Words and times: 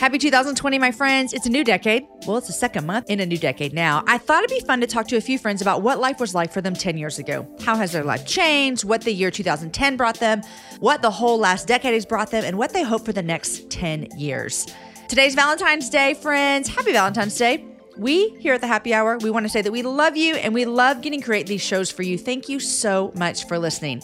Happy 0.00 0.18
2020, 0.18 0.78
my 0.78 0.92
friends. 0.92 1.32
It's 1.32 1.46
a 1.46 1.48
new 1.48 1.64
decade. 1.64 2.06
Well, 2.26 2.36
it's 2.36 2.48
the 2.48 2.52
second 2.52 2.84
month 2.84 3.08
in 3.08 3.18
a 3.20 3.24
new 3.24 3.38
decade 3.38 3.72
now. 3.72 4.04
I 4.06 4.18
thought 4.18 4.44
it'd 4.44 4.54
be 4.54 4.64
fun 4.66 4.82
to 4.82 4.86
talk 4.86 5.08
to 5.08 5.16
a 5.16 5.22
few 5.22 5.38
friends 5.38 5.62
about 5.62 5.80
what 5.80 5.98
life 5.98 6.20
was 6.20 6.34
like 6.34 6.52
for 6.52 6.60
them 6.60 6.74
10 6.74 6.98
years 6.98 7.18
ago. 7.18 7.48
How 7.62 7.76
has 7.76 7.92
their 7.92 8.04
life 8.04 8.26
changed? 8.26 8.84
What 8.84 9.00
the 9.00 9.12
year 9.12 9.30
2010 9.30 9.96
brought 9.96 10.20
them? 10.20 10.42
What 10.80 11.00
the 11.00 11.10
whole 11.10 11.38
last 11.38 11.66
decade 11.66 11.94
has 11.94 12.04
brought 12.04 12.30
them? 12.30 12.44
And 12.44 12.58
what 12.58 12.74
they 12.74 12.82
hope 12.82 13.06
for 13.06 13.14
the 13.14 13.22
next 13.22 13.70
10 13.70 14.08
years. 14.18 14.66
Today's 15.08 15.34
Valentine's 15.34 15.88
Day, 15.88 16.12
friends. 16.12 16.68
Happy 16.68 16.92
Valentine's 16.92 17.36
Day. 17.38 17.64
We 17.96 18.28
here 18.38 18.52
at 18.52 18.60
the 18.60 18.66
Happy 18.66 18.92
Hour, 18.92 19.16
we 19.16 19.30
want 19.30 19.46
to 19.46 19.50
say 19.50 19.62
that 19.62 19.72
we 19.72 19.80
love 19.80 20.14
you 20.14 20.34
and 20.34 20.52
we 20.52 20.66
love 20.66 21.00
getting 21.00 21.22
create 21.22 21.46
these 21.46 21.62
shows 21.62 21.90
for 21.90 22.02
you. 22.02 22.18
Thank 22.18 22.50
you 22.50 22.60
so 22.60 23.12
much 23.16 23.46
for 23.48 23.58
listening. 23.58 24.02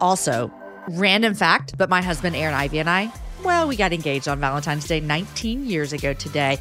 Also, 0.00 0.52
random 0.90 1.34
fact, 1.34 1.76
but 1.76 1.90
my 1.90 2.00
husband 2.00 2.36
Aaron 2.36 2.54
Ivey 2.54 2.78
and 2.78 2.88
I 2.88 3.12
well, 3.42 3.66
we 3.66 3.76
got 3.76 3.92
engaged 3.92 4.28
on 4.28 4.38
Valentine's 4.40 4.86
Day 4.86 5.00
19 5.00 5.66
years 5.66 5.92
ago 5.92 6.12
today. 6.12 6.58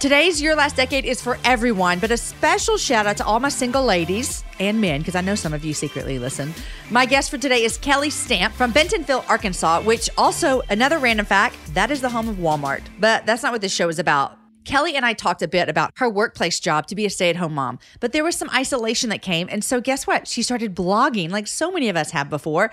Today's 0.00 0.40
Your 0.40 0.54
Last 0.54 0.76
Decade 0.76 1.04
is 1.04 1.20
for 1.20 1.38
everyone, 1.44 1.98
but 1.98 2.10
a 2.10 2.16
special 2.16 2.76
shout 2.76 3.06
out 3.06 3.16
to 3.16 3.24
all 3.24 3.40
my 3.40 3.48
single 3.48 3.84
ladies 3.84 4.44
and 4.60 4.80
men, 4.80 5.00
because 5.00 5.16
I 5.16 5.20
know 5.20 5.34
some 5.34 5.52
of 5.52 5.64
you 5.64 5.74
secretly 5.74 6.18
listen. 6.18 6.54
My 6.88 7.04
guest 7.04 7.30
for 7.30 7.38
today 7.38 7.64
is 7.64 7.78
Kelly 7.78 8.08
Stamp 8.08 8.54
from 8.54 8.70
Bentonville, 8.70 9.24
Arkansas, 9.28 9.82
which 9.82 10.08
also, 10.16 10.62
another 10.70 10.98
random 10.98 11.26
fact, 11.26 11.56
that 11.74 11.90
is 11.90 12.00
the 12.00 12.08
home 12.08 12.28
of 12.28 12.36
Walmart. 12.36 12.82
But 13.00 13.26
that's 13.26 13.42
not 13.42 13.52
what 13.52 13.60
this 13.60 13.74
show 13.74 13.88
is 13.88 13.98
about. 13.98 14.38
Kelly 14.64 14.94
and 14.94 15.04
I 15.04 15.14
talked 15.14 15.42
a 15.42 15.48
bit 15.48 15.68
about 15.68 15.90
her 15.96 16.08
workplace 16.08 16.60
job 16.60 16.86
to 16.88 16.94
be 16.94 17.04
a 17.04 17.10
stay 17.10 17.30
at 17.30 17.36
home 17.36 17.54
mom, 17.54 17.78
but 18.00 18.12
there 18.12 18.22
was 18.22 18.36
some 18.36 18.50
isolation 18.50 19.10
that 19.10 19.22
came. 19.22 19.48
And 19.50 19.64
so, 19.64 19.80
guess 19.80 20.06
what? 20.06 20.28
She 20.28 20.42
started 20.42 20.76
blogging 20.76 21.30
like 21.30 21.46
so 21.46 21.72
many 21.72 21.88
of 21.88 21.96
us 21.96 22.12
have 22.12 22.30
before. 22.30 22.70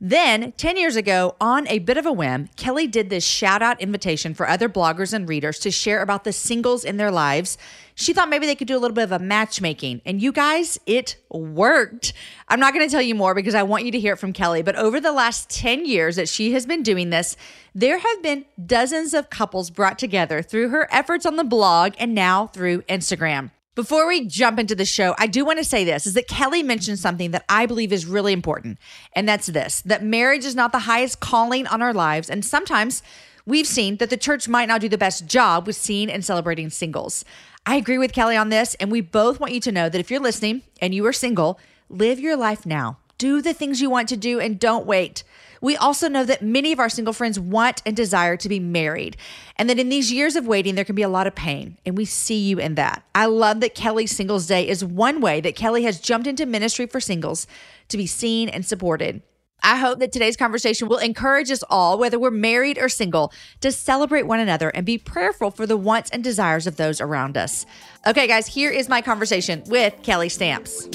Then, 0.00 0.52
10 0.52 0.76
years 0.76 0.94
ago, 0.94 1.34
on 1.40 1.66
a 1.66 1.80
bit 1.80 1.96
of 1.96 2.06
a 2.06 2.12
whim, 2.12 2.50
Kelly 2.54 2.86
did 2.86 3.10
this 3.10 3.24
shout 3.24 3.62
out 3.62 3.80
invitation 3.80 4.32
for 4.32 4.48
other 4.48 4.68
bloggers 4.68 5.12
and 5.12 5.28
readers 5.28 5.58
to 5.58 5.72
share 5.72 6.02
about 6.02 6.22
the 6.22 6.32
singles 6.32 6.84
in 6.84 6.98
their 6.98 7.10
lives. 7.10 7.58
She 7.96 8.12
thought 8.12 8.28
maybe 8.28 8.46
they 8.46 8.54
could 8.54 8.68
do 8.68 8.76
a 8.76 8.78
little 8.78 8.94
bit 8.94 9.02
of 9.02 9.10
a 9.10 9.18
matchmaking. 9.18 10.02
And 10.06 10.22
you 10.22 10.30
guys, 10.30 10.78
it 10.86 11.16
worked. 11.30 12.12
I'm 12.46 12.60
not 12.60 12.74
going 12.74 12.86
to 12.86 12.90
tell 12.92 13.02
you 13.02 13.16
more 13.16 13.34
because 13.34 13.56
I 13.56 13.64
want 13.64 13.86
you 13.86 13.90
to 13.90 13.98
hear 13.98 14.12
it 14.12 14.20
from 14.20 14.32
Kelly. 14.32 14.62
But 14.62 14.76
over 14.76 15.00
the 15.00 15.10
last 15.10 15.50
10 15.50 15.84
years 15.84 16.14
that 16.14 16.28
she 16.28 16.52
has 16.52 16.64
been 16.64 16.84
doing 16.84 17.10
this, 17.10 17.36
there 17.74 17.98
have 17.98 18.22
been 18.22 18.44
dozens 18.64 19.14
of 19.14 19.30
couples 19.30 19.68
brought 19.68 19.98
together 19.98 20.42
through 20.42 20.68
her 20.68 20.86
efforts 20.92 21.26
on 21.26 21.34
the 21.34 21.42
blog 21.42 21.94
and 21.98 22.14
now 22.14 22.46
through 22.46 22.82
Instagram. 22.82 23.50
Before 23.78 24.08
we 24.08 24.26
jump 24.26 24.58
into 24.58 24.74
the 24.74 24.84
show, 24.84 25.14
I 25.18 25.28
do 25.28 25.44
want 25.44 25.60
to 25.60 25.64
say 25.64 25.84
this 25.84 26.04
is 26.04 26.14
that 26.14 26.26
Kelly 26.26 26.64
mentioned 26.64 26.98
something 26.98 27.30
that 27.30 27.44
I 27.48 27.64
believe 27.64 27.92
is 27.92 28.06
really 28.06 28.32
important. 28.32 28.76
And 29.12 29.28
that's 29.28 29.46
this 29.46 29.82
that 29.82 30.02
marriage 30.02 30.44
is 30.44 30.56
not 30.56 30.72
the 30.72 30.80
highest 30.80 31.20
calling 31.20 31.64
on 31.68 31.80
our 31.80 31.94
lives. 31.94 32.28
And 32.28 32.44
sometimes 32.44 33.04
we've 33.46 33.68
seen 33.68 33.98
that 33.98 34.10
the 34.10 34.16
church 34.16 34.48
might 34.48 34.66
not 34.66 34.80
do 34.80 34.88
the 34.88 34.98
best 34.98 35.28
job 35.28 35.68
with 35.68 35.76
seeing 35.76 36.10
and 36.10 36.24
celebrating 36.24 36.70
singles. 36.70 37.24
I 37.66 37.76
agree 37.76 37.98
with 37.98 38.12
Kelly 38.12 38.36
on 38.36 38.48
this. 38.48 38.74
And 38.80 38.90
we 38.90 39.00
both 39.00 39.38
want 39.38 39.52
you 39.52 39.60
to 39.60 39.70
know 39.70 39.88
that 39.88 40.00
if 40.00 40.10
you're 40.10 40.18
listening 40.18 40.62
and 40.82 40.92
you 40.92 41.06
are 41.06 41.12
single, 41.12 41.60
live 41.88 42.18
your 42.18 42.36
life 42.36 42.66
now. 42.66 42.98
Do 43.16 43.40
the 43.40 43.54
things 43.54 43.80
you 43.80 43.90
want 43.90 44.08
to 44.08 44.16
do 44.16 44.40
and 44.40 44.58
don't 44.58 44.86
wait. 44.86 45.22
We 45.60 45.76
also 45.76 46.08
know 46.08 46.24
that 46.24 46.42
many 46.42 46.72
of 46.72 46.78
our 46.78 46.88
single 46.88 47.12
friends 47.12 47.38
want 47.38 47.82
and 47.84 47.96
desire 47.96 48.36
to 48.36 48.48
be 48.48 48.60
married, 48.60 49.16
and 49.56 49.68
that 49.68 49.78
in 49.78 49.88
these 49.88 50.12
years 50.12 50.36
of 50.36 50.46
waiting, 50.46 50.74
there 50.74 50.84
can 50.84 50.94
be 50.94 51.02
a 51.02 51.08
lot 51.08 51.26
of 51.26 51.34
pain, 51.34 51.78
and 51.84 51.96
we 51.96 52.04
see 52.04 52.38
you 52.38 52.58
in 52.58 52.74
that. 52.76 53.04
I 53.14 53.26
love 53.26 53.60
that 53.60 53.74
Kelly's 53.74 54.14
Singles 54.14 54.46
Day 54.46 54.68
is 54.68 54.84
one 54.84 55.20
way 55.20 55.40
that 55.40 55.56
Kelly 55.56 55.82
has 55.84 56.00
jumped 56.00 56.26
into 56.26 56.46
ministry 56.46 56.86
for 56.86 57.00
singles 57.00 57.46
to 57.88 57.96
be 57.96 58.06
seen 58.06 58.48
and 58.48 58.64
supported. 58.64 59.22
I 59.62 59.76
hope 59.76 59.98
that 59.98 60.12
today's 60.12 60.36
conversation 60.36 60.88
will 60.88 60.98
encourage 60.98 61.50
us 61.50 61.64
all, 61.68 61.98
whether 61.98 62.18
we're 62.18 62.30
married 62.30 62.78
or 62.78 62.88
single, 62.88 63.32
to 63.60 63.72
celebrate 63.72 64.22
one 64.22 64.38
another 64.38 64.68
and 64.68 64.86
be 64.86 64.98
prayerful 64.98 65.50
for 65.50 65.66
the 65.66 65.76
wants 65.76 66.10
and 66.10 66.22
desires 66.22 66.66
of 66.68 66.76
those 66.76 67.00
around 67.00 67.36
us. 67.36 67.66
Okay, 68.06 68.28
guys, 68.28 68.46
here 68.46 68.70
is 68.70 68.88
my 68.88 69.02
conversation 69.02 69.64
with 69.66 70.00
Kelly 70.02 70.28
Stamps. 70.28 70.88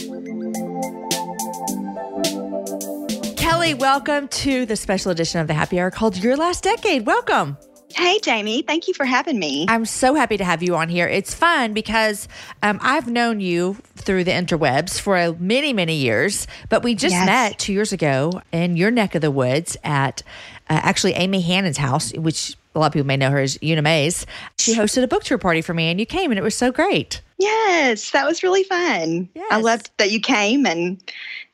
Kelly, 3.43 3.73
welcome 3.73 4.29
to 4.29 4.65
the 4.65 4.77
special 4.77 5.11
edition 5.11 5.41
of 5.41 5.47
the 5.47 5.53
Happy 5.53 5.77
Hour 5.77 5.91
called 5.91 6.15
Your 6.15 6.37
Last 6.37 6.63
Decade. 6.63 7.05
Welcome. 7.05 7.57
Hey, 7.93 8.17
Jamie. 8.19 8.61
Thank 8.61 8.87
you 8.87 8.93
for 8.93 9.03
having 9.03 9.37
me. 9.37 9.65
I'm 9.67 9.83
so 9.83 10.15
happy 10.15 10.37
to 10.37 10.45
have 10.45 10.63
you 10.63 10.77
on 10.77 10.87
here. 10.87 11.09
It's 11.09 11.33
fun 11.33 11.73
because 11.73 12.29
um, 12.61 12.79
I've 12.81 13.09
known 13.09 13.41
you 13.41 13.73
through 13.97 14.23
the 14.23 14.31
interwebs 14.31 14.97
for 14.97 15.35
many, 15.41 15.73
many 15.73 15.95
years, 15.95 16.47
but 16.69 16.83
we 16.83 16.95
just 16.95 17.11
yes. 17.11 17.25
met 17.25 17.59
two 17.59 17.73
years 17.73 17.91
ago 17.91 18.41
in 18.53 18.77
your 18.77 18.91
neck 18.91 19.13
of 19.13 19.21
the 19.21 19.29
woods 19.29 19.75
at 19.83 20.23
uh, 20.69 20.79
actually 20.81 21.11
Amy 21.15 21.41
Hannon's 21.41 21.77
house, 21.77 22.13
which 22.13 22.55
a 22.75 22.79
lot 22.79 22.87
of 22.87 22.93
people 22.93 23.07
may 23.07 23.17
know 23.17 23.29
her 23.29 23.39
as 23.39 23.59
Una 23.61 23.81
Mays. 23.81 24.25
She 24.57 24.73
hosted 24.73 25.03
a 25.03 25.07
book 25.07 25.25
tour 25.25 25.37
party 25.37 25.61
for 25.61 25.73
me, 25.73 25.91
and 25.91 25.99
you 25.99 26.05
came, 26.05 26.31
and 26.31 26.39
it 26.39 26.43
was 26.43 26.55
so 26.55 26.71
great. 26.71 27.21
Yes, 27.39 28.11
that 28.11 28.25
was 28.25 28.41
really 28.41 28.63
fun. 28.63 29.27
Yes. 29.35 29.47
I 29.51 29.59
loved 29.59 29.91
that 29.97 30.11
you 30.11 30.21
came 30.21 30.65
and 30.65 31.03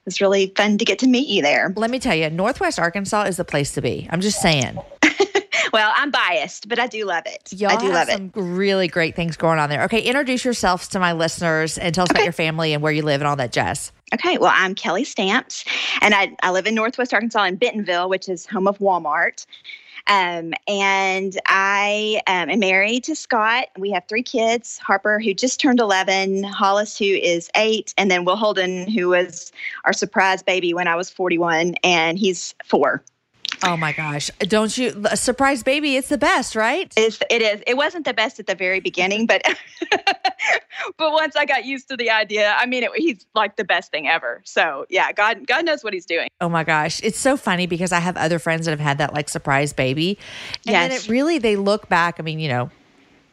was 0.09 0.20
really 0.20 0.52
fun 0.58 0.80
to 0.80 0.86
get 0.86 0.97
to 1.00 1.08
meet 1.08 1.28
you 1.28 1.44
there. 1.44 1.72
Let 1.75 1.92
me 1.92 2.00
tell 2.00 2.16
you, 2.16 2.31
Northwest 2.31 2.80
Arkansas 2.80 3.24
is 3.24 3.38
the 3.38 3.46
place 3.46 3.74
to 3.74 3.81
be. 3.81 4.08
I'm 4.09 4.22
just 4.22 4.42
saying. 4.42 4.80
well, 5.74 5.94
I'm 5.96 6.09
biased, 6.09 6.68
but 6.68 6.80
I 6.80 6.88
do 6.88 7.06
love 7.06 7.25
it. 7.28 7.53
Y'all 7.53 7.70
I 7.70 7.75
do 7.75 7.90
love 7.90 8.09
it. 8.09 8.31
Really 8.34 8.88
great 8.88 9.16
things 9.16 9.38
going 9.38 9.59
on 9.59 9.69
there. 9.69 9.84
Okay, 9.84 10.02
introduce 10.02 10.44
yourselves 10.44 10.88
to 10.90 11.00
my 11.00 11.14
listeners 11.14 11.78
and 11.78 11.94
tell 11.94 12.06
us 12.06 12.09
okay. 12.09 12.22
about 12.22 12.24
your 12.24 12.34
family 12.34 12.74
and 12.74 12.81
where 12.81 12.92
you 12.92 13.03
live 13.03 13.22
and 13.22 13.28
all 13.28 13.36
that 13.36 13.52
jazz. 13.52 13.92
Okay, 14.16 14.40
well, 14.40 14.52
I'm 14.56 14.74
Kelly 14.74 15.03
Stamps, 15.03 15.64
and 16.02 16.16
I, 16.16 16.36
I 16.42 16.50
live 16.50 16.66
in 16.66 16.74
Northwest 16.74 17.14
Arkansas 17.14 17.44
in 17.44 17.58
Bentonville, 17.58 18.09
which 18.09 18.28
is 18.28 18.48
home 18.48 18.68
of 18.68 18.80
Walmart. 18.80 19.46
Um, 20.09 20.53
and 20.68 21.40
I 21.46 22.20
um, 22.25 22.50
am 22.50 22.59
married 22.59 23.03
to 23.06 23.16
Scott. 23.16 23.68
We 23.78 23.92
have 23.92 24.06
three 24.08 24.24
kids 24.24 24.80
Harper, 24.80 25.20
who 25.20 25.36
just 25.36 25.59
turned 25.59 25.80
11, 25.80 26.44
Hollis, 26.44 26.97
who 26.97 27.06
is 27.06 27.50
eight, 27.56 27.94
and 27.96 28.09
then 28.09 28.25
Will 28.25 28.36
Holden, 28.36 28.90
who 28.90 29.09
was 29.09 29.52
our 29.86 29.94
surprise 29.94 30.42
baby 30.42 30.74
when 30.74 30.88
I 30.88 30.96
was 30.96 31.12
41, 31.12 31.75
and 31.84 32.18
he's 32.18 32.56
four. 32.66 33.03
Oh 33.64 33.75
my 33.75 33.92
gosh. 33.92 34.31
Don't 34.40 34.75
you 34.78 35.03
surprise 35.16 35.64
baby, 35.64 35.96
it's 35.96 36.09
the 36.09 36.18
best, 36.18 36.56
right? 36.56 36.92
It's, 36.96 37.20
it 37.30 37.42
is. 37.42 37.62
It 37.68 37.75
wasn't 37.75 38.06
the 38.06 38.14
best 38.14 38.40
at 38.40 38.47
the 38.47 38.56
very 38.56 38.80
beginning, 38.80 39.25
but 39.25 39.42
but 40.97 41.12
once 41.12 41.36
I 41.36 41.46
got 41.46 41.66
used 41.66 41.90
to 41.90 41.98
the 41.98 42.09
idea, 42.09 42.53
I 42.58 42.66
mean 42.66 42.84
it, 42.84 42.92
he's 42.96 43.25
like 43.36 43.58
the 43.58 43.66
best 43.66 43.92
thing 43.92 44.07
ever. 44.07 44.42
So, 44.45 44.86
yeah, 44.89 45.12
God 45.12 45.45
God 45.45 45.66
knows 45.66 45.83
what 45.83 45.94
he's 45.94 46.06
doing. 46.06 46.30
Oh 46.39 46.50
my 46.50 46.63
gosh. 46.63 47.01
It's 47.04 47.19
so 47.19 47.36
funny 47.36 47.68
because 47.68 47.92
I 47.92 48.00
have 48.00 48.16
other 48.18 48.39
friends 48.39 48.66
that 48.66 48.72
have 48.72 48.80
had 48.80 48.98
that 49.00 49.13
like 49.13 49.30
surprise 49.30 49.74
baby. 49.74 50.18
And 50.66 50.74
yes. 50.74 50.89
then 50.89 51.00
it 51.00 51.10
really 51.10 51.38
they 51.38 51.56
look 51.56 51.89
back, 51.89 52.19
I 52.19 52.24
mean, 52.24 52.39
you 52.39 52.50
know, 52.50 52.69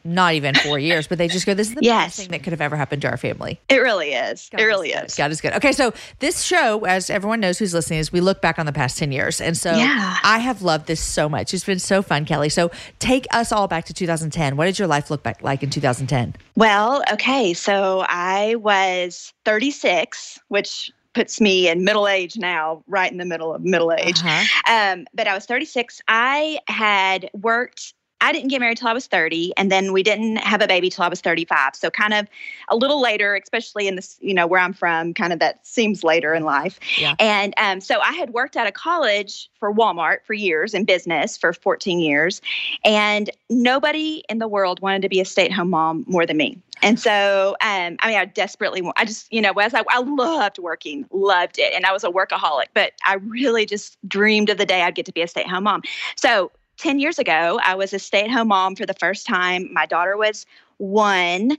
not 0.07 0.33
even 0.33 0.55
four 0.55 0.79
years, 0.79 1.07
but 1.07 1.17
they 1.17 1.27
just 1.27 1.45
go, 1.45 1.53
this 1.53 1.69
is 1.69 1.75
the 1.75 1.83
yes. 1.83 2.05
best 2.05 2.19
thing 2.19 2.29
that 2.31 2.43
could 2.43 2.53
have 2.53 2.61
ever 2.61 2.75
happened 2.75 3.01
to 3.03 3.09
our 3.09 3.17
family. 3.17 3.59
It 3.69 3.77
really 3.77 4.13
is. 4.13 4.49
God 4.49 4.61
it 4.61 4.65
really 4.65 4.91
is. 4.91 5.11
is. 5.11 5.15
God 5.15 5.31
is 5.31 5.41
good. 5.41 5.53
Okay, 5.53 5.71
so 5.71 5.93
this 6.19 6.41
show, 6.41 6.85
as 6.85 7.09
everyone 7.09 7.39
knows 7.39 7.59
who's 7.59 7.73
listening, 7.73 7.99
is 7.99 8.11
we 8.11 8.21
look 8.21 8.41
back 8.41 8.57
on 8.57 8.65
the 8.65 8.71
past 8.71 8.97
10 8.97 9.11
years. 9.11 9.41
And 9.41 9.57
so 9.57 9.75
yeah. 9.75 10.17
I 10.23 10.39
have 10.39 10.61
loved 10.61 10.87
this 10.87 11.01
so 11.01 11.27
much. 11.27 11.53
It's 11.53 11.65
been 11.65 11.79
so 11.79 12.01
fun, 12.01 12.25
Kelly. 12.25 12.49
So 12.49 12.71
take 12.99 13.27
us 13.31 13.51
all 13.51 13.67
back 13.67 13.85
to 13.85 13.93
2010. 13.93 14.57
What 14.57 14.65
did 14.65 14.79
your 14.79 14.87
life 14.87 15.11
look 15.11 15.23
back 15.23 15.43
like 15.43 15.61
in 15.61 15.69
2010? 15.69 16.35
Well, 16.55 17.03
okay. 17.11 17.53
So 17.53 18.05
I 18.07 18.55
was 18.55 19.33
36, 19.45 20.39
which 20.47 20.91
puts 21.17 21.41
me 21.41 21.67
in 21.67 21.83
middle 21.83 22.07
age 22.07 22.37
now, 22.37 22.83
right 22.87 23.11
in 23.11 23.17
the 23.17 23.25
middle 23.25 23.53
of 23.53 23.63
middle 23.63 23.91
age. 23.91 24.19
Uh-huh. 24.23 24.71
Um, 24.71 25.07
but 25.15 25.27
I 25.27 25.33
was 25.33 25.45
36. 25.45 25.99
I 26.07 26.59
had 26.67 27.29
worked 27.33 27.95
I 28.19 28.31
didn't 28.31 28.49
get 28.49 28.59
married 28.59 28.77
till 28.77 28.87
I 28.87 28.93
was 28.93 29.07
30, 29.07 29.53
and 29.57 29.71
then 29.71 29.93
we 29.93 30.01
didn't 30.01 30.37
have 30.37 30.61
a 30.61 30.67
baby 30.67 30.89
till 30.89 31.03
I 31.03 31.07
was 31.07 31.21
35. 31.21 31.75
So 31.75 31.89
kind 31.89 32.13
of 32.13 32.27
a 32.69 32.75
little 32.75 33.01
later, 33.01 33.35
especially 33.35 33.87
in 33.87 33.95
this, 33.95 34.17
you 34.21 34.33
know, 34.33 34.47
where 34.47 34.59
I'm 34.59 34.73
from, 34.73 35.13
kind 35.13 35.31
of 35.31 35.39
that 35.39 35.65
seems 35.65 36.03
later 36.03 36.33
in 36.33 36.43
life. 36.43 36.79
Yeah. 36.97 37.15
And 37.19 37.53
um, 37.57 37.79
so 37.79 37.99
I 37.99 38.13
had 38.13 38.31
worked 38.31 38.57
out 38.57 38.67
of 38.67 38.73
college 38.73 39.49
for 39.59 39.73
Walmart 39.73 40.17
for 40.25 40.33
years 40.33 40.73
in 40.73 40.83
business 40.83 41.37
for 41.37 41.53
14 41.53 41.99
years, 41.99 42.41
and 42.83 43.29
nobody 43.49 44.23
in 44.29 44.39
the 44.39 44.47
world 44.47 44.81
wanted 44.81 45.03
to 45.03 45.09
be 45.09 45.21
a 45.21 45.25
stay-at-home 45.25 45.69
mom 45.69 46.03
more 46.07 46.25
than 46.25 46.37
me. 46.37 46.59
And 46.81 46.99
so, 46.99 47.55
um, 47.61 47.97
I 47.99 48.07
mean, 48.07 48.17
I 48.17 48.25
desperately, 48.25 48.83
I 48.95 49.05
just, 49.05 49.31
you 49.31 49.41
know, 49.41 49.51
as 49.53 49.73
I, 49.73 49.83
I 49.89 49.99
loved 49.99 50.59
working, 50.59 51.05
loved 51.11 51.57
it, 51.59 51.73
and 51.73 51.85
I 51.85 51.91
was 51.91 52.03
a 52.03 52.09
workaholic, 52.09 52.67
but 52.73 52.93
I 53.03 53.15
really 53.15 53.65
just 53.65 53.97
dreamed 54.07 54.49
of 54.49 54.57
the 54.57 54.65
day 54.65 54.81
I'd 54.81 54.95
get 54.95 55.05
to 55.07 55.11
be 55.11 55.21
a 55.21 55.27
stay-at-home 55.27 55.63
mom. 55.63 55.81
So 56.15 56.51
10 56.77 56.99
years 56.99 57.19
ago, 57.19 57.59
I 57.63 57.75
was 57.75 57.93
a 57.93 57.99
stay 57.99 58.23
at 58.23 58.31
home 58.31 58.49
mom 58.49 58.75
for 58.75 58.85
the 58.85 58.93
first 58.93 59.25
time. 59.25 59.71
My 59.73 59.85
daughter 59.85 60.17
was 60.17 60.45
one. 60.77 61.57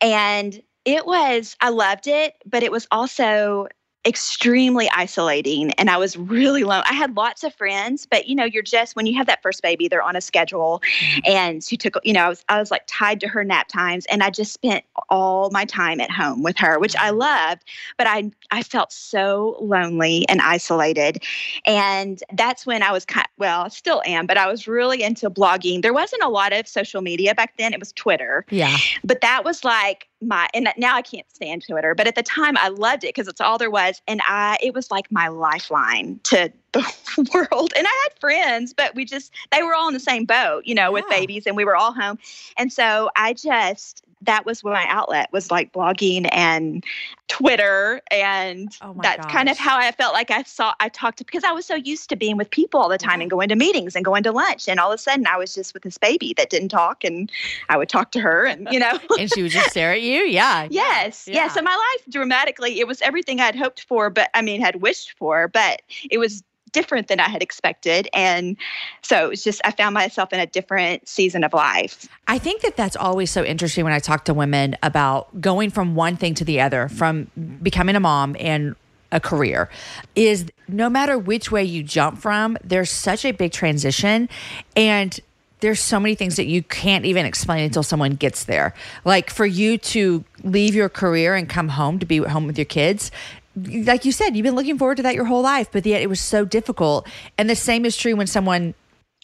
And 0.00 0.62
it 0.84 1.06
was, 1.06 1.56
I 1.60 1.68
loved 1.70 2.06
it, 2.06 2.34
but 2.46 2.62
it 2.62 2.72
was 2.72 2.86
also 2.90 3.68
extremely 4.06 4.88
isolating 4.94 5.72
and 5.72 5.90
I 5.90 5.98
was 5.98 6.16
really 6.16 6.62
alone. 6.62 6.82
I 6.86 6.94
had 6.94 7.16
lots 7.16 7.44
of 7.44 7.54
friends, 7.54 8.06
but 8.06 8.28
you 8.28 8.34
know, 8.34 8.44
you're 8.44 8.62
just 8.62 8.96
when 8.96 9.04
you 9.04 9.14
have 9.18 9.26
that 9.26 9.42
first 9.42 9.62
baby, 9.62 9.88
they're 9.88 10.02
on 10.02 10.16
a 10.16 10.22
schedule 10.22 10.82
mm-hmm. 11.00 11.20
and 11.26 11.62
she 11.62 11.76
took, 11.76 11.98
you 12.02 12.14
know, 12.14 12.24
I 12.24 12.28
was 12.28 12.44
I 12.48 12.58
was 12.58 12.70
like 12.70 12.84
tied 12.86 13.20
to 13.20 13.28
her 13.28 13.44
nap 13.44 13.68
times 13.68 14.06
and 14.06 14.22
I 14.22 14.30
just 14.30 14.54
spent 14.54 14.84
all 15.10 15.50
my 15.50 15.66
time 15.66 16.00
at 16.00 16.10
home 16.10 16.42
with 16.42 16.56
her, 16.58 16.78
which 16.78 16.96
I 16.96 17.10
mm-hmm. 17.10 17.18
loved, 17.18 17.64
but 17.98 18.06
I 18.06 18.30
I 18.50 18.62
felt 18.62 18.90
so 18.90 19.58
lonely 19.60 20.26
and 20.30 20.40
isolated. 20.40 21.22
And 21.66 22.22
that's 22.32 22.64
when 22.64 22.82
I 22.82 22.92
was 22.92 23.04
kind 23.04 23.28
well, 23.36 23.62
I 23.64 23.68
still 23.68 24.02
am, 24.06 24.26
but 24.26 24.38
I 24.38 24.46
was 24.46 24.66
really 24.66 25.02
into 25.02 25.28
blogging. 25.28 25.82
There 25.82 25.92
wasn't 25.92 26.22
a 26.22 26.28
lot 26.28 26.54
of 26.54 26.66
social 26.66 27.02
media 27.02 27.34
back 27.34 27.54
then. 27.58 27.74
It 27.74 27.78
was 27.78 27.92
Twitter. 27.92 28.46
Yeah. 28.50 28.78
But 29.04 29.20
that 29.20 29.44
was 29.44 29.62
like 29.62 30.09
my 30.20 30.48
and 30.54 30.68
now 30.76 30.96
I 30.96 31.02
can't 31.02 31.30
stand 31.32 31.64
Twitter, 31.66 31.94
but 31.94 32.06
at 32.06 32.14
the 32.14 32.22
time 32.22 32.56
I 32.58 32.68
loved 32.68 33.04
it 33.04 33.14
because 33.14 33.28
it's 33.28 33.40
all 33.40 33.58
there 33.58 33.70
was, 33.70 34.02
and 34.06 34.20
I 34.26 34.58
it 34.62 34.74
was 34.74 34.90
like 34.90 35.10
my 35.10 35.28
lifeline 35.28 36.20
to 36.24 36.52
the 36.72 37.30
world. 37.34 37.72
And 37.76 37.86
I 37.86 38.08
had 38.08 38.18
friends, 38.20 38.72
but 38.72 38.94
we 38.94 39.04
just 39.04 39.32
they 39.52 39.62
were 39.62 39.74
all 39.74 39.88
in 39.88 39.94
the 39.94 40.00
same 40.00 40.24
boat, 40.24 40.64
you 40.66 40.74
know, 40.74 40.82
yeah. 40.82 40.88
with 40.88 41.08
babies, 41.08 41.46
and 41.46 41.56
we 41.56 41.64
were 41.64 41.76
all 41.76 41.92
home, 41.92 42.18
and 42.56 42.72
so 42.72 43.10
I 43.16 43.32
just 43.32 44.04
that 44.22 44.44
was 44.44 44.62
when 44.62 44.74
my 44.74 44.86
outlet 44.88 45.30
was 45.32 45.50
like 45.50 45.72
blogging 45.72 46.28
and 46.32 46.84
Twitter. 47.28 48.00
And 48.10 48.68
oh 48.82 48.96
that's 49.02 49.24
gosh. 49.24 49.32
kind 49.32 49.48
of 49.48 49.56
how 49.56 49.78
I 49.78 49.92
felt 49.92 50.12
like 50.12 50.30
I 50.30 50.42
saw, 50.42 50.74
I 50.80 50.88
talked 50.88 51.18
to, 51.18 51.24
because 51.24 51.44
I 51.44 51.52
was 51.52 51.64
so 51.64 51.74
used 51.74 52.08
to 52.10 52.16
being 52.16 52.36
with 52.36 52.50
people 52.50 52.80
all 52.80 52.88
the 52.88 52.98
time 52.98 53.20
and 53.20 53.30
mm-hmm. 53.30 53.36
going 53.36 53.48
to 53.48 53.56
meetings 53.56 53.96
and 53.96 54.04
going 54.04 54.22
to 54.24 54.32
lunch. 54.32 54.68
And 54.68 54.78
all 54.78 54.92
of 54.92 54.98
a 54.98 55.02
sudden 55.02 55.26
I 55.26 55.36
was 55.36 55.54
just 55.54 55.72
with 55.74 55.82
this 55.82 55.96
baby 55.96 56.34
that 56.36 56.50
didn't 56.50 56.68
talk 56.68 57.04
and 57.04 57.30
I 57.68 57.76
would 57.76 57.88
talk 57.88 58.12
to 58.12 58.20
her 58.20 58.44
and, 58.44 58.68
you 58.70 58.78
know. 58.78 58.98
and 59.18 59.32
she 59.32 59.42
would 59.42 59.52
just 59.52 59.70
stare 59.70 59.92
at 59.92 60.02
you. 60.02 60.22
Yeah. 60.22 60.68
yes. 60.70 61.26
Yeah. 61.26 61.34
yeah. 61.34 61.48
So 61.48 61.62
my 61.62 61.70
life 61.70 62.06
dramatically, 62.10 62.80
it 62.80 62.86
was 62.86 63.00
everything 63.02 63.40
I'd 63.40 63.56
hoped 63.56 63.84
for, 63.84 64.10
but 64.10 64.28
I 64.34 64.42
mean, 64.42 64.60
had 64.60 64.82
wished 64.82 65.12
for, 65.18 65.48
but 65.48 65.82
it 66.10 66.18
was 66.18 66.42
different 66.72 67.08
than 67.08 67.20
I 67.20 67.28
had 67.28 67.42
expected. 67.42 68.08
And 68.12 68.56
so 69.02 69.24
it 69.24 69.28
was 69.28 69.44
just, 69.44 69.60
I 69.64 69.70
found 69.70 69.94
myself 69.94 70.32
in 70.32 70.40
a 70.40 70.46
different 70.46 71.08
season 71.08 71.44
of 71.44 71.52
life. 71.52 72.08
I 72.28 72.38
think 72.38 72.62
that 72.62 72.76
that's 72.76 72.96
always 72.96 73.30
so 73.30 73.44
interesting 73.44 73.84
when 73.84 73.92
I 73.92 73.98
talk 73.98 74.24
to 74.26 74.34
women 74.34 74.76
about 74.82 75.40
going 75.40 75.70
from 75.70 75.94
one 75.94 76.16
thing 76.16 76.34
to 76.34 76.44
the 76.44 76.60
other, 76.60 76.88
from 76.88 77.30
becoming 77.62 77.96
a 77.96 78.00
mom 78.00 78.36
and 78.38 78.76
a 79.12 79.20
career 79.20 79.68
is 80.14 80.46
no 80.68 80.88
matter 80.88 81.18
which 81.18 81.50
way 81.50 81.64
you 81.64 81.82
jump 81.82 82.18
from, 82.18 82.56
there's 82.62 82.90
such 82.90 83.24
a 83.24 83.32
big 83.32 83.52
transition. 83.52 84.28
And 84.76 85.18
there's 85.60 85.80
so 85.80 86.00
many 86.00 86.14
things 86.14 86.36
that 86.36 86.46
you 86.46 86.62
can't 86.62 87.04
even 87.04 87.26
explain 87.26 87.64
until 87.64 87.82
someone 87.82 88.12
gets 88.12 88.44
there. 88.44 88.74
Like 89.04 89.30
for 89.30 89.46
you 89.46 89.78
to 89.78 90.24
leave 90.42 90.74
your 90.74 90.88
career 90.88 91.34
and 91.34 91.48
come 91.48 91.68
home 91.68 91.98
to 91.98 92.06
be 92.06 92.18
home 92.18 92.46
with 92.46 92.56
your 92.56 92.64
kids, 92.64 93.10
like 93.56 94.04
you 94.04 94.12
said, 94.12 94.36
you've 94.36 94.44
been 94.44 94.54
looking 94.54 94.78
forward 94.78 94.96
to 94.96 95.02
that 95.02 95.14
your 95.14 95.24
whole 95.24 95.42
life, 95.42 95.68
but 95.72 95.84
yet 95.84 96.02
it 96.02 96.08
was 96.08 96.20
so 96.20 96.44
difficult. 96.44 97.08
And 97.36 97.50
the 97.50 97.56
same 97.56 97.84
is 97.84 97.96
true 97.96 98.14
when 98.16 98.26
someone 98.26 98.74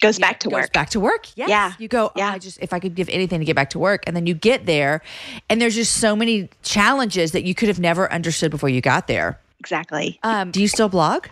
goes 0.00 0.19
back 0.19 0.40
to 0.40 0.49
goes 0.49 0.61
work. 0.61 0.73
Back 0.73 0.90
to 0.90 1.00
work. 1.00 1.28
Yes. 1.37 1.49
Yeah. 1.49 1.73
You 1.78 1.88
go, 1.88 2.06
oh, 2.08 2.12
yeah. 2.17 2.32
I 2.32 2.38
just 2.38 2.58
if 2.61 2.73
I 2.73 2.81
could 2.81 2.94
give 2.94 3.08
anything 3.08 3.38
to 3.38 3.44
get 3.44 3.56
back 3.56 3.70
to 3.70 3.78
work. 3.78 4.02
And 4.06 4.17
then 4.17 4.26
you 4.26 4.34
get 4.34 4.67
there 4.67 5.02
and 5.49 5.61
there's 5.61 5.75
just 5.75 5.94
so 5.94 6.17
many 6.17 6.49
challenges 6.62 7.32
that 7.32 7.44
you 7.44 7.55
could 7.55 7.69
have 7.69 7.81
never 7.81 8.12
understood 8.12 8.50
before 8.50 8.69
you 8.69 8.81
got 8.81 9.06
there. 9.06 9.40
Exactly. 9.61 10.19
Um, 10.23 10.50
do 10.50 10.61
you 10.61 10.69
still 10.69 10.88
blog? 10.88 11.26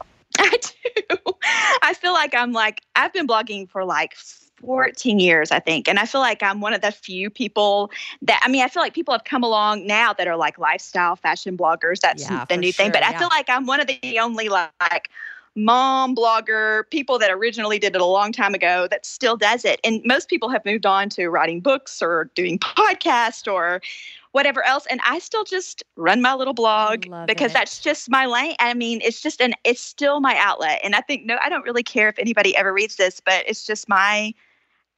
I 1.85 1.95
feel 1.95 2.13
like 2.13 2.35
I'm 2.35 2.53
like 2.53 2.81
I've 2.97 3.13
been 3.13 3.27
blogging 3.27 3.69
for 3.69 3.85
like 3.85 4.17
14 4.65 5.19
years, 5.19 5.51
I 5.51 5.61
think. 5.61 5.89
And 5.89 5.99
I 5.99 6.07
feel 6.07 6.21
like 6.21 6.43
I'm 6.43 6.61
one 6.61 6.73
of 6.73 6.81
the 6.81 6.91
few 6.91 7.31
people 7.31 7.91
that, 8.23 8.41
I 8.43 8.49
mean, 8.49 8.63
I 8.63 8.69
feel 8.69 8.83
like 8.83 8.95
people 8.95 9.13
have 9.13 9.25
come 9.25 9.45
along 9.45 9.87
now 9.87 10.13
that 10.15 10.27
are 10.27 10.37
like 10.37 10.59
lifestyle 10.59 11.17
fashion 11.17 11.57
bloggers. 11.57 12.01
That's 12.01 12.23
yeah, 12.23 12.45
the 12.49 12.57
new 12.57 12.73
sure, 12.73 12.85
thing. 12.85 12.93
But 12.93 13.03
yeah. 13.03 13.11
I 13.11 13.19
feel 13.19 13.29
like 13.29 13.49
I'm 13.49 13.67
one 13.67 13.81
of 13.81 13.87
the 13.87 14.19
only 14.19 14.49
like, 14.49 15.11
mom 15.57 16.17
blogger 16.17 16.83
people 16.91 17.17
that 17.17 17.31
originally 17.31 17.79
did 17.79 17.95
it 17.95 18.01
a 18.01 18.05
long 18.05 18.33
time 18.33 18.55
ago 18.55 18.89
that 18.91 19.07
still 19.07 19.37
does 19.37 19.65
it 19.65 19.79
and 19.85 20.03
most 20.05 20.29
people 20.29 20.49
have 20.49 20.65
moved 20.65 20.85
on 20.85 21.09
to 21.09 21.29
writing 21.29 21.61
books 21.61 22.03
or 22.03 22.29
doing 22.35 22.59
podcasts 22.77 23.51
or 23.51 23.81
whatever 24.35 24.65
else 24.67 24.85
and 24.91 25.01
i 25.07 25.19
still 25.19 25.45
just 25.45 25.85
run 25.97 26.21
my 26.21 26.35
little 26.35 26.55
blog 26.55 27.07
because 27.27 27.53
it. 27.53 27.55
that's 27.55 27.79
just 27.79 28.11
my 28.11 28.27
lane 28.27 28.57
i 28.59 28.75
mean 28.75 29.01
it's 29.03 29.23
just 29.23 29.41
an 29.41 29.55
it's 29.63 29.81
still 29.81 30.21
my 30.21 30.37
outlet 30.39 30.81
and 30.83 30.97
i 30.97 31.01
think 31.01 31.25
no 31.25 31.39
i 31.43 31.49
don't 31.49 31.63
really 31.63 31.85
care 31.85 32.09
if 32.09 32.19
anybody 32.19 32.57
ever 32.57 32.73
reads 32.73 32.97
this 32.97 33.21
but 33.21 33.45
it's 33.47 33.65
just 33.65 33.89
my 33.89 34.33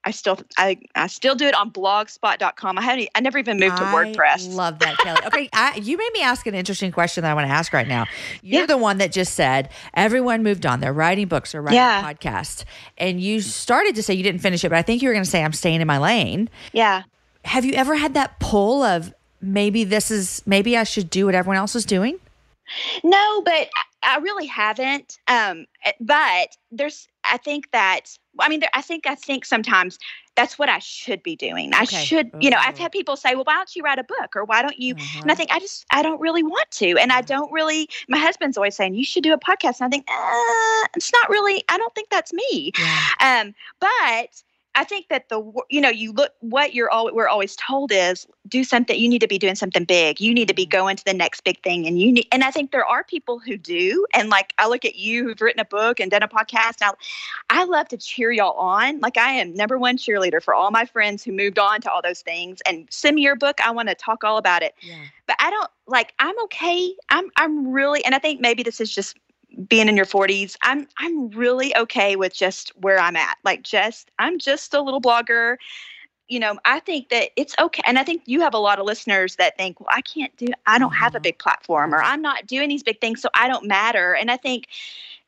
I 0.06 0.12
still 0.12 0.38
I, 0.56 0.79
I 0.94 1.09
still 1.09 1.35
do 1.35 1.47
it 1.47 1.55
on 1.56 1.73
blogspot.com. 1.73 2.79
I 2.79 2.81
haven't 2.81 3.09
I 3.17 3.21
never 3.21 3.38
even 3.38 3.59
moved 3.59 3.77
to 3.79 3.83
WordPress. 3.83 4.55
Love 4.55 4.79
that, 4.79 4.97
Kelly. 4.99 5.21
Okay, 5.27 5.49
I, 5.53 5.75
you 5.83 5.99
made 5.99 6.11
me 6.15 6.23
ask 6.23 6.47
an 6.47 6.55
interesting 6.55 6.93
question 6.93 7.23
that 7.23 7.31
I 7.33 7.35
want 7.35 7.49
to 7.49 7.53
ask 7.53 7.73
right 7.73 7.88
now. 7.88 8.06
You're 8.41 8.61
yeah. 8.61 8.67
the 8.67 8.77
one 8.77 8.99
that 8.99 9.11
just 9.11 9.35
said 9.35 9.69
everyone 9.94 10.44
moved 10.44 10.65
on. 10.65 10.79
They're 10.79 10.93
writing 10.93 11.27
books 11.27 11.56
or 11.56 11.61
writing 11.61 11.79
yeah. 11.79 12.05
podcasts. 12.05 12.65
And 12.97 13.21
you 13.21 13.41
started 13.41 13.97
to 13.97 14.03
say 14.03 14.15
you 14.15 14.23
didn't 14.23 14.43
finish 14.43 14.65
it, 14.65 14.69
but 14.69 14.79
I 14.79 14.83
think 14.83 15.03
you 15.03 15.09
were 15.09 15.12
going 15.12 15.25
to 15.25 15.31
say 15.31 15.43
I'm 15.43 15.53
staying 15.53 15.81
in 15.81 15.88
my 15.88 15.99
lane. 15.99 16.49
Yeah. 16.73 17.03
Have 17.44 17.65
you 17.65 17.75
ever 17.75 17.97
had 17.97 18.15
that 18.15 18.38
pull 18.38 18.85
of 18.85 19.12
maybe 19.41 19.85
this 19.85 20.11
is 20.11 20.43
maybe 20.47 20.77
I 20.77 20.85
should 20.85 21.11
do 21.11 21.27
what 21.27 21.35
everyone 21.35 21.56
else 21.56 21.75
is 21.75 21.85
doing? 21.85 22.19
No, 23.05 23.43
but 23.43 23.69
I 24.03 24.19
really 24.19 24.47
haven't. 24.47 25.19
Um, 25.29 25.67
eh, 25.85 25.93
but 26.00 26.56
there's, 26.71 27.09
I 27.25 27.37
think 27.38 27.71
that, 27.73 28.06
I 28.38 28.49
mean, 28.49 28.61
there, 28.61 28.71
I 28.75 28.83
think, 28.83 29.06
I 29.06 29.15
think 29.15 29.44
sometimes 29.44 29.99
that's 30.35 30.59
what 30.59 30.69
I 30.69 30.81
should 30.81 31.23
be 31.23 31.37
doing. 31.37 31.73
I 31.75 31.85
should, 31.85 32.31
you 32.41 32.50
know, 32.50 32.59
I've 32.61 32.77
had 32.77 32.93
people 32.93 33.17
say, 33.17 33.35
well, 33.35 33.44
why 33.44 33.55
don't 33.55 33.75
you 33.75 33.83
write 33.83 33.99
a 33.99 34.05
book 34.05 34.37
or 34.37 34.44
why 34.44 34.62
don't 34.62 34.79
you? 34.79 34.94
Mm-hmm. 34.94 35.23
And 35.23 35.31
I 35.31 35.35
mm-hmm. 35.35 35.38
think 35.38 35.53
I 35.53 35.59
just, 35.61 35.87
I 35.91 36.03
don't 36.03 36.21
really 36.21 36.43
want 36.43 36.71
to. 36.73 36.99
And 36.99 37.12
I 37.12 37.21
mm-hmm. 37.21 37.27
don't 37.27 37.53
really, 37.53 37.88
my 38.09 38.19
husband's 38.19 38.56
always 38.56 38.76
saying, 38.76 38.95
you 38.95 39.05
should 39.05 39.23
do 39.23 39.33
a 39.33 39.38
podcast. 39.38 39.81
And 39.81 39.87
I 39.87 39.88
think, 39.88 40.07
uh, 40.09 40.88
it's 40.97 41.12
not 41.12 41.31
really, 41.31 41.64
I 41.69 41.78
don't 41.78 41.95
think 41.95 42.11
that's 42.11 42.33
me. 42.33 42.73
Yeah. 42.78 43.43
Um, 43.45 43.55
but, 43.81 44.43
I 44.76 44.85
think 44.85 45.09
that 45.09 45.30
the 45.30 45.42
you 45.71 45.80
know 45.80 45.88
you 45.88 46.12
look 46.12 46.33
what 46.40 46.75
you're 46.75 46.90
all 46.90 47.12
we're 47.12 47.28
always 47.28 47.56
told 47.56 47.90
is 47.90 48.26
do 48.47 48.62
something 48.62 48.99
you 48.99 49.09
need 49.09 49.23
to 49.23 49.26
be 49.26 49.38
doing 49.38 49.54
something 49.54 49.85
big 49.85 50.21
you 50.21 50.35
need 50.35 50.49
to 50.49 50.54
be 50.54 50.64
mm-hmm. 50.64 50.78
going 50.78 50.97
to 50.97 51.04
the 51.04 51.14
next 51.14 51.42
big 51.45 51.61
thing 51.62 51.87
and 51.87 51.99
you 51.99 52.12
need 52.12 52.28
and 52.30 52.45
I 52.45 52.50
think 52.50 52.71
there 52.71 52.85
are 52.85 53.02
people 53.02 53.38
who 53.38 53.56
do 53.56 54.06
and 54.12 54.28
like 54.28 54.52
I 54.59 54.68
look 54.68 54.85
at 54.85 54.97
you 54.97 55.25
who've 55.25 55.40
written 55.40 55.61
a 55.61 55.64
book 55.64 55.99
and 55.99 56.11
done 56.11 56.23
a 56.23 56.28
podcast 56.28 56.80
now 56.83 56.95
I 57.49 57.64
love 57.64 57.88
to 57.88 57.97
cheer 57.97 58.30
y'all 58.30 58.52
on 58.52 59.00
like 59.00 59.16
I 59.16 59.33
am 59.33 59.54
number 59.54 59.78
one 59.78 59.97
cheerleader 59.97 60.42
for 60.42 60.54
all 60.54 60.71
my 60.71 60.85
friends 60.85 61.25
who 61.25 61.33
moved 61.33 61.59
on 61.59 61.80
to 61.80 61.90
all 61.90 62.02
those 62.02 62.21
things 62.21 62.61
and 62.66 62.87
send 62.90 63.16
me 63.16 63.23
your 63.23 63.37
book 63.37 63.59
I 63.64 63.71
want 63.71 63.88
to 63.88 63.95
talk 63.95 64.25
all 64.25 64.37
about 64.37 64.62
it 64.62 64.75
yeah. 64.83 65.04
but 65.26 65.37
I 65.40 65.50
don't 65.50 65.71
like 65.87 66.12
I'm 66.18 66.38
okay 66.45 66.95
I'm 67.09 67.30
I'm 67.37 67.73
really 67.73 68.04
and 68.04 68.14
I 68.14 68.18
think 68.18 68.40
maybe 68.42 68.62
this 68.62 68.80
is 68.80 68.95
just 68.95 69.16
being 69.68 69.88
in 69.88 69.96
your 69.96 70.06
40s 70.06 70.56
i'm 70.62 70.86
i'm 70.98 71.30
really 71.30 71.75
okay 71.76 72.16
with 72.16 72.34
just 72.34 72.72
where 72.76 72.98
i'm 72.98 73.16
at. 73.16 73.38
Like 73.44 73.62
just 73.62 74.10
i'm 74.18 74.38
just 74.38 74.75
a 74.75 74.80
little 74.80 75.00
blogger. 75.00 75.56
You 76.28 76.40
know 76.40 76.58
i 76.64 76.80
think 76.80 77.08
that 77.10 77.30
it's 77.36 77.54
okay 77.58 77.82
and 77.86 77.98
i 77.98 78.04
think 78.04 78.22
you 78.26 78.40
have 78.40 78.52
a 78.52 78.58
lot 78.58 78.80
of 78.80 78.84
listeners 78.84 79.36
that 79.36 79.56
think 79.56 79.78
well 79.78 79.88
i 79.92 80.00
can't 80.00 80.36
do 80.36 80.48
i 80.66 80.78
don't 80.78 80.92
have 80.92 81.14
a 81.14 81.18
mm-hmm. 81.18 81.22
big 81.22 81.38
platform 81.38 81.94
or 81.94 82.02
i'm 82.02 82.20
not 82.20 82.46
doing 82.46 82.68
these 82.68 82.82
big 82.82 83.00
things 83.00 83.22
so 83.22 83.28
i 83.34 83.46
don't 83.46 83.66
matter. 83.66 84.14
And 84.14 84.30
i 84.30 84.36
think 84.36 84.66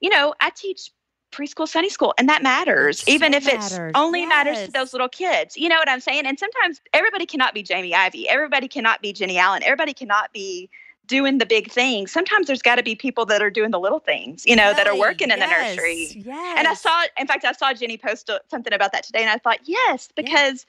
you 0.00 0.10
know 0.10 0.34
i 0.40 0.50
teach 0.50 0.90
preschool 1.30 1.68
sunday 1.68 1.90
school 1.90 2.14
and 2.18 2.28
that 2.28 2.42
matters 2.42 3.06
even 3.06 3.32
if 3.34 3.44
matters. 3.44 3.72
it's 3.72 3.90
only 3.94 4.20
yes. 4.20 4.28
matters 4.28 4.66
to 4.66 4.72
those 4.72 4.92
little 4.92 5.08
kids. 5.08 5.56
You 5.56 5.68
know 5.68 5.76
what 5.76 5.88
i'm 5.88 6.00
saying? 6.00 6.26
And 6.26 6.38
sometimes 6.38 6.80
everybody 6.92 7.26
cannot 7.26 7.54
be 7.54 7.62
jamie 7.62 7.94
ivey 7.94 8.28
everybody 8.28 8.66
cannot 8.66 9.00
be 9.00 9.12
jennie 9.12 9.38
allen. 9.38 9.62
Everybody 9.62 9.94
cannot 9.94 10.32
be 10.32 10.68
doing 11.08 11.38
the 11.38 11.46
big 11.46 11.70
things, 11.72 12.12
sometimes 12.12 12.46
there's 12.46 12.62
got 12.62 12.76
to 12.76 12.82
be 12.84 12.94
people 12.94 13.26
that 13.26 13.42
are 13.42 13.50
doing 13.50 13.72
the 13.72 13.80
little 13.80 13.98
things, 13.98 14.46
you 14.46 14.54
know, 14.54 14.66
right. 14.66 14.76
that 14.76 14.86
are 14.86 14.96
working 14.96 15.30
in 15.30 15.38
yes. 15.38 15.48
the 15.48 15.76
nursery. 15.76 16.22
Yes. 16.24 16.54
And 16.58 16.68
I 16.68 16.74
saw, 16.74 17.02
in 17.18 17.26
fact, 17.26 17.44
I 17.44 17.52
saw 17.52 17.72
Jennie 17.72 17.98
post 17.98 18.30
something 18.48 18.72
about 18.72 18.92
that 18.92 19.02
today, 19.02 19.22
and 19.22 19.30
I 19.30 19.38
thought, 19.38 19.58
yes, 19.64 20.10
because 20.14 20.64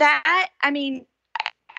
yeah. 0.00 0.20
that, 0.24 0.48
I 0.62 0.70
mean, 0.72 1.06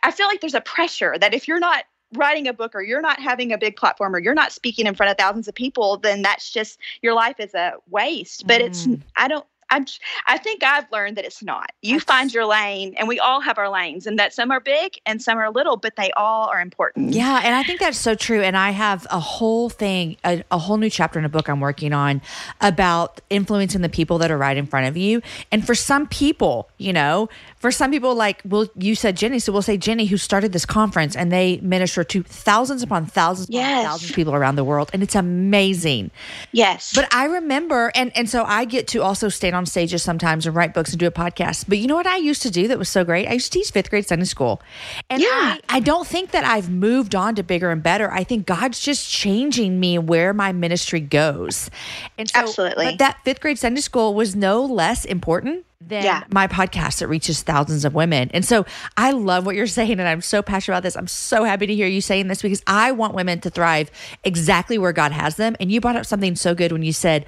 I 0.04 0.12
feel 0.12 0.28
like 0.28 0.40
there's 0.40 0.54
a 0.54 0.62
pressure 0.62 1.18
that 1.20 1.34
if 1.34 1.48
you're 1.48 1.60
not 1.60 1.84
writing 2.16 2.48
a 2.48 2.54
book 2.54 2.76
or 2.76 2.82
you're 2.82 3.02
not 3.02 3.20
having 3.20 3.52
a 3.52 3.58
big 3.58 3.76
platform 3.76 4.16
or 4.16 4.20
you're 4.20 4.36
not 4.36 4.52
speaking 4.52 4.86
in 4.86 4.94
front 4.94 5.10
of 5.10 5.18
thousands 5.18 5.48
of 5.48 5.56
people, 5.56 5.98
then 5.98 6.22
that's 6.22 6.52
just 6.52 6.80
your 7.02 7.14
life 7.14 7.40
is 7.40 7.54
a 7.56 7.74
waste. 7.90 8.46
But 8.46 8.62
mm. 8.62 8.68
it's, 8.68 8.88
I 9.16 9.28
don't, 9.28 9.46
I, 9.74 9.86
I 10.28 10.38
think 10.38 10.64
I've 10.64 10.90
learned 10.92 11.18
that 11.18 11.26
it's 11.26 11.42
not. 11.42 11.72
You 11.82 11.96
That's, 11.96 12.04
find 12.06 12.34
your 12.34 12.46
lane, 12.46 12.94
and 12.98 13.08
we 13.08 13.20
all 13.20 13.42
have 13.42 13.58
our 13.58 13.70
lanes, 13.70 14.06
and 14.06 14.20
that 14.20 14.34
some 14.34 14.52
are 14.52 14.60
big 14.60 15.00
and 15.06 15.22
some 15.22 15.38
are 15.38 15.50
little, 15.50 15.78
but 15.78 15.96
they 15.96 16.12
all 16.12 16.48
are 16.50 16.62
important. 16.62 17.14
Yeah, 17.14 17.42
and 17.44 17.56
I 17.56 17.64
think 17.64 17.80
that's 17.80 17.98
so 17.98 18.16
true. 18.16 18.42
And 18.42 18.56
I 18.56 18.70
have 18.72 19.08
a 19.10 19.20
whole 19.20 19.70
thing, 19.70 20.18
a, 20.24 20.44
a 20.52 20.58
whole 20.58 20.78
new 20.78 20.90
chapter 20.90 21.18
in 21.18 21.26
a 21.26 21.30
book 21.30 21.50
I'm 21.50 21.60
working 21.60 21.94
on 21.94 22.22
about 22.62 23.20
influencing 23.30 23.82
the 23.82 23.90
people 23.90 24.18
that 24.20 24.30
are 24.30 24.38
right 24.38 24.56
in 24.56 24.66
front 24.66 24.88
of 24.88 24.96
you. 24.96 25.22
And 25.52 25.66
for 25.66 25.76
some 25.76 26.08
people, 26.08 26.70
you 26.78 26.94
know, 26.94 27.30
for 27.64 27.72
some 27.72 27.92
people, 27.92 28.14
like, 28.14 28.42
well, 28.44 28.68
you 28.76 28.94
said 28.94 29.16
Jennie, 29.16 29.40
so 29.40 29.54
we'll 29.54 29.62
say 29.62 29.78
Jennie, 29.78 30.06
who 30.06 30.18
started 30.18 30.52
this 30.52 30.66
conference, 30.66 31.16
and 31.16 31.32
they 31.32 31.62
minister 31.62 32.04
to 32.04 32.22
thousands 32.22 32.84
upon 32.84 33.06
thousands 33.06 33.48
yes. 33.50 33.72
upon 33.72 33.86
thousands 33.86 34.10
of 34.10 34.16
people 34.18 34.36
around 34.36 34.58
the 34.58 34.66
world, 34.66 34.90
and 34.92 35.02
it's 35.02 35.16
amazing. 35.16 36.12
Yes. 36.52 36.92
But 36.94 37.08
I 37.14 37.24
remember, 37.24 37.90
and 37.96 38.12
and 38.18 38.30
so 38.30 38.44
I 38.44 38.66
get 38.66 38.90
to 38.90 39.02
also 39.02 39.30
stand 39.30 39.56
on 39.56 39.66
stages 39.66 40.04
sometimes 40.04 40.46
and 40.46 40.54
write 40.54 40.74
books 40.74 40.92
and 40.92 41.00
do 41.00 41.08
a 41.08 41.12
podcast. 41.12 41.70
But 41.70 41.78
you 41.78 41.88
know 41.88 41.96
what 41.96 42.06
I 42.06 42.18
used 42.18 42.42
to 42.42 42.52
do 42.52 42.68
that 42.68 42.78
was 42.78 42.90
so 42.90 43.06
great? 43.06 43.30
I 43.30 43.32
used 43.32 43.54
to 43.54 43.60
teach 43.60 43.72
fifth 43.72 43.90
grade 43.90 44.06
Sunday 44.06 44.26
school, 44.26 44.62
and 45.10 45.22
yeah. 45.22 45.30
I, 45.70 45.78
I 45.78 45.80
don't 45.80 46.06
think 46.06 46.32
that 46.32 46.44
I've 46.44 46.70
moved 46.70 47.16
on 47.16 47.34
to 47.36 47.44
bigger 47.44 47.72
and 47.72 47.82
better. 47.82 48.12
I 48.12 48.26
think 48.26 48.46
God's 48.46 48.82
just 48.82 49.10
changing 49.10 49.80
me 49.80 49.98
where 50.00 50.34
my 50.34 50.52
ministry 50.52 51.00
goes, 51.00 51.70
and 52.18 52.30
so, 52.30 52.40
absolutely. 52.42 52.88
But 52.88 52.98
that 52.98 53.20
fifth 53.24 53.40
grade 53.40 53.58
Sunday 53.58 53.80
school 53.80 54.14
was 54.14 54.36
no 54.36 54.66
less 54.66 55.06
important 55.06 55.66
than 55.88 56.04
yeah. 56.04 56.24
my 56.30 56.48
podcast 56.48 57.00
that 57.00 57.08
reaches 57.08 57.42
thousands 57.42 57.86
of 57.86 57.94
women. 57.94 58.30
And 58.34 58.46
so 58.46 58.66
I 58.98 59.12
love 59.12 59.46
what 59.46 59.56
you're 59.56 59.68
saying. 59.68 59.92
And 59.92 60.04
I'm 60.04 60.22
so 60.22 60.42
passionate 60.42 60.76
about 60.76 60.84
this. 60.84 60.96
I'm 60.96 61.08
so 61.08 61.44
happy 61.44 61.68
to 61.68 61.76
hear 61.76 61.88
you 61.88 62.02
saying 62.02 62.28
this 62.28 62.42
because 62.42 62.64
I 62.68 62.92
want 62.92 63.14
women 63.14 63.40
to 63.42 63.50
thrive 63.50 63.92
exactly 64.24 64.78
where 64.78 64.94
God 64.94 65.12
has 65.12 65.36
them. 65.36 65.56
And 65.60 65.72
you 65.72 65.82
brought 65.82 65.96
up 65.96 66.06
something 66.06 66.36
so 66.36 66.56
good 66.56 66.72
when 66.72 66.84
you 66.84 66.94
said, 66.94 67.26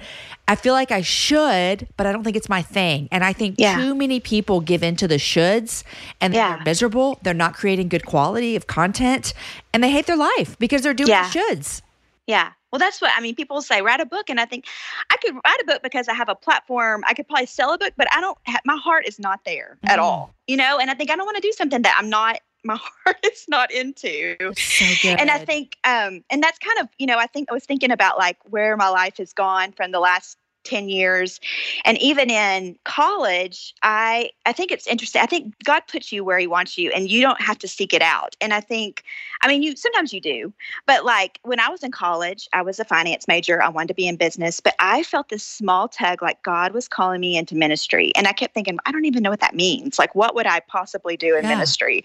I 0.48 0.54
feel 0.54 0.74
like 0.74 0.90
I 0.90 1.02
should, 1.02 1.88
but 1.96 2.06
I 2.06 2.12
don't 2.12 2.24
think 2.24 2.36
it's 2.36 2.48
my 2.48 2.62
thing. 2.62 3.08
And 3.10 3.24
I 3.24 3.32
think 3.32 3.56
yeah. 3.58 3.76
too 3.76 3.94
many 3.94 4.20
people 4.20 4.60
give 4.60 4.82
into 4.82 5.08
the 5.08 5.16
shoulds 5.16 5.82
and 6.20 6.34
yeah. 6.34 6.56
they're 6.56 6.64
miserable. 6.64 7.18
They're 7.22 7.34
not 7.34 7.54
creating 7.54 7.88
good 7.88 8.06
quality 8.06 8.56
of 8.56 8.66
content 8.66 9.34
and 9.72 9.82
they 9.82 9.90
hate 9.90 10.06
their 10.06 10.16
life 10.16 10.58
because 10.58 10.82
they're 10.82 10.94
doing 10.94 11.08
yeah. 11.08 11.28
the 11.30 11.38
shoulds. 11.38 11.82
Yeah. 12.26 12.52
Well, 12.72 12.78
that's 12.78 13.00
what 13.00 13.12
I 13.16 13.20
mean. 13.20 13.34
People 13.34 13.62
say 13.62 13.80
write 13.80 14.00
a 14.00 14.06
book, 14.06 14.28
and 14.28 14.40
I 14.40 14.44
think 14.44 14.66
I 15.10 15.16
could 15.18 15.34
write 15.34 15.60
a 15.62 15.64
book 15.64 15.82
because 15.82 16.08
I 16.08 16.14
have 16.14 16.28
a 16.28 16.34
platform. 16.34 17.04
I 17.06 17.14
could 17.14 17.28
probably 17.28 17.46
sell 17.46 17.72
a 17.72 17.78
book, 17.78 17.94
but 17.96 18.08
I 18.12 18.20
don't. 18.20 18.36
Have, 18.44 18.60
my 18.64 18.76
heart 18.76 19.06
is 19.06 19.18
not 19.18 19.40
there 19.44 19.78
mm. 19.84 19.90
at 19.90 19.98
all, 19.98 20.34
you 20.46 20.56
know. 20.56 20.78
And 20.78 20.90
I 20.90 20.94
think 20.94 21.10
I 21.10 21.16
don't 21.16 21.26
want 21.26 21.36
to 21.36 21.42
do 21.42 21.52
something 21.52 21.82
that 21.82 21.96
I'm 21.98 22.10
not. 22.10 22.40
My 22.64 22.78
heart 23.04 23.18
is 23.24 23.44
not 23.48 23.70
into. 23.70 24.36
So 24.56 25.08
and 25.08 25.30
I 25.30 25.38
think, 25.44 25.76
um, 25.84 26.24
and 26.30 26.42
that's 26.42 26.58
kind 26.58 26.80
of, 26.80 26.88
you 26.98 27.06
know, 27.06 27.16
I 27.16 27.26
think 27.26 27.50
I 27.50 27.54
was 27.54 27.64
thinking 27.64 27.92
about 27.92 28.18
like 28.18 28.38
where 28.44 28.76
my 28.76 28.88
life 28.88 29.18
has 29.18 29.32
gone 29.32 29.72
from 29.72 29.92
the 29.92 30.00
last 30.00 30.36
10 30.66 30.88
years. 30.88 31.40
And 31.84 31.96
even 31.98 32.30
in 32.30 32.76
college 32.84 33.74
i 33.82 34.30
i 34.44 34.52
think 34.52 34.70
it's 34.70 34.86
interesting. 34.86 35.22
I 35.22 35.26
think 35.26 35.54
god 35.64 35.82
puts 35.88 36.12
you 36.12 36.24
where 36.24 36.38
he 36.38 36.46
wants 36.46 36.76
you 36.76 36.90
and 36.90 37.10
you 37.10 37.20
don't 37.20 37.40
have 37.40 37.58
to 37.58 37.68
seek 37.68 37.94
it 37.94 38.02
out. 38.02 38.36
And 38.40 38.52
i 38.52 38.60
think 38.60 39.04
i 39.42 39.48
mean 39.48 39.62
you 39.62 39.76
sometimes 39.76 40.12
you 40.12 40.20
do. 40.20 40.52
But 40.86 41.04
like 41.04 41.38
when 41.42 41.60
i 41.60 41.68
was 41.68 41.82
in 41.82 41.92
college 41.92 42.48
i 42.52 42.62
was 42.62 42.78
a 42.80 42.84
finance 42.84 43.28
major. 43.28 43.62
I 43.62 43.68
wanted 43.68 43.88
to 43.88 43.94
be 43.94 44.08
in 44.08 44.16
business. 44.16 44.60
But 44.60 44.74
i 44.78 45.02
felt 45.02 45.28
this 45.28 45.44
small 45.44 45.88
tug 45.88 46.20
like 46.20 46.42
god 46.42 46.72
was 46.72 46.88
calling 46.88 47.20
me 47.20 47.36
into 47.36 47.54
ministry. 47.54 48.12
And 48.16 48.26
i 48.26 48.32
kept 48.32 48.54
thinking 48.54 48.78
i 48.84 48.92
don't 48.92 49.04
even 49.04 49.22
know 49.22 49.30
what 49.30 49.40
that 49.40 49.54
means. 49.54 49.98
Like 49.98 50.14
what 50.14 50.34
would 50.34 50.46
i 50.46 50.60
possibly 50.60 51.16
do 51.16 51.36
in 51.36 51.44
yeah. 51.44 51.50
ministry? 51.50 52.02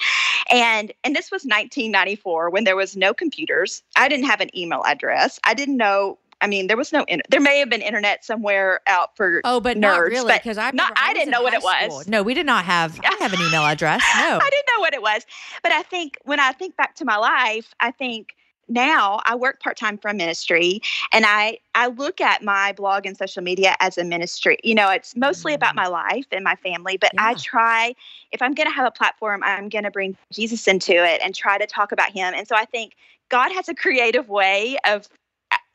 And 0.52 0.94
and 1.04 1.16
this 1.16 1.32
was 1.32 1.44
1994 1.44 2.50
when 2.52 2.64
there 2.64 2.76
was 2.76 2.96
no 2.96 3.14
computers. 3.14 3.82
I 3.96 4.08
didn't 4.08 4.26
have 4.26 4.42
an 4.42 4.56
email 4.56 4.84
address. 4.86 5.40
I 5.44 5.54
didn't 5.54 5.78
know 5.78 6.18
I 6.42 6.48
mean, 6.48 6.68
there 6.68 6.78
was 6.78 6.92
no. 6.92 7.04
In, 7.08 7.22
there 7.30 7.40
may 7.40 7.60
have 7.60 7.70
been 7.70 7.82
internet 7.82 8.26
somewhere 8.26 8.82
out 8.88 9.16
for 9.16 9.42
oh, 9.44 9.60
but 9.60 9.78
nerds, 9.78 9.82
not 9.82 10.02
really 10.02 10.34
because 10.34 10.58
I 10.58 10.72
not. 10.72 10.92
I, 10.96 11.12
I 11.12 11.14
didn't 11.14 11.32
know 11.32 11.42
what 11.42 11.54
it 11.54 11.64
was. 11.64 12.02
School. 12.02 12.12
No, 12.12 12.24
we 12.24 12.34
did 12.34 12.46
not 12.46 12.66
have. 12.66 13.00
I 13.04 13.16
have 13.20 13.34
an 13.34 13.40
email 13.42 13.64
address. 13.64 14.04
No, 14.22 14.38
I 14.38 14.50
didn't 14.50 14.68
know 14.76 14.80
what 14.80 14.94
it 14.94 15.02
was. 15.02 15.26
But 15.64 15.72
I 15.72 15.82
think 15.84 16.18
when 16.24 16.40
I 16.40 16.52
think 16.52 16.76
back 16.76 16.96
to 16.96 17.06
my 17.06 17.18
life, 17.18 17.74
I 17.80 17.92
think 17.92 18.36
now 18.68 19.20
I 19.26 19.36
work 19.36 19.60
part 19.60 19.78
time 19.78 19.98
for 19.98 20.10
a 20.10 20.14
ministry, 20.14 20.82
and 21.12 21.26
I 21.26 21.60
I 21.76 21.88
look 21.88 22.22
at 22.22 22.44
my 22.44 22.74
blog 22.74 23.06
and 23.06 23.18
social 23.18 23.44
media 23.44 23.76
as 23.80 23.98
a 23.98 24.04
ministry. 24.04 24.58
You 24.64 24.76
know, 24.76 24.90
it's 24.90 25.16
mostly 25.16 25.54
about 25.54 25.74
mm. 25.74 25.78
my 25.78 25.88
life 25.88 26.26
and 26.32 26.44
my 26.44 26.56
family, 26.56 26.98
but 26.98 27.12
yeah. 27.14 27.28
I 27.28 27.34
try 27.36 27.96
if 28.32 28.42
I'm 28.42 28.54
going 28.54 28.68
to 28.68 28.74
have 28.74 28.88
a 28.88 28.92
platform, 28.92 29.44
I'm 29.44 29.70
going 29.70 29.84
to 29.84 29.92
bring 29.92 30.18
Jesus 30.32 30.68
into 30.68 30.94
it 30.94 31.22
and 31.24 31.36
try 31.36 31.58
to 31.58 31.66
talk 31.66 31.92
about 31.92 32.12
Him. 32.12 32.34
And 32.36 32.48
so 32.48 32.56
I 32.56 32.66
think 32.66 32.96
God 33.30 33.52
has 33.52 33.70
a 33.70 33.76
creative 33.76 34.30
way 34.30 34.78
of 34.86 35.08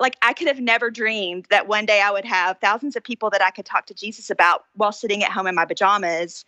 like 0.01 0.17
I 0.23 0.33
could 0.33 0.49
have 0.49 0.61
never 0.61 0.91
dreamed 0.91 1.47
that 1.51 1.69
one 1.69 1.87
day 1.87 2.01
I 2.01 2.11
would 2.11 2.25
have 2.25 2.59
thousands 2.59 2.97
of 2.97 3.05
people 3.05 3.31
that 3.31 3.43
I 3.43 3.51
could 3.51 3.65
talk 3.65 3.87
to 3.87 3.95
Jesus 3.95 4.31
about 4.31 4.65
while 4.75 4.93
sitting 4.93 5.23
at 5.23 5.31
home 5.31 5.47
in 5.47 5.55
my 5.55 5.65
pajamas. 5.65 6.45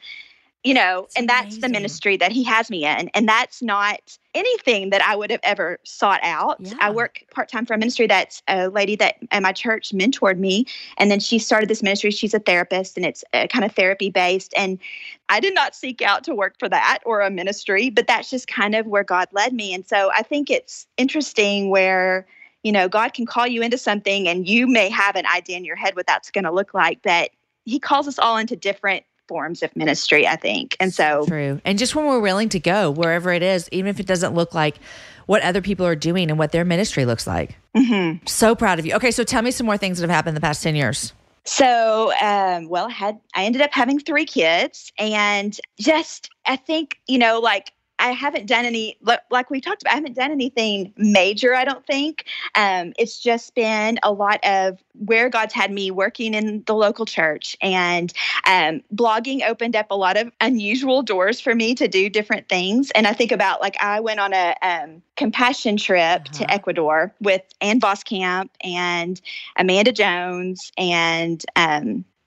You 0.65 0.75
know, 0.75 1.03
that's 1.03 1.17
and 1.17 1.29
that's 1.29 1.55
amazing. 1.55 1.61
the 1.61 1.69
ministry 1.69 2.17
that 2.17 2.33
he 2.33 2.43
has 2.43 2.69
me 2.69 2.85
in. 2.85 3.09
And 3.15 3.29
that's 3.29 3.63
not 3.63 4.19
anything 4.35 4.91
that 4.91 5.01
I 5.03 5.15
would 5.15 5.31
have 5.31 5.41
ever 5.45 5.79
sought 5.85 6.19
out. 6.23 6.57
Yeah. 6.59 6.75
I 6.81 6.91
work 6.91 7.25
part 7.33 7.49
time 7.49 7.65
for 7.65 7.75
a 7.75 7.79
ministry 7.79 8.09
that's 8.09 8.43
a 8.49 8.69
lady 8.69 8.97
that 8.97 9.17
at 9.31 9.41
my 9.41 9.53
church 9.53 9.93
mentored 9.93 10.39
me. 10.39 10.67
And 10.99 11.13
then 11.13 11.21
she 11.21 11.39
started 11.39 11.71
this 11.71 11.83
ministry. 11.83 12.11
She's 12.11 12.35
a 12.35 12.41
therapist 12.41 12.97
and 12.97 13.07
it's 13.07 13.25
uh, 13.33 13.47
kind 13.47 13.65
of 13.65 13.73
therapy 13.73 14.11
based. 14.11 14.53
And 14.57 14.81
I 15.29 15.39
did 15.39 15.55
not 15.55 15.77
seek 15.77 16.03
out 16.03 16.25
to 16.25 16.35
work 16.35 16.57
for 16.59 16.69
that 16.69 16.99
or 17.07 17.21
a 17.21 17.31
ministry, 17.31 17.89
but 17.89 18.09
that's 18.09 18.29
just 18.29 18.49
kind 18.49 18.75
of 18.75 18.85
where 18.87 19.05
God 19.05 19.29
led 19.33 19.53
me. 19.53 19.73
And 19.73 19.87
so 19.87 20.11
I 20.13 20.23
think 20.23 20.51
it's 20.51 20.89
interesting 20.97 21.71
where 21.71 22.27
you 22.63 22.73
know, 22.73 22.89
God 22.89 23.15
can 23.15 23.27
call 23.27 23.47
you 23.47 23.63
into 23.63 23.79
something 23.79 24.29
and 24.29 24.49
you 24.49 24.67
may 24.67 24.89
have 24.89 25.17
an 25.17 25.27
idea 25.27 25.57
in 25.57 25.65
your 25.65 25.77
head 25.77 25.97
what 25.97 26.07
that's 26.07 26.31
going 26.31 26.45
to 26.45 26.53
look 26.53 26.75
like, 26.75 27.01
but 27.03 27.31
He 27.65 27.79
calls 27.79 28.09
us 28.09 28.19
all 28.19 28.37
into 28.37 28.57
different 28.57 29.05
forms 29.29 29.63
of 29.63 29.75
ministry, 29.77 30.27
I 30.27 30.37
think. 30.37 30.77
And 30.81 30.93
so 30.93 31.25
true. 31.27 31.61
And 31.65 31.79
just 31.79 31.95
when 31.95 32.07
we're 32.07 32.21
willing 32.21 32.49
to 32.51 32.59
go 32.59 32.91
wherever 32.91 33.31
it 33.33 33.43
is, 33.43 33.69
even 33.71 33.89
if 33.89 34.01
it 34.01 34.07
doesn't 34.07 34.35
look 34.35 34.55
like 34.55 34.79
what 35.27 35.43
other 35.43 35.61
people 35.61 35.85
are 35.87 35.95
doing 35.95 36.31
and 36.31 36.39
what 36.39 36.53
their 36.53 36.65
ministry 36.65 37.05
looks 37.05 37.27
like. 37.27 37.57
Mm-hmm. 37.77 38.27
So 38.27 38.57
proud 38.57 38.79
of 38.79 38.87
you. 38.87 38.95
Okay, 38.95 39.11
so 39.11 39.23
tell 39.25 39.43
me 39.43 39.51
some 39.51 39.67
more 39.67 39.77
things 39.77 39.99
that 39.99 40.09
have 40.09 40.15
happened 40.15 40.31
in 40.31 40.35
the 40.35 40.41
past 40.41 40.63
10 40.63 40.75
years. 40.75 41.13
So, 41.45 42.13
um, 42.21 42.69
well, 42.69 42.89
I 42.89 42.93
had 42.93 43.19
I 43.35 43.45
ended 43.45 43.63
up 43.63 43.73
having 43.73 43.99
three 43.99 44.27
kids, 44.27 44.93
and 44.99 45.59
just 45.81 46.29
I 46.45 46.57
think 46.57 47.01
you 47.07 47.17
know, 47.17 47.41
like 47.41 47.73
I 47.99 48.11
haven't 48.11 48.47
done 48.47 48.65
any 48.65 48.99
like 49.31 49.51
we 49.51 49.61
talked 49.61 49.83
about. 49.83 49.93
I 49.93 49.97
haven't 49.97 50.17
done 50.17 50.31
anything 50.31 50.93
major. 50.97 51.55
I 51.55 51.65
don't 51.65 51.87
think. 51.87 52.25
Um, 52.55 52.93
it's 52.99 53.21
just 53.21 53.55
been 53.55 53.99
a 54.03 54.13
lot 54.13 54.41
of 54.45 54.83
where 54.95 55.29
God's 55.29 55.55
had 55.55 55.71
me 55.73 55.91
working 55.91 56.35
in 56.35 56.63
the 56.67 56.75
local 56.75 57.07
church, 57.07 57.57
and 57.61 58.13
um, 58.47 58.83
blogging 58.95 59.47
opened 59.47 59.77
up 59.77 59.91
a 59.91 59.97
lot 59.97 60.17
of 60.17 60.31
unusual 60.41 61.03
doors 61.03 61.41
for 61.41 61.55
me 61.55 61.75
to 61.75 61.89
do 61.89 62.09
different 62.09 62.49
things. 62.49 62.91
And 62.93 63.07
I 63.07 63.13
think 63.13 63.33
about 63.33 63.61
like 63.61 63.77
I 63.81 64.01
went 64.01 64.21
on 64.21 64.33
a 64.33 64.55
um, 64.63 65.03
compassion 65.17 65.77
trip 65.77 66.23
uh-huh. 66.23 66.33
to 66.35 66.51
Ecuador 66.51 67.15
with 67.21 67.43
Ann 67.61 67.81
Voskamp 67.81 68.51
and 68.63 69.21
Amanda 69.57 69.93
Jones 69.93 70.73
and 70.77 71.45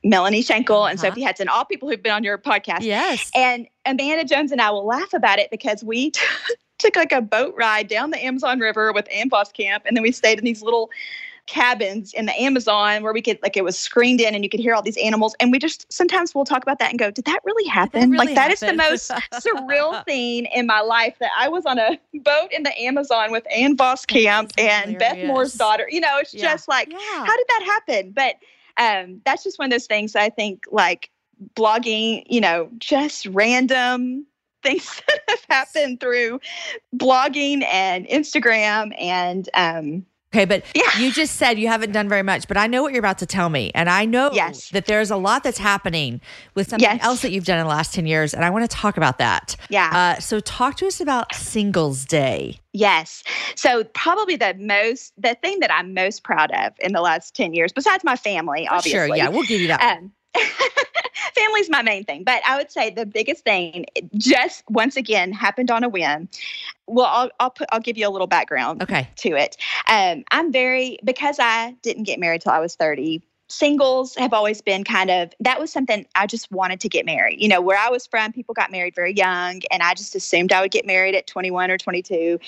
Melanie 0.03 0.43
uh-huh. 0.49 0.83
and 0.85 0.99
Sophie 0.99 1.23
Hudson, 1.23 1.47
all 1.47 1.65
people 1.65 1.89
who've 1.89 2.01
been 2.01 2.13
on 2.13 2.23
your 2.23 2.37
podcast. 2.37 2.81
Yes. 2.81 3.29
And 3.35 3.67
Amanda 3.85 4.25
Jones 4.25 4.51
and 4.51 4.61
I 4.61 4.71
will 4.71 4.85
laugh 4.85 5.13
about 5.13 5.39
it 5.39 5.51
because 5.51 5.83
we 5.83 6.11
t- 6.11 6.21
took 6.79 6.95
like 6.95 7.11
a 7.11 7.21
boat 7.21 7.53
ride 7.57 7.87
down 7.87 8.09
the 8.09 8.23
Amazon 8.23 8.59
River 8.59 8.91
with 8.93 9.07
Ann 9.11 9.29
Voskamp, 9.29 9.81
and 9.85 9.95
then 9.95 10.01
we 10.01 10.11
stayed 10.11 10.39
in 10.39 10.45
these 10.45 10.61
little 10.61 10.89
cabins 11.47 12.13
in 12.13 12.27
the 12.27 12.39
Amazon 12.39 13.03
where 13.03 13.11
we 13.11 13.21
could 13.21 13.37
like 13.41 13.57
it 13.57 13.63
was 13.63 13.77
screened 13.77 14.21
in 14.21 14.35
and 14.35 14.43
you 14.43 14.49
could 14.49 14.59
hear 14.59 14.73
all 14.73 14.81
these 14.81 14.97
animals. 14.97 15.35
And 15.39 15.51
we 15.51 15.59
just 15.59 15.91
sometimes 15.91 16.33
we'll 16.33 16.45
talk 16.45 16.61
about 16.61 16.79
that 16.79 16.91
and 16.91 16.99
go, 16.99 17.11
did 17.11 17.25
that 17.25 17.39
really 17.43 17.67
happen? 17.67 18.11
That 18.11 18.17
really 18.17 18.27
like 18.27 18.35
that 18.35 18.51
is 18.51 18.59
the 18.59 18.73
most 18.73 19.09
surreal 19.33 20.05
thing 20.05 20.45
in 20.45 20.65
my 20.65 20.81
life 20.81 21.15
that 21.19 21.31
I 21.37 21.49
was 21.49 21.65
on 21.65 21.79
a 21.79 21.99
boat 22.13 22.51
in 22.51 22.63
the 22.63 22.79
Amazon 22.79 23.31
with 23.31 23.45
Ann 23.51 23.75
Voskamp 23.75 24.51
and 24.57 24.97
Beth 24.97 25.17
Moore's 25.25 25.53
daughter. 25.53 25.87
You 25.89 26.01
know, 26.01 26.19
it's 26.19 26.33
yeah. 26.33 26.51
just 26.51 26.67
like, 26.67 26.89
yeah. 26.91 26.97
how 26.99 27.35
did 27.35 27.47
that 27.47 27.63
happen? 27.65 28.11
But 28.11 28.35
um, 28.77 29.21
that's 29.25 29.43
just 29.43 29.59
one 29.59 29.67
of 29.67 29.71
those 29.71 29.87
things 29.87 30.15
I 30.15 30.29
think 30.29 30.65
like 30.71 31.09
blogging, 31.55 32.23
you 32.27 32.41
know, 32.41 32.69
just 32.77 33.25
random 33.27 34.25
things 34.63 35.01
that 35.07 35.19
have 35.27 35.45
happened 35.49 35.99
through 35.99 36.39
blogging 36.95 37.63
and 37.63 38.07
Instagram 38.07 38.93
and 38.99 39.49
um, 39.55 40.05
Okay, 40.33 40.45
but 40.45 40.63
yeah. 40.73 40.97
you 40.97 41.11
just 41.11 41.35
said 41.35 41.59
you 41.59 41.67
haven't 41.67 41.91
done 41.91 42.07
very 42.07 42.23
much, 42.23 42.47
but 42.47 42.55
I 42.55 42.65
know 42.67 42.81
what 42.81 42.93
you're 42.93 42.99
about 43.01 43.17
to 43.17 43.25
tell 43.25 43.49
me. 43.49 43.69
And 43.75 43.89
I 43.89 44.05
know 44.05 44.29
yes. 44.31 44.69
that 44.69 44.85
there's 44.85 45.11
a 45.11 45.17
lot 45.17 45.43
that's 45.43 45.57
happening 45.57 46.21
with 46.55 46.69
something 46.69 46.89
yes. 46.89 47.03
else 47.03 47.21
that 47.23 47.31
you've 47.31 47.43
done 47.43 47.59
in 47.59 47.65
the 47.65 47.69
last 47.69 47.93
10 47.93 48.05
years. 48.05 48.33
And 48.33 48.45
I 48.45 48.49
want 48.49 48.69
to 48.69 48.73
talk 48.73 48.95
about 48.95 49.17
that. 49.17 49.57
Yeah. 49.69 49.89
Uh, 49.91 50.21
so 50.21 50.39
talk 50.39 50.77
to 50.77 50.87
us 50.87 51.01
about 51.01 51.35
Singles 51.35 52.05
Day. 52.05 52.59
Yes. 52.71 53.23
So 53.55 53.83
probably 53.83 54.37
the 54.37 54.55
most, 54.57 55.11
the 55.17 55.35
thing 55.35 55.59
that 55.59 55.73
I'm 55.73 55.93
most 55.93 56.23
proud 56.23 56.49
of 56.51 56.71
in 56.79 56.93
the 56.93 57.01
last 57.01 57.35
10 57.35 57.53
years, 57.53 57.73
besides 57.73 58.05
my 58.05 58.15
family, 58.15 58.65
obviously. 58.69 58.91
Sure. 58.91 59.15
Yeah. 59.17 59.27
We'll 59.27 59.43
give 59.43 59.59
you 59.59 59.67
that. 59.67 59.97
Um, 59.97 60.13
family's 61.35 61.69
my 61.69 61.81
main 61.81 62.03
thing, 62.03 62.23
but 62.23 62.41
I 62.45 62.57
would 62.57 62.71
say 62.71 62.89
the 62.89 63.05
biggest 63.05 63.43
thing 63.43 63.85
just 64.15 64.63
once 64.69 64.95
again 64.95 65.31
happened 65.31 65.71
on 65.71 65.83
a 65.83 65.89
whim. 65.89 66.29
Well, 66.87 67.07
I'll 67.07 67.29
I'll 67.39 67.49
put 67.49 67.69
I'll 67.71 67.79
give 67.79 67.97
you 67.97 68.07
a 68.07 68.11
little 68.11 68.27
background 68.27 68.83
okay. 68.83 69.09
to 69.17 69.29
it. 69.35 69.57
Um, 69.87 70.23
I'm 70.31 70.51
very 70.51 70.97
because 71.03 71.37
I 71.39 71.75
didn't 71.81 72.03
get 72.03 72.19
married 72.19 72.41
till 72.41 72.51
I 72.51 72.59
was 72.59 72.75
30 72.75 73.21
singles 73.51 74.15
have 74.15 74.33
always 74.33 74.61
been 74.61 74.83
kind 74.83 75.11
of 75.11 75.33
that 75.41 75.59
was 75.59 75.71
something 75.71 76.05
I 76.15 76.25
just 76.25 76.49
wanted 76.51 76.79
to 76.81 76.89
get 76.89 77.05
married. 77.05 77.41
You 77.41 77.49
know, 77.49 77.61
where 77.61 77.77
I 77.77 77.89
was 77.89 78.07
from, 78.07 78.31
people 78.31 78.53
got 78.53 78.71
married 78.71 78.95
very 78.95 79.13
young, 79.13 79.61
and 79.71 79.83
I 79.83 79.93
just 79.93 80.15
assumed 80.15 80.53
I 80.53 80.61
would 80.61 80.71
get 80.71 80.85
married 80.85 81.15
at 81.15 81.27
21 81.27 81.69
or 81.69 81.77
22. 81.77 82.39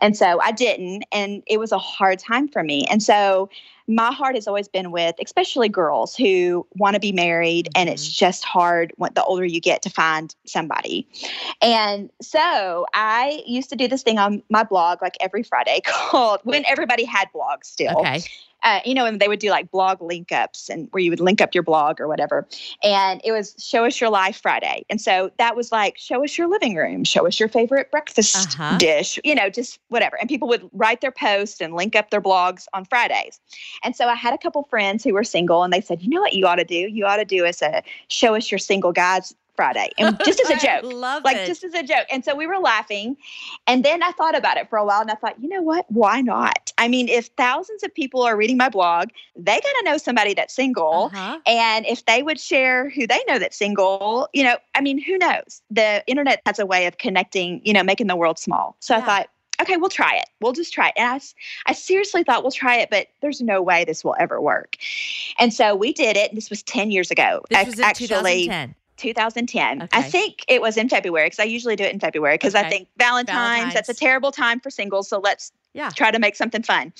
And 0.00 0.16
so 0.16 0.40
I 0.42 0.52
didn't, 0.52 1.04
and 1.12 1.42
it 1.46 1.58
was 1.58 1.72
a 1.72 1.78
hard 1.78 2.18
time 2.18 2.48
for 2.48 2.62
me. 2.62 2.86
And 2.90 3.02
so 3.02 3.48
my 3.88 4.12
heart 4.12 4.34
has 4.34 4.46
always 4.46 4.68
been 4.68 4.92
with 4.92 5.14
especially 5.20 5.68
girls 5.68 6.14
who 6.14 6.66
want 6.76 6.94
to 6.94 7.00
be 7.00 7.10
married 7.10 7.66
mm-hmm. 7.66 7.80
and 7.80 7.88
it's 7.88 8.04
mm-hmm. 8.04 8.24
just 8.26 8.44
hard 8.44 8.92
when 8.96 9.10
the 9.14 9.24
older 9.24 9.44
you 9.44 9.60
get 9.60 9.82
to 9.82 9.90
find 9.90 10.36
somebody 10.46 11.08
and 11.62 12.10
so 12.20 12.86
i 12.94 13.42
used 13.46 13.70
to 13.70 13.76
do 13.76 13.88
this 13.88 14.02
thing 14.02 14.18
on 14.18 14.42
my 14.50 14.62
blog 14.62 15.00
like 15.00 15.16
every 15.20 15.42
friday 15.42 15.80
called 15.86 16.40
when 16.44 16.64
everybody 16.66 17.04
had 17.04 17.26
blogs 17.34 17.64
still 17.64 17.98
okay 17.98 18.22
uh, 18.62 18.80
you 18.84 18.94
know, 18.94 19.06
and 19.06 19.20
they 19.20 19.28
would 19.28 19.38
do 19.38 19.50
like 19.50 19.70
blog 19.70 20.02
link 20.02 20.32
ups 20.32 20.68
and 20.68 20.88
where 20.90 21.02
you 21.02 21.10
would 21.10 21.20
link 21.20 21.40
up 21.40 21.54
your 21.54 21.62
blog 21.62 22.00
or 22.00 22.08
whatever. 22.08 22.46
And 22.82 23.20
it 23.24 23.32
was 23.32 23.54
Show 23.58 23.84
Us 23.84 24.00
Your 24.00 24.10
Life 24.10 24.40
Friday. 24.40 24.84
And 24.90 25.00
so 25.00 25.30
that 25.38 25.56
was 25.56 25.70
like, 25.70 25.96
show 25.98 26.24
us 26.24 26.36
your 26.36 26.48
living 26.48 26.74
room, 26.74 27.04
show 27.04 27.26
us 27.26 27.38
your 27.38 27.48
favorite 27.48 27.90
breakfast 27.90 28.58
uh-huh. 28.58 28.78
dish, 28.78 29.18
you 29.24 29.34
know, 29.34 29.48
just 29.48 29.78
whatever. 29.88 30.18
And 30.18 30.28
people 30.28 30.48
would 30.48 30.68
write 30.72 31.00
their 31.00 31.12
posts 31.12 31.60
and 31.60 31.74
link 31.74 31.94
up 31.94 32.10
their 32.10 32.20
blogs 32.20 32.66
on 32.72 32.84
Fridays. 32.84 33.40
And 33.84 33.94
so 33.94 34.06
I 34.06 34.14
had 34.14 34.34
a 34.34 34.38
couple 34.38 34.64
friends 34.64 35.04
who 35.04 35.14
were 35.14 35.24
single 35.24 35.62
and 35.62 35.72
they 35.72 35.80
said, 35.80 36.02
you 36.02 36.08
know 36.08 36.20
what 36.20 36.34
you 36.34 36.46
ought 36.46 36.56
to 36.56 36.64
do? 36.64 36.74
You 36.74 37.06
ought 37.06 37.16
to 37.16 37.24
do 37.24 37.44
is 37.44 37.62
a 37.62 37.82
show 38.08 38.34
us 38.34 38.50
your 38.50 38.58
single 38.58 38.92
guys 38.92 39.34
Friday. 39.58 39.90
And 39.98 40.16
just 40.24 40.38
as 40.38 40.50
a 40.50 40.56
joke. 40.64 40.84
Love 40.84 41.24
like 41.24 41.36
it. 41.36 41.46
just 41.48 41.64
as 41.64 41.74
a 41.74 41.82
joke. 41.82 42.06
And 42.12 42.24
so 42.24 42.36
we 42.36 42.46
were 42.46 42.58
laughing. 42.58 43.16
And 43.66 43.84
then 43.84 44.04
I 44.04 44.12
thought 44.12 44.36
about 44.36 44.56
it 44.56 44.70
for 44.70 44.78
a 44.78 44.84
while 44.84 45.00
and 45.00 45.10
I 45.10 45.16
thought, 45.16 45.34
you 45.42 45.48
know 45.48 45.62
what? 45.62 45.84
Why 45.88 46.20
not? 46.20 46.72
I 46.78 46.86
mean, 46.86 47.08
if 47.08 47.26
thousands 47.36 47.82
of 47.82 47.92
people 47.92 48.22
are 48.22 48.36
reading 48.36 48.56
my 48.56 48.68
blog, 48.68 49.08
they 49.34 49.54
got 49.54 49.62
to 49.62 49.82
know 49.84 49.98
somebody 49.98 50.32
that's 50.32 50.54
single. 50.54 51.10
Uh-huh. 51.12 51.40
And 51.44 51.86
if 51.86 52.06
they 52.06 52.22
would 52.22 52.38
share 52.38 52.88
who 52.90 53.08
they 53.08 53.18
know 53.26 53.40
that's 53.40 53.56
single, 53.56 54.28
you 54.32 54.44
know, 54.44 54.58
I 54.76 54.80
mean, 54.80 55.02
who 55.02 55.18
knows? 55.18 55.60
The 55.72 56.04
internet 56.06 56.40
has 56.46 56.60
a 56.60 56.66
way 56.66 56.86
of 56.86 56.98
connecting, 56.98 57.60
you 57.64 57.72
know, 57.72 57.82
making 57.82 58.06
the 58.06 58.16
world 58.16 58.38
small. 58.38 58.76
So 58.78 58.94
yeah. 58.94 59.02
I 59.02 59.04
thought, 59.04 59.28
okay, 59.60 59.76
we'll 59.76 59.90
try 59.90 60.16
it. 60.16 60.26
We'll 60.40 60.52
just 60.52 60.72
try 60.72 60.88
it. 60.88 60.94
And 60.96 61.08
I, 61.08 61.20
I 61.66 61.72
seriously 61.72 62.22
thought 62.22 62.42
we'll 62.44 62.52
try 62.52 62.76
it, 62.76 62.90
but 62.90 63.08
there's 63.22 63.40
no 63.40 63.60
way 63.60 63.84
this 63.84 64.04
will 64.04 64.14
ever 64.20 64.40
work. 64.40 64.76
And 65.38 65.52
so 65.52 65.74
we 65.74 65.92
did 65.92 66.16
it. 66.16 66.32
This 66.34 66.48
was 66.48 66.62
10 66.62 66.90
years 66.90 67.10
ago. 67.10 67.42
This 67.50 67.66
was 67.66 67.78
in 67.78 67.84
actually, 67.84 68.06
2010. 68.46 68.74
2010. 68.98 69.82
Okay. 69.82 69.88
I 69.92 70.02
think 70.02 70.44
it 70.48 70.60
was 70.60 70.76
in 70.76 70.88
February 70.88 71.26
because 71.26 71.38
I 71.38 71.44
usually 71.44 71.76
do 71.76 71.84
it 71.84 71.92
in 71.92 72.00
February 72.00 72.34
because 72.34 72.54
okay. 72.54 72.66
I 72.66 72.68
think 72.68 72.88
Valentine's, 72.98 73.36
Valentine's, 73.36 73.74
that's 73.74 73.88
a 73.88 73.94
terrible 73.94 74.30
time 74.30 74.60
for 74.60 74.70
singles. 74.70 75.08
So 75.08 75.18
let's 75.18 75.52
yeah. 75.72 75.90
try 75.90 76.10
to 76.10 76.18
make 76.18 76.36
something 76.36 76.62
fun. 76.62 76.92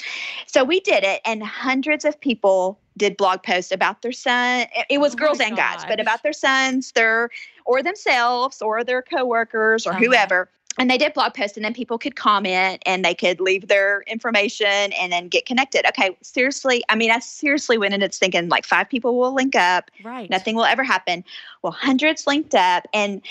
So 0.46 0.64
we 0.64 0.80
did 0.80 1.04
it, 1.04 1.20
and 1.24 1.42
hundreds 1.42 2.04
of 2.04 2.18
people 2.20 2.78
did 2.96 3.16
blog 3.16 3.42
posts 3.42 3.72
about 3.72 4.02
their 4.02 4.12
son. 4.12 4.66
It 4.88 4.98
was 4.98 5.14
oh 5.14 5.16
girls 5.16 5.40
and 5.40 5.56
guys, 5.56 5.84
but 5.84 6.00
about 6.00 6.22
their 6.22 6.32
sons, 6.32 6.92
their 6.92 7.30
or 7.64 7.82
themselves 7.82 8.62
or 8.62 8.82
their 8.84 9.02
coworkers 9.02 9.86
or 9.86 9.90
uh-huh. 9.90 10.00
whoever 10.00 10.48
and 10.78 10.90
they 10.90 10.98
did 10.98 11.12
blog 11.14 11.34
posts 11.34 11.56
and 11.56 11.64
then 11.64 11.74
people 11.74 11.98
could 11.98 12.16
comment 12.16 12.82
and 12.86 13.04
they 13.04 13.14
could 13.14 13.40
leave 13.40 13.68
their 13.68 14.02
information 14.02 14.92
and 14.92 15.12
then 15.12 15.28
get 15.28 15.46
connected. 15.46 15.86
Okay 15.88 16.16
seriously 16.22 16.82
i 16.88 16.94
mean 16.94 17.10
i 17.10 17.18
seriously 17.18 17.78
went 17.78 17.94
in 17.94 18.02
it's 18.02 18.18
thinking 18.18 18.48
like 18.48 18.64
five 18.64 18.88
people 18.88 19.18
will 19.18 19.34
link 19.34 19.54
up. 19.54 19.90
Right. 20.02 20.28
Nothing 20.30 20.54
will 20.54 20.64
ever 20.64 20.82
happen. 20.82 21.24
Well 21.62 21.72
hundreds 21.72 22.26
linked 22.26 22.54
up 22.54 22.86
and 22.92 23.22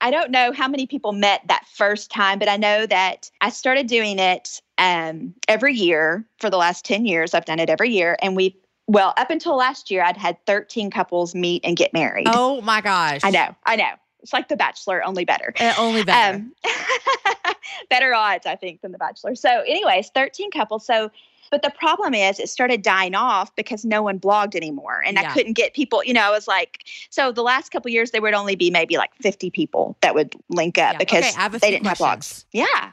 i 0.00 0.10
don't 0.10 0.30
know 0.30 0.52
how 0.52 0.68
many 0.68 0.86
people 0.86 1.12
met 1.12 1.42
that 1.48 1.64
first 1.72 2.10
time 2.10 2.38
but 2.38 2.48
i 2.48 2.56
know 2.56 2.86
that 2.86 3.30
i 3.40 3.50
started 3.50 3.86
doing 3.86 4.18
it 4.18 4.60
um, 4.78 5.34
every 5.46 5.74
year 5.74 6.24
for 6.38 6.48
the 6.48 6.56
last 6.56 6.86
10 6.86 7.04
years. 7.04 7.34
I've 7.34 7.44
done 7.44 7.58
it 7.58 7.68
every 7.68 7.90
year 7.90 8.16
and 8.22 8.34
we 8.34 8.56
well 8.86 9.12
up 9.18 9.30
until 9.30 9.56
last 9.56 9.90
year 9.90 10.02
i'd 10.02 10.16
had 10.16 10.36
13 10.46 10.90
couples 10.90 11.34
meet 11.34 11.64
and 11.64 11.76
get 11.76 11.92
married. 11.92 12.26
Oh 12.28 12.60
my 12.62 12.80
gosh. 12.80 13.20
I 13.22 13.30
know 13.30 13.54
i 13.66 13.76
know 13.76 13.92
it's 14.22 14.32
like 14.32 14.48
The 14.48 14.56
Bachelor, 14.56 15.02
only 15.04 15.24
better. 15.24 15.52
Uh, 15.58 15.74
only 15.78 16.02
better. 16.04 16.36
Um, 16.36 16.52
better 17.90 18.14
odds, 18.14 18.46
I 18.46 18.56
think, 18.56 18.80
than 18.82 18.92
The 18.92 18.98
Bachelor. 18.98 19.34
So, 19.34 19.62
anyways, 19.62 20.10
13 20.10 20.50
couples. 20.50 20.84
So, 20.84 21.10
but 21.50 21.62
the 21.62 21.70
problem 21.70 22.14
is 22.14 22.38
it 22.38 22.48
started 22.48 22.82
dying 22.82 23.14
off 23.14 23.54
because 23.56 23.84
no 23.84 24.02
one 24.02 24.20
blogged 24.20 24.54
anymore. 24.54 25.02
And 25.04 25.16
yeah. 25.16 25.30
I 25.30 25.34
couldn't 25.34 25.54
get 25.54 25.74
people, 25.74 26.04
you 26.04 26.12
know, 26.12 26.22
I 26.22 26.30
was 26.30 26.46
like, 26.46 26.84
so 27.10 27.32
the 27.32 27.42
last 27.42 27.70
couple 27.72 27.90
years, 27.90 28.12
there 28.12 28.22
would 28.22 28.34
only 28.34 28.54
be 28.54 28.70
maybe 28.70 28.96
like 28.96 29.14
50 29.16 29.50
people 29.50 29.96
that 30.00 30.14
would 30.14 30.34
link 30.48 30.78
up 30.78 30.92
yeah. 30.92 30.98
because 30.98 31.36
okay, 31.36 31.58
they 31.58 31.70
didn't 31.70 31.84
questions. 31.84 31.98
have 31.98 32.18
blogs. 32.18 32.44
Yeah. 32.52 32.92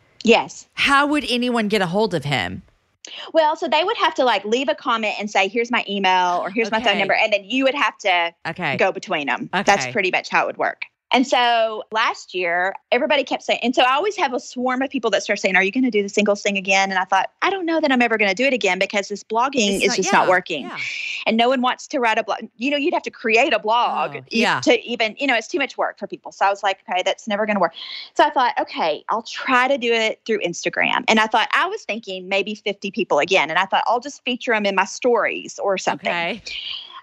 Yes. 0.23 0.67
how 0.73 1.05
would 1.07 1.25
anyone 1.29 1.67
get 1.67 1.81
a 1.81 1.87
hold 1.87 2.13
of 2.13 2.23
him? 2.25 2.61
Well, 3.33 3.55
so 3.55 3.67
they 3.67 3.83
would 3.83 3.97
have 3.97 4.13
to 4.15 4.23
like 4.23 4.45
leave 4.45 4.69
a 4.69 4.75
comment 4.75 5.15
and 5.19 5.29
say, 5.29 5.47
"Here's 5.47 5.71
my 5.71 5.83
email" 5.89 6.39
or 6.43 6.51
"Here's 6.51 6.69
my 6.71 6.79
phone 6.81 6.99
number," 6.99 7.15
and 7.15 7.33
then 7.33 7.43
you 7.43 7.63
would 7.63 7.73
have 7.73 7.97
to 7.99 8.33
Okay. 8.47 8.77
go 8.77 8.91
between 8.91 9.25
them. 9.27 9.49
Okay. 9.53 9.63
That's 9.63 9.87
pretty 9.87 10.11
much 10.11 10.29
how 10.29 10.43
it 10.43 10.47
would 10.47 10.57
work. 10.57 10.83
And 11.13 11.27
so 11.27 11.83
last 11.91 12.33
year, 12.33 12.73
everybody 12.91 13.23
kept 13.23 13.43
saying, 13.43 13.59
and 13.63 13.75
so 13.75 13.81
I 13.83 13.93
always 13.95 14.15
have 14.15 14.33
a 14.33 14.39
swarm 14.39 14.81
of 14.81 14.89
people 14.89 15.09
that 15.11 15.23
start 15.23 15.39
saying, 15.39 15.55
Are 15.57 15.63
you 15.63 15.71
going 15.71 15.83
to 15.83 15.91
do 15.91 16.01
the 16.01 16.09
singles 16.09 16.41
thing 16.41 16.57
again? 16.57 16.89
And 16.89 16.97
I 16.97 17.03
thought, 17.03 17.29
I 17.41 17.49
don't 17.49 17.65
know 17.65 17.81
that 17.81 17.91
I'm 17.91 18.01
ever 18.01 18.17
going 18.17 18.29
to 18.29 18.35
do 18.35 18.45
it 18.45 18.53
again 18.53 18.79
because 18.79 19.09
this 19.09 19.23
blogging 19.23 19.75
It's 19.75 19.83
is 19.83 19.87
not- 19.89 19.95
just 19.97 20.13
yeah, 20.13 20.19
not 20.19 20.29
working. 20.29 20.61
yeah. 20.63 20.77
And 21.25 21.35
no 21.37 21.49
one 21.49 21.61
wants 21.61 21.85
to 21.87 21.99
write 21.99 22.17
a 22.17 22.23
blog. 22.23 22.39
You 22.57 22.71
know, 22.71 22.77
you'd 22.77 22.93
have 22.93 23.03
to 23.03 23.11
create 23.11 23.53
a 23.53 23.59
blog 23.59 24.15
Oh, 24.15 24.21
yeah. 24.31 24.61
to 24.61 24.81
even, 24.85 25.15
you 25.19 25.27
know, 25.27 25.35
it's 25.35 25.47
too 25.47 25.59
much 25.59 25.77
work 25.77 25.99
for 25.99 26.07
people. 26.07 26.31
So 26.31 26.45
I 26.45 26.49
was 26.49 26.63
like, 26.63 26.79
okay, 26.89 27.01
that's 27.03 27.27
never 27.27 27.45
going 27.45 27.55
to 27.55 27.61
work. 27.61 27.73
So 28.15 28.23
I 28.23 28.29
thought, 28.29 28.53
okay, 28.59 29.03
I'll 29.09 29.23
try 29.23 29.67
to 29.67 29.77
do 29.77 29.91
it 29.93 30.21
through 30.25 30.39
Instagram. 30.39 31.03
And 31.07 31.19
I 31.19 31.27
thought, 31.27 31.49
I 31.53 31.67
was 31.67 31.83
thinking 31.83 32.29
maybe 32.29 32.55
50 32.55 32.89
people 32.91 33.19
again. 33.19 33.49
And 33.49 33.59
I 33.59 33.65
thought, 33.65 33.83
I'll 33.85 33.99
just 33.99 34.23
feature 34.23 34.53
them 34.53 34.65
in 34.65 34.75
my 34.75 34.85
stories 34.85 35.59
or 35.59 35.77
something. 35.77 36.09
Okay. 36.09 36.41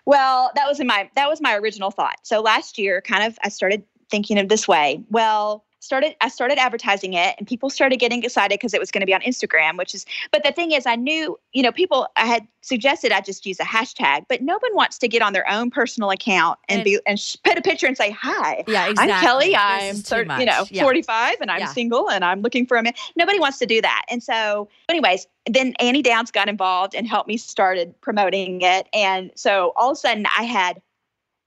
Well, 0.06 0.50
that 0.54 0.66
was 0.66 0.80
in 0.80 0.86
my 0.86 1.10
that 1.16 1.28
was 1.28 1.40
my 1.42 1.54
original 1.54 1.90
thought. 1.90 2.16
So 2.22 2.40
last 2.40 2.78
year, 2.78 3.02
kind 3.02 3.24
of, 3.24 3.38
I 3.44 3.50
started 3.50 3.84
thinking 4.10 4.38
of 4.38 4.48
this 4.48 4.66
way. 4.68 5.02
Well, 5.10 5.64
started 5.80 6.16
I 6.20 6.28
started 6.28 6.58
advertising 6.58 7.14
it, 7.14 7.36
and 7.38 7.46
people 7.46 7.70
started 7.70 7.98
getting 7.98 8.22
excited 8.24 8.58
because 8.58 8.74
it 8.74 8.80
was 8.80 8.90
going 8.90 9.00
to 9.00 9.06
be 9.06 9.14
on 9.14 9.20
Instagram. 9.22 9.78
Which 9.78 9.94
is, 9.94 10.04
but 10.32 10.42
the 10.44 10.52
thing 10.52 10.72
is, 10.72 10.86
I 10.86 10.96
knew, 10.96 11.38
you 11.52 11.62
know, 11.62 11.70
people 11.72 12.08
I 12.16 12.26
had 12.26 12.46
suggested 12.62 13.12
I 13.12 13.20
just 13.20 13.46
use 13.46 13.60
a 13.60 13.64
hashtag, 13.64 14.24
but 14.28 14.42
no 14.42 14.58
one 14.58 14.74
wants 14.74 14.98
to 14.98 15.08
get 15.08 15.22
on 15.22 15.32
their 15.32 15.48
own 15.48 15.70
personal 15.70 16.10
account 16.10 16.58
and, 16.68 16.80
And- 16.80 16.84
be 16.84 16.98
and 17.06 17.18
sh- 17.18 17.36
put 17.44 17.56
a 17.56 17.62
picture 17.62 17.86
and 17.86 17.96
say 17.96 18.10
hi. 18.10 18.64
Yeah, 18.66 18.88
exactly. 18.88 19.12
I'm 19.14 19.20
Kelly. 19.22 19.56
I'm 19.56 19.94
is 19.94 20.02
too 20.02 20.24
thir- 20.24 20.38
you 20.40 20.44
know. 20.46 20.66
Yeah. 20.70 20.82
45 20.82 21.36
and 21.40 21.50
I'm 21.50 21.60
Yeah. 21.60 21.66
single 21.72 22.10
and 22.10 22.24
I'm 22.24 22.42
looking 22.42 22.66
for 22.66 22.76
a 22.76 22.82
man. 22.82 22.92
Nobody 23.16 23.38
wants 23.38 23.58
to 23.58 23.66
do 23.66 23.80
that. 23.80 24.04
And 24.10 24.22
so, 24.22 24.68
anyways, 24.88 25.26
then 25.46 25.74
Annie 25.78 26.02
Downs 26.02 26.30
got 26.30 26.48
involved 26.48 26.94
and 26.94 27.06
helped 27.06 27.28
me 27.28 27.36
started 27.38 27.98
promoting 28.02 28.60
it. 28.62 28.88
And 28.92 29.30
so 29.36 29.72
all 29.76 29.90
of 29.92 29.94
a 29.94 30.00
sudden, 30.00 30.26
I 30.36 30.42
had 30.42 30.82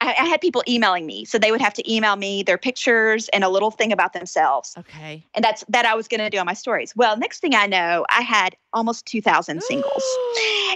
I, 0.02 0.16
I 0.20 0.26
had 0.26 0.42
people 0.42 0.64
emailing 0.68 1.06
me, 1.06 1.26
so 1.26 1.38
they 1.38 1.52
would 1.52 1.62
have 1.62 1.74
to 1.76 1.92
email 1.94 2.16
me 2.16 2.44
their 2.44 2.58
pictures 2.58 3.30
and 3.30 3.44
a 3.44 3.50
little 3.50 3.72
thing 3.72 3.92
about 3.94 4.14
themselves, 4.14 4.74
Okay. 4.78 5.26
and 5.36 5.44
that's 5.46 5.64
that 5.70 5.86
I 5.86 5.94
was 5.96 6.08
going 6.08 6.20
to 6.20 6.30
do 6.30 6.40
on 6.40 6.46
my 6.46 6.54
stories. 6.54 6.94
Well, 6.96 7.18
next 7.18 7.40
thing 7.40 7.54
I 7.56 7.68
know, 7.68 8.06
I 8.10 8.22
had 8.22 8.56
almost 8.74 9.06
2,000 9.06 9.62
singles, 9.72 10.04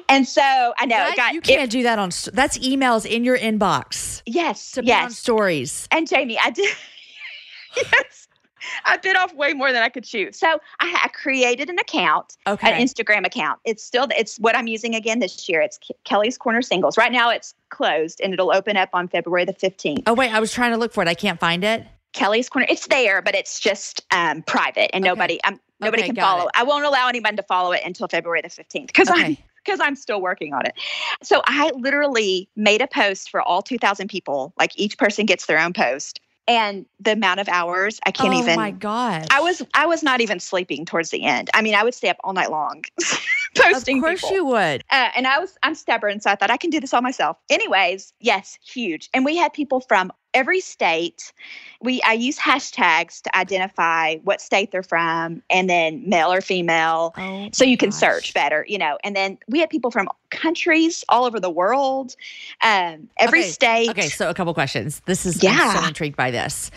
and 0.07 0.27
so 0.27 0.41
I 0.77 0.85
know 0.85 0.95
That- 0.97 1.15
got 1.17 1.33
you 1.33 1.41
can't 1.41 1.69
do 1.71 1.83
that 1.83 1.97
on. 1.99 2.09
That's 2.33 2.57
emails 2.59 3.05
in 3.05 3.23
your 3.23 3.37
inbox 3.37 4.21
yes, 4.25 4.71
to 4.71 4.81
put 4.81 4.85
on 4.85 4.87
yes, 4.87 5.17
stories. 5.17 5.87
And 5.91 6.07
Jamie, 6.07 6.37
I 6.39 6.51
did. 6.51 6.75
yes. 7.75 8.24
I 8.85 8.97
bit 8.97 9.15
off 9.15 9.33
way 9.35 9.53
more 9.53 9.71
than 9.71 9.83
I 9.83 9.89
could 9.89 10.03
chew. 10.03 10.31
So 10.31 10.59
I, 10.79 11.01
I 11.03 11.07
created 11.09 11.69
an 11.69 11.79
account, 11.79 12.37
Okay. 12.47 12.71
an 12.71 12.81
Instagram 12.85 13.25
account. 13.25 13.59
It's 13.65 13.83
still 13.83 14.07
it's 14.17 14.37
what 14.37 14.55
I'm 14.55 14.67
using 14.67 14.95
again 14.95 15.19
this 15.19 15.47
year. 15.49 15.61
It's 15.61 15.77
Ke- 15.77 15.91
Kelly's 16.03 16.37
Korner 16.37 16.63
Singles. 16.63 16.97
Right 16.97 17.11
now 17.11 17.29
it's 17.29 17.53
closed 17.69 18.21
and 18.21 18.33
it'll 18.33 18.51
open 18.53 18.77
up 18.77 18.89
on 18.93 19.07
February 19.07 19.45
the 19.45 19.53
15th. 19.53 20.03
oh 20.07 20.13
wait, 20.13 20.33
I 20.33 20.39
was 20.39 20.51
trying 20.53 20.71
to 20.71 20.77
look 20.77 20.93
for 20.93 21.01
it. 21.03 21.07
I 21.09 21.13
can't 21.15 21.39
find 21.39 21.63
it. 21.63 21.85
Kelly's 22.13 22.49
Korner. 22.49 22.65
It's 22.69 22.87
there, 22.87 23.21
but 23.21 23.35
it's 23.35 23.59
just 23.59 24.01
um, 24.11 24.41
private 24.43 24.89
and 24.95 25.03
Okay. 25.03 25.09
nobody 25.09 25.43
um, 25.43 25.59
nobody 25.81 26.03
Okay, 26.03 26.07
can 26.13 26.15
follow. 26.15 26.45
it. 26.45 26.51
I 26.55 26.63
won't 26.63 26.85
allow 26.85 27.07
anyone 27.09 27.35
to 27.35 27.43
follow 27.43 27.71
it 27.73 27.81
until 27.85 28.07
February 28.07 28.41
the 28.41 28.47
15th 28.49 28.87
because 28.87 29.09
I'm 29.11 29.35
because 29.65 29.79
I'm 29.79 29.95
still 29.95 30.21
working 30.21 30.53
on 30.53 30.65
it. 30.65 30.73
So 31.23 31.41
I 31.45 31.71
literally 31.75 32.47
made 32.55 32.81
a 32.81 32.87
post 32.87 33.31
for 33.31 33.41
all 33.41 33.63
2,000 33.63 34.07
people. 34.09 34.53
Like 34.59 34.77
each 34.79 34.97
person 34.99 35.25
gets 35.25 35.47
their 35.47 35.59
own 35.59 35.73
post, 35.73 36.19
and 36.47 36.85
the 36.99 37.13
amount 37.13 37.39
of 37.39 37.49
hours 37.49 37.99
I 38.05 38.11
can't 38.11 38.33
oh 38.33 38.39
even. 38.39 38.53
Oh 38.53 38.55
my 38.55 38.71
god! 38.71 39.27
I 39.31 39.41
was 39.41 39.61
I 39.73 39.85
was 39.85 40.03
not 40.03 40.21
even 40.21 40.39
sleeping 40.39 40.85
towards 40.85 41.09
the 41.09 41.23
end. 41.23 41.49
I 41.53 41.61
mean, 41.61 41.75
I 41.75 41.83
would 41.83 41.93
stay 41.93 42.09
up 42.09 42.17
all 42.23 42.33
night 42.33 42.51
long 42.51 42.83
posting. 43.55 43.97
Of 43.97 44.03
course 44.03 44.21
people. 44.21 44.35
you 44.35 44.45
would. 44.45 44.83
Uh, 44.89 45.09
and 45.15 45.25
I 45.27 45.39
was 45.39 45.57
I'm 45.63 45.75
stubborn, 45.75 46.19
so 46.19 46.29
I 46.29 46.35
thought 46.35 46.51
I 46.51 46.57
can 46.57 46.69
do 46.69 46.79
this 46.79 46.93
all 46.93 47.01
myself. 47.01 47.37
Anyways, 47.49 48.13
yes, 48.19 48.57
huge. 48.65 49.09
And 49.13 49.25
we 49.25 49.35
had 49.37 49.53
people 49.53 49.79
from 49.81 50.11
every 50.33 50.59
state. 50.59 51.31
We 51.81 52.01
I 52.01 52.13
use 52.13 52.37
hashtags 52.37 53.21
to 53.21 53.37
identify 53.37 54.17
what 54.17 54.41
state 54.41 54.71
they're 54.71 54.83
from, 54.83 55.41
and 55.49 55.69
then 55.69 56.07
male 56.07 56.31
or 56.31 56.41
female, 56.41 57.13
Oh. 57.17 57.49
so 57.53 57.63
you 57.63 57.77
can 57.77 57.89
gosh. 57.89 57.99
search 57.99 58.33
better. 58.33 58.65
You 58.67 58.77
know. 58.77 58.97
And 59.03 59.15
then 59.15 59.37
we 59.47 59.59
had 59.59 59.69
people 59.69 59.91
from 59.91 60.07
countries 60.31 61.03
all 61.09 61.23
over 61.25 61.39
the 61.39 61.49
world, 61.49 62.15
um, 62.61 63.07
every 63.17 63.39
Okay, 63.39 63.49
state. 63.49 63.89
Okay, 63.91 64.09
so 64.09 64.29
a 64.29 64.33
couple 64.33 64.53
questions. 64.53 65.01
This 65.05 65.25
is 65.25 65.35
I'm 65.43 65.53
Yeah. 65.53 65.79
so 65.81 65.87
intrigued 65.87 66.17
by 66.17 66.31
this. 66.31 66.71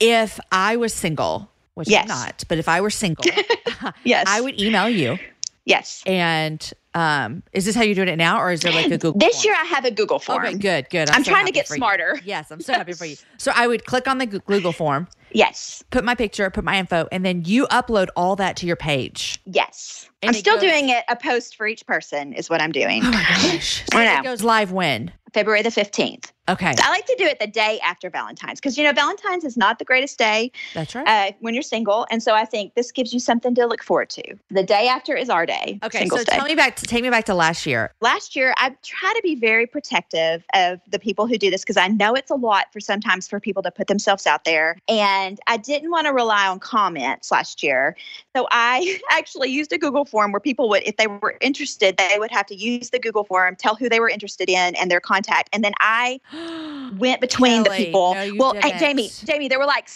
If 0.00 0.40
I 0.50 0.74
was 0.76 0.92
single, 0.92 1.48
which 1.74 1.88
Yes. 1.88 2.02
I'm 2.02 2.08
not, 2.08 2.44
but 2.48 2.58
if 2.58 2.68
I 2.68 2.80
were 2.80 2.90
single, 2.90 3.24
Yes. 4.04 4.24
I 4.28 4.40
would 4.40 4.60
email 4.60 4.88
you. 4.88 5.18
Yes. 5.66 6.02
And 6.06 6.72
um, 6.92 7.42
is 7.52 7.64
this 7.64 7.74
how 7.74 7.82
you're 7.82 7.94
doing 7.94 8.08
it 8.08 8.16
now, 8.16 8.38
or 8.40 8.52
is 8.52 8.60
there 8.60 8.70
like 8.72 8.86
a 8.86 8.98
Google? 8.98 9.18
This 9.18 9.42
form? 9.42 9.46
year 9.52 9.54
I 9.60 9.64
have 9.64 9.84
a 9.84 9.90
Google 9.90 10.18
form. 10.18 10.44
Okay, 10.44 10.58
good, 10.58 10.90
good. 10.90 11.08
I'm 11.10 11.24
so 11.24 11.30
trying 11.32 11.46
to 11.46 11.52
get 11.52 11.66
for 11.66 11.74
you. 11.74 11.78
smarter. 11.78 12.20
Yes, 12.24 12.50
I'm 12.50 12.60
so 12.60 12.74
happy 12.74 12.92
for 12.92 13.06
you. 13.06 13.16
So 13.38 13.50
I 13.54 13.66
would 13.66 13.84
click 13.86 14.06
on 14.06 14.18
the 14.18 14.26
Google 14.26 14.72
form, 14.72 15.08
Yes. 15.32 15.82
put 15.90 16.04
my 16.04 16.14
picture, 16.14 16.48
put 16.50 16.64
my 16.64 16.78
info, 16.78 17.08
and 17.10 17.24
then 17.24 17.42
you 17.46 17.66
upload 17.68 18.08
all 18.14 18.36
that 18.36 18.56
to 18.58 18.66
your 18.66 18.76
page. 18.76 19.40
Yes. 19.46 20.08
And 20.22 20.28
I'm 20.30 20.34
still 20.34 20.54
goes- 20.56 20.62
doing 20.70 20.90
it 20.90 21.02
a 21.08 21.16
post 21.16 21.56
for 21.56 21.66
each 21.66 21.86
person 21.86 22.32
is 22.34 22.48
what 22.50 22.60
I'm 22.60 22.72
doing. 22.72 23.02
Oh 23.04 23.10
my 23.10 23.24
gosh! 23.28 23.82
So 23.90 23.98
it 24.00 24.22
goes 24.22 24.42
live 24.44 24.70
when? 24.70 25.12
February 25.32 25.62
the 25.62 25.70
15th. 25.70 26.30
Okay, 26.48 26.74
I 26.78 26.90
like 26.90 27.06
to 27.06 27.16
do 27.18 27.24
it 27.24 27.38
the 27.38 27.46
day 27.46 27.80
after 27.84 28.10
Valentine's 28.10 28.60
because, 28.60 28.76
you 28.76 28.84
know, 28.84 28.92
Valentine's 28.92 29.44
is 29.44 29.56
not 29.56 29.78
the 29.78 29.84
greatest 29.84 30.18
day 30.18 30.52
that's 30.74 30.94
right. 30.94 31.06
uh, 31.06 31.32
when 31.40 31.54
you're 31.54 31.62
single. 31.62 32.06
And 32.10 32.22
so 32.22 32.34
I 32.34 32.44
think 32.44 32.74
this 32.74 32.92
gives 32.92 33.12
you 33.12 33.20
something 33.20 33.54
to 33.54 33.66
look 33.66 33.82
forward 33.82 34.10
to. 34.10 34.22
The 34.50 34.62
day 34.62 34.88
after 34.88 35.16
is 35.16 35.30
our 35.30 35.46
day. 35.46 35.78
okay, 35.82 36.00
Singles 36.00 36.22
so 36.22 36.24
Day. 36.24 36.36
tell 36.36 36.46
me 36.46 36.54
back. 36.54 36.76
Take 36.76 37.02
me 37.02 37.10
back 37.10 37.24
to 37.26 37.34
last 37.34 37.66
year. 37.66 37.92
last 38.00 38.36
year 38.36 38.54
i 38.56 38.74
try 38.82 39.12
to 39.14 39.20
be 39.22 39.34
very 39.34 39.66
protective 39.66 40.44
of 40.54 40.80
the 40.90 40.98
people 40.98 41.26
who 41.26 41.38
do 41.38 41.50
this 41.50 41.62
because 41.62 41.76
i 41.76 41.88
know 41.88 42.14
it's 42.14 42.30
a 42.30 42.34
lot 42.34 42.66
for 42.72 42.80
sometimes 42.80 43.26
for 43.28 43.40
people 43.40 43.62
to 43.62 43.70
put 43.70 43.86
themselves 43.86 44.26
out 44.26 44.44
there 44.44 44.76
and 44.88 45.40
i 45.46 45.56
didn't 45.56 45.90
want 45.90 46.06
to 46.06 46.12
rely 46.12 46.46
on 46.46 46.58
comments 46.58 47.30
last 47.30 47.62
year 47.62 47.96
so 48.36 48.46
i 48.50 48.98
actually 49.10 49.50
used 49.50 49.72
a 49.72 49.78
google 49.78 50.04
form 50.04 50.32
where 50.32 50.40
people 50.40 50.68
would 50.68 50.82
if 50.84 50.96
they 50.96 51.06
were 51.06 51.36
interested 51.40 51.96
they 51.96 52.18
would 52.18 52.30
have 52.30 52.46
to 52.46 52.54
use 52.54 52.90
the 52.90 52.98
google 52.98 53.24
form 53.24 53.56
tell 53.56 53.74
who 53.74 53.88
they 53.88 54.00
were 54.00 54.08
interested 54.08 54.48
in 54.48 54.74
and 54.76 54.90
their 54.90 55.00
contact 55.00 55.48
and 55.52 55.64
then 55.64 55.72
i 55.80 56.20
went 56.98 57.20
between 57.20 57.64
Kelly, 57.64 57.78
the 57.78 57.84
people 57.84 58.14
no, 58.14 58.34
well 58.36 58.54
hey, 58.54 58.70
didn't. 58.70 58.78
jamie 58.78 59.10
jamie 59.24 59.48
there 59.48 59.58
were 59.58 59.66
like 59.66 59.88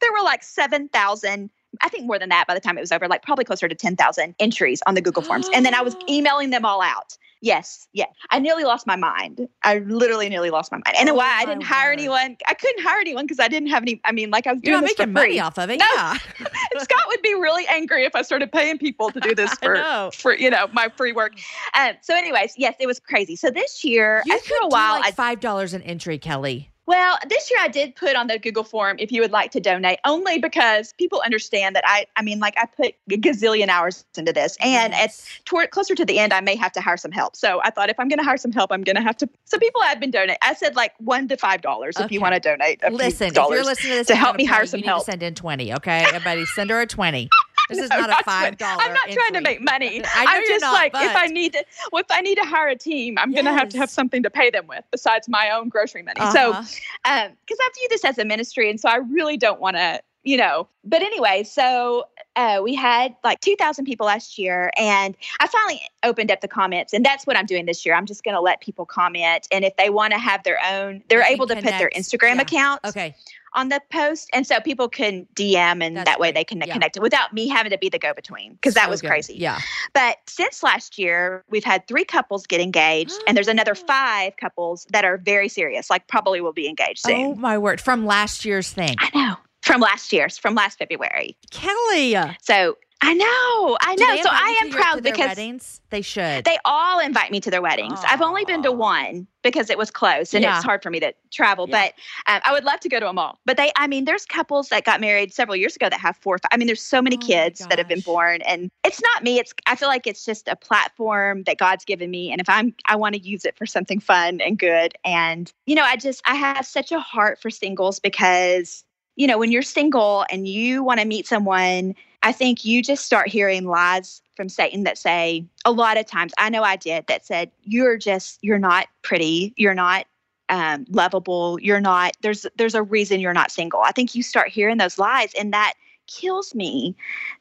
there 0.00 0.12
were 0.12 0.22
like 0.22 0.42
7000 0.42 1.50
I 1.82 1.88
think 1.88 2.06
more 2.06 2.18
than 2.18 2.28
that 2.28 2.46
by 2.46 2.54
the 2.54 2.60
time 2.60 2.78
it 2.78 2.80
was 2.80 2.92
over, 2.92 3.08
like 3.08 3.22
probably 3.22 3.44
closer 3.44 3.68
to 3.68 3.74
10,000 3.74 4.34
entries 4.38 4.82
on 4.86 4.94
the 4.94 5.00
Google 5.00 5.22
Forms. 5.22 5.48
And 5.54 5.66
then 5.66 5.74
I 5.74 5.82
was 5.82 5.96
emailing 6.08 6.50
them 6.50 6.64
all 6.64 6.80
out. 6.80 7.16
Yes, 7.44 7.86
yeah. 7.92 8.06
I 8.30 8.38
nearly 8.38 8.64
lost 8.64 8.86
my 8.86 8.96
mind. 8.96 9.46
I 9.62 9.80
literally 9.80 10.30
nearly 10.30 10.48
lost 10.48 10.72
my 10.72 10.78
mind. 10.78 10.96
And 10.98 11.10
Oh 11.10 11.14
why 11.14 11.30
I 11.30 11.44
didn't 11.44 11.62
hire 11.64 11.90
word. 11.90 11.98
anyone. 11.98 12.38
I 12.48 12.54
couldn't 12.54 12.82
hire 12.82 12.98
anyone 12.98 13.26
because 13.26 13.38
I 13.38 13.48
didn't 13.48 13.68
have 13.68 13.82
any. 13.82 14.00
I 14.06 14.12
mean, 14.12 14.30
like 14.30 14.46
I 14.46 14.54
was 14.54 14.62
You're 14.64 14.76
doing 14.78 14.84
this 14.84 14.94
for 14.94 15.02
free. 15.02 15.12
money 15.12 15.40
off 15.40 15.58
of 15.58 15.68
it. 15.68 15.78
No. 15.78 15.84
Yeah. 15.94 16.14
Scott 16.78 17.04
would 17.08 17.20
be 17.20 17.34
really 17.34 17.66
angry 17.68 18.06
if 18.06 18.14
I 18.16 18.22
started 18.22 18.50
paying 18.50 18.78
people 18.78 19.10
to 19.10 19.20
do 19.20 19.34
this 19.40 19.52
for 19.56 20.10
for 20.14 20.34
you 20.34 20.48
know 20.48 20.68
my 20.72 20.88
free 20.96 21.12
work. 21.12 21.34
Um, 21.78 21.92
so, 22.00 22.14
anyways, 22.16 22.54
yes, 22.56 22.76
it 22.80 22.86
was 22.86 22.98
crazy. 22.98 23.36
So 23.36 23.50
this 23.50 23.84
year, 23.84 24.22
You 24.24 24.34
after 24.34 24.48
could 24.54 24.64
a 24.64 24.68
while, 24.68 24.96
do 24.96 25.02
like 25.02 25.14
five 25.14 25.40
dollars 25.40 25.74
an 25.74 25.82
entry, 25.82 26.16
Kelly. 26.16 26.70
Well, 26.86 27.18
this 27.28 27.50
year 27.50 27.60
I 27.62 27.68
did 27.68 27.96
put 27.96 28.14
on 28.14 28.26
the 28.26 28.38
Google 28.38 28.64
form 28.64 28.96
if 28.98 29.10
you 29.10 29.22
would 29.22 29.30
like 29.30 29.50
to 29.52 29.60
donate, 29.60 29.98
only 30.04 30.38
because 30.38 30.92
people 30.98 31.22
understand 31.24 31.74
that 31.76 31.84
I, 31.86 32.06
I 32.16 32.22
mean, 32.22 32.40
like 32.40 32.54
I 32.58 32.66
put 32.66 32.94
a 33.10 33.16
gazillion 33.16 33.68
hours 33.68 34.04
into 34.16 34.32
this, 34.32 34.56
and 34.60 34.92
Yes. 34.92 35.26
at 35.40 35.44
toward 35.46 35.70
closer 35.70 35.94
to 35.94 36.04
the 36.04 36.18
end, 36.18 36.32
I 36.34 36.40
may 36.40 36.56
have 36.56 36.72
to 36.72 36.80
hire 36.82 36.98
some 36.98 37.12
help. 37.12 37.36
So 37.36 37.60
I 37.64 37.70
thought 37.70 37.88
if 37.88 37.98
I'm 37.98 38.08
going 38.08 38.18
to 38.18 38.24
hire 38.24 38.36
some 38.36 38.52
help, 38.52 38.70
I'm 38.70 38.82
going 38.82 38.96
to 38.96 39.02
have 39.02 39.16
to. 39.18 39.28
So 39.46 39.58
people 39.58 39.80
have 39.82 39.98
been 39.98 40.10
donating. 40.10 40.36
I 40.42 40.52
said 40.54 40.76
like 40.76 40.92
one 40.98 41.26
to 41.28 41.36
five 41.36 41.62
dollars 41.62 41.98
if 41.98 42.12
you 42.12 42.20
want 42.20 42.34
to 42.34 42.40
donate. 42.40 42.82
Listen, 42.92 43.28
if 43.28 43.34
you're 43.34 43.64
listening 43.64 43.92
to 43.92 43.96
this, 43.98 44.06
to 44.08 44.16
help 44.16 44.36
me 44.36 44.44
hire 44.44 44.66
some 44.66 44.78
you 44.78 44.82
need 44.82 44.88
help. 44.88 45.04
To 45.06 45.10
send 45.12 45.22
in 45.22 45.34
twenty, 45.34 45.72
okay? 45.72 46.04
Everybody, 46.04 46.44
send 46.46 46.70
her 46.70 46.80
a 46.82 46.86
twenty. 46.86 47.30
This 47.68 47.78
is 47.78 47.90
No, 47.90 47.96
not 48.00 48.10
a 48.20 48.24
five 48.24 48.56
dollar. 48.58 48.82
I'm 48.82 48.92
not 48.92 49.08
trying 49.10 49.32
to 49.34 49.40
make 49.40 49.60
money. 49.60 50.02
I 50.14 50.24
know 50.26 50.32
I'm 50.32 50.40
you're 50.42 50.50
just 50.50 50.60
not, 50.62 50.72
like 50.74 50.92
if 50.94 51.16
I 51.16 51.26
need 51.26 51.52
to, 51.54 51.64
well, 51.92 52.00
if 52.00 52.06
I 52.10 52.20
need 52.20 52.36
to 52.36 52.44
hire 52.44 52.68
a 52.68 52.76
team, 52.76 53.16
I'm 53.18 53.32
going 53.32 53.46
to 53.46 53.52
have 53.52 53.68
to 53.70 53.78
have 53.78 53.90
something 53.90 54.22
to 54.22 54.30
pay 54.30 54.50
them 54.50 54.66
with 54.66 54.84
besides 54.90 55.28
my 55.28 55.50
own 55.50 55.68
grocery 55.68 56.02
money. 56.02 56.20
So 56.30 56.52
Uh-huh. 56.52 56.62
um 57.04 57.32
because 57.46 57.58
i 57.60 57.70
view 57.78 57.88
this 57.90 58.04
as 58.04 58.18
a 58.18 58.24
ministry 58.24 58.68
and 58.70 58.78
so 58.80 58.88
i 58.88 58.96
really 58.96 59.36
don't 59.36 59.60
want 59.60 59.76
to 59.76 60.00
you 60.22 60.36
know 60.36 60.66
but 60.84 61.02
anyway 61.02 61.42
so 61.42 62.04
uh, 62.36 62.60
we 62.62 62.74
had 62.74 63.14
like 63.22 63.40
2000 63.40 63.84
people 63.84 64.06
last 64.06 64.38
year 64.38 64.70
and 64.76 65.16
i 65.40 65.46
finally 65.46 65.80
opened 66.02 66.30
up 66.30 66.40
the 66.40 66.48
comments 66.48 66.92
and 66.92 67.04
that's 67.04 67.26
what 67.26 67.36
i'm 67.36 67.46
doing 67.46 67.66
this 67.66 67.84
year 67.86 67.94
i'm 67.94 68.06
just 68.06 68.24
going 68.24 68.34
to 68.34 68.40
let 68.40 68.60
people 68.60 68.84
comment 68.86 69.46
and 69.52 69.64
if 69.64 69.76
they 69.76 69.90
want 69.90 70.12
to 70.12 70.18
have 70.18 70.42
their 70.44 70.58
own 70.70 71.02
they're 71.08 71.20
They 71.20 71.24
can 71.26 71.34
able 71.34 71.46
to 71.48 71.54
put 71.56 71.64
their 71.78 71.90
instagram 71.90 72.36
Yeah. 72.36 72.42
accounts 72.42 72.88
okay. 72.90 73.14
On 73.54 73.68
the 73.68 73.80
post 73.90 74.28
and 74.32 74.46
so 74.46 74.60
people 74.60 74.88
can 74.88 75.26
dm 75.34 75.82
and 75.84 75.96
That's 75.96 76.06
that 76.10 76.18
way 76.20 76.28
great. 76.28 76.34
they 76.34 76.44
can 76.44 76.58
Yeah. 76.66 76.72
connect 76.72 76.98
without 77.00 77.32
me 77.32 77.48
having 77.48 77.70
to 77.70 77.78
be 77.78 77.88
the 77.88 77.98
go-between 77.98 78.54
because 78.54 78.74
that 78.74 78.84
So 78.84 78.90
was 78.90 79.00
good. 79.00 79.08
crazy 79.08 79.34
Yeah. 79.36 79.60
but 79.92 80.16
since 80.28 80.62
last 80.62 80.98
year, 80.98 81.44
we've 81.48 81.64
had 81.64 81.86
three 81.86 82.04
couples 82.04 82.46
get 82.46 82.60
engaged, 82.60 83.14
and 83.26 83.36
there's 83.36 83.48
another 83.48 83.74
five 83.94 84.36
couples 84.36 84.86
that 84.90 85.04
are 85.04 85.16
very 85.18 85.48
serious, 85.48 85.90
like 85.90 86.06
probably 86.08 86.40
will 86.40 86.52
be 86.52 86.68
engaged 86.68 87.00
soon. 87.00 87.14
Oh 87.14 87.34
my 87.36 87.56
word! 87.58 87.80
From 87.80 88.04
last 88.06 88.44
year's 88.44 88.70
thing, 88.70 88.96
I 88.98 89.10
know. 89.14 89.36
From 89.62 89.80
last 89.80 90.12
year's, 90.12 90.36
from 90.36 90.54
last 90.54 90.76
February. 90.78 91.36
Kelly. 91.50 92.16
So 92.42 92.76
I 93.04 93.14
know, 93.14 93.76
I 93.80 93.94
know. 93.96 94.22
So 94.22 94.28
I 94.30 94.58
am 94.62 94.70
to 94.70 94.76
your- 94.76 94.78
to 94.78 94.82
proud 94.82 95.02
because 95.02 95.28
weddings. 95.28 95.80
They 95.90 96.02
should. 96.02 96.44
they 96.44 96.58
all 96.64 96.98
invite 96.98 97.30
me 97.30 97.40
to 97.40 97.50
their 97.50 97.62
weddings. 97.62 98.00
I've 98.06 98.22
only 98.22 98.44
been 98.44 98.62
to 98.62 98.72
one 98.72 99.26
because 99.42 99.68
it 99.70 99.76
was 99.76 99.90
close 99.90 100.32
and 100.34 100.42
Yeah. 100.42 100.56
it's 100.56 100.64
hard 100.64 100.82
for 100.82 100.90
me 100.90 100.98
to 101.00 101.12
travel. 101.30 101.68
Yeah. 101.68 101.90
But 102.26 102.32
um, 102.32 102.40
I 102.46 102.52
would 102.52 102.64
love 102.64 102.80
to 102.80 102.88
go 102.88 102.98
to 102.98 103.04
them 103.06 103.18
all. 103.18 103.38
But 103.44 103.56
they, 103.58 103.70
I 103.76 103.86
mean, 103.86 104.06
there's 104.06 104.24
couples 104.24 104.70
that 104.70 104.84
got 104.84 105.00
married 105.00 105.34
several 105.34 105.54
years 105.54 105.76
ago 105.76 105.88
that 105.90 106.00
have 106.00 106.16
four. 106.16 106.38
Five, 106.38 106.48
I 106.52 106.56
mean, 106.56 106.66
there's 106.66 106.80
so 106.82 107.02
many 107.02 107.16
Oh 107.16 107.26
kids 107.26 107.60
that 107.66 107.78
have 107.78 107.86
been 107.88 108.00
born, 108.00 108.40
and 108.42 108.70
it's 108.84 109.00
not 109.02 109.22
me. 109.22 109.38
It's 109.38 109.52
I 109.66 109.76
feel 109.76 109.88
like 109.88 110.06
it's 110.06 110.24
just 110.24 110.48
a 110.48 110.56
platform 110.56 111.42
that 111.44 111.58
God's 111.58 111.84
given 111.84 112.10
me, 112.10 112.32
and 112.32 112.40
if 112.40 112.48
I'm, 112.48 112.74
I 112.86 112.96
want 112.96 113.14
to 113.14 113.20
use 113.20 113.44
it 113.44 113.56
for 113.56 113.66
something 113.66 114.00
fun 114.00 114.40
and 114.40 114.58
good. 114.58 114.94
And 115.04 115.52
you 115.66 115.74
know, 115.74 115.82
I 115.84 115.96
just 115.96 116.22
I 116.26 116.34
have 116.34 116.66
such 116.66 116.90
a 116.90 116.98
heart 117.00 117.40
for 117.40 117.50
singles 117.50 118.00
because 118.00 118.82
you 119.16 119.26
know 119.26 119.38
when 119.38 119.52
you're 119.52 119.62
single 119.62 120.24
and 120.30 120.48
you 120.48 120.82
want 120.82 121.00
to 121.00 121.06
meet 121.06 121.26
someone 121.26 121.94
I 122.24 122.32
think 122.32 122.64
you 122.64 122.82
just 122.82 123.04
start 123.04 123.28
hearing 123.28 123.66
lies 123.66 124.22
from 124.34 124.48
Satan 124.48 124.82
that 124.84 124.98
say, 124.98 125.44
a 125.64 125.70
lot 125.70 125.98
of 125.98 126.06
times, 126.06 126.32
I 126.38 126.48
know 126.48 126.62
I 126.62 126.76
did, 126.76 127.06
that 127.06 127.24
said, 127.24 127.50
you're 127.62 127.98
just, 127.98 128.38
you're 128.42 128.58
not 128.58 128.88
pretty, 129.02 129.52
you're 129.56 129.74
not 129.74 130.06
um, 130.48 130.86
lovable, 130.88 131.60
you're 131.60 131.80
not, 131.80 132.16
there's, 132.22 132.46
there's 132.56 132.74
a 132.74 132.82
reason 132.82 133.20
you're 133.20 133.34
not 133.34 133.50
single. 133.50 133.80
I 133.80 133.92
think 133.92 134.14
you 134.14 134.22
start 134.22 134.48
hearing 134.48 134.78
those 134.78 134.98
lies 134.98 135.32
and 135.38 135.52
that 135.52 135.74
kills 136.06 136.54
me 136.54 136.94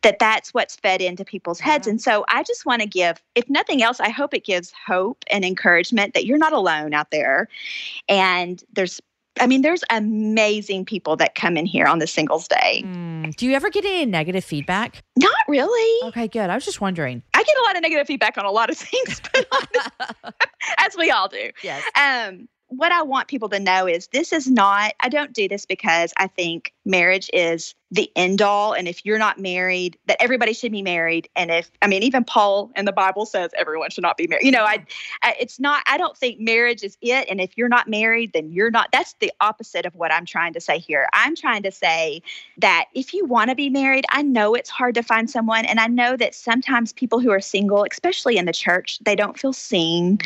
that 0.04 0.20
that's 0.20 0.54
what's 0.54 0.76
fed 0.76 1.02
into 1.02 1.26
people's 1.26 1.60
heads. 1.60 1.88
Yeah. 1.88 1.92
And 1.92 2.02
so 2.02 2.26
I 2.28 2.44
just 2.44 2.66
want 2.66 2.82
to 2.82 2.88
give, 2.88 3.22
if 3.36 3.50
nothing 3.50 3.84
else, 3.84 4.00
I 4.00 4.10
hope 4.10 4.34
it 4.34 4.46
gives 4.46 4.74
hope 4.86 5.24
and 5.32 5.44
encouragement 5.44 6.14
that 6.14 6.26
you're 6.26 6.38
not 6.38 6.54
alone 6.54 6.94
out 6.94 7.12
there. 7.12 7.48
And 8.08 8.64
there's, 8.74 9.02
I 9.40 9.48
mean, 9.48 9.62
there's 9.62 9.84
amazing 9.90 10.86
people 10.86 11.16
that 11.18 11.36
come 11.36 11.58
in 11.58 11.66
here 11.66 11.86
on 11.86 12.00
the 12.00 12.08
singles 12.08 12.48
day. 12.48 12.84
Mm, 12.86 13.36
do 13.36 13.46
you 13.46 13.54
ever 13.54 13.70
get 13.70 13.84
any 13.84 14.06
negative 14.06 14.44
feedback? 14.44 15.02
Not 15.18 15.34
really. 15.48 16.08
Okay, 16.10 16.28
good. 16.28 16.50
I 16.50 16.56
was 16.56 16.66
just 16.66 16.82
wondering. 16.82 17.24
I 17.34 17.44
get 17.44 17.58
a 17.58 17.64
lot 17.64 17.76
of 17.76 17.82
negative 17.82 18.08
feedback 18.08 18.38
on 18.38 18.46
a 18.46 18.52
lot 18.52 18.70
of 18.70 18.78
things, 18.78 19.22
but 19.34 19.48
as 20.80 20.96
we 20.98 21.10
all 21.10 21.28
do. 21.28 21.52
Yes. 21.64 21.84
Um, 21.96 22.48
what 22.68 22.92
I 22.92 23.02
want 23.04 23.28
people 23.28 23.50
to 23.50 23.60
know 23.60 23.88
is 23.88 24.08
this 24.08 24.34
is 24.34 24.50
not, 24.50 24.94
I 25.00 25.10
don't 25.10 25.34
do 25.34 25.48
this 25.48 25.66
because 25.66 26.14
I 26.18 26.28
think 26.28 26.74
marriage 26.86 27.30
is 27.34 27.76
the 27.94 28.12
end 28.16 28.42
all. 28.42 28.74
And 28.74 28.88
if 28.88 29.06
you're 29.06 29.18
not 29.18 29.40
married, 29.40 29.98
that 30.08 30.18
everybody 30.20 30.52
should 30.52 30.72
be 30.72 30.82
married. 30.82 31.30
And 31.36 31.52
if, 31.52 31.72
I 31.82 31.88
mean, 31.88 32.04
even 32.04 32.24
Paul 32.24 32.72
in 32.76 32.86
the 32.86 32.92
Bible 32.92 33.26
says 33.26 33.52
everyone 33.56 33.92
should 33.92 34.02
not 34.02 34.18
be 34.18 34.28
married. 34.28 34.46
You 34.46 34.52
know, 34.52 34.64
I, 34.64 34.84
I, 35.22 35.36
it's 35.40 35.60
not, 35.60 35.84
I 35.88 35.98
don't 35.98 36.18
think 36.18 36.40
marriage 36.40 36.84
is 36.84 36.98
it. 37.02 37.28
And 37.30 37.40
if 37.40 37.56
you're 37.56 37.70
not 37.70 37.88
married, 37.88 38.34
then 38.34 38.52
you're 38.52 38.72
not, 38.72 38.90
that's 38.92 39.14
the 39.20 39.32
opposite 39.40 39.86
of 39.86 39.96
what 39.96 40.12
I'm 40.12 40.26
trying 40.26 40.54
to 40.54 40.60
say 40.60 40.80
here. 40.80 41.08
I'm 41.14 41.36
trying 41.36 41.64
to 41.64 41.72
say 41.72 42.22
that 42.58 42.86
if 42.96 43.14
you 43.14 43.26
want 43.26 43.52
to 43.52 43.56
be 43.56 43.70
married, 43.70 44.06
I 44.10 44.24
know 44.24 44.56
it's 44.56 44.70
hard 44.70 44.96
to 44.96 45.04
find 45.04 45.30
someone. 45.30 45.66
And 45.66 45.80
I 45.80 45.88
know 45.88 46.18
that 46.18 46.36
sometimes 46.36 46.94
people 46.94 47.20
who 47.20 47.30
are 47.30 47.40
single, 47.40 47.86
especially 47.90 48.38
in 48.38 48.46
the 48.46 48.54
church, 48.54 49.00
they 49.06 49.16
don't 49.16 49.40
feel 49.40 49.54
seen. 49.54 50.18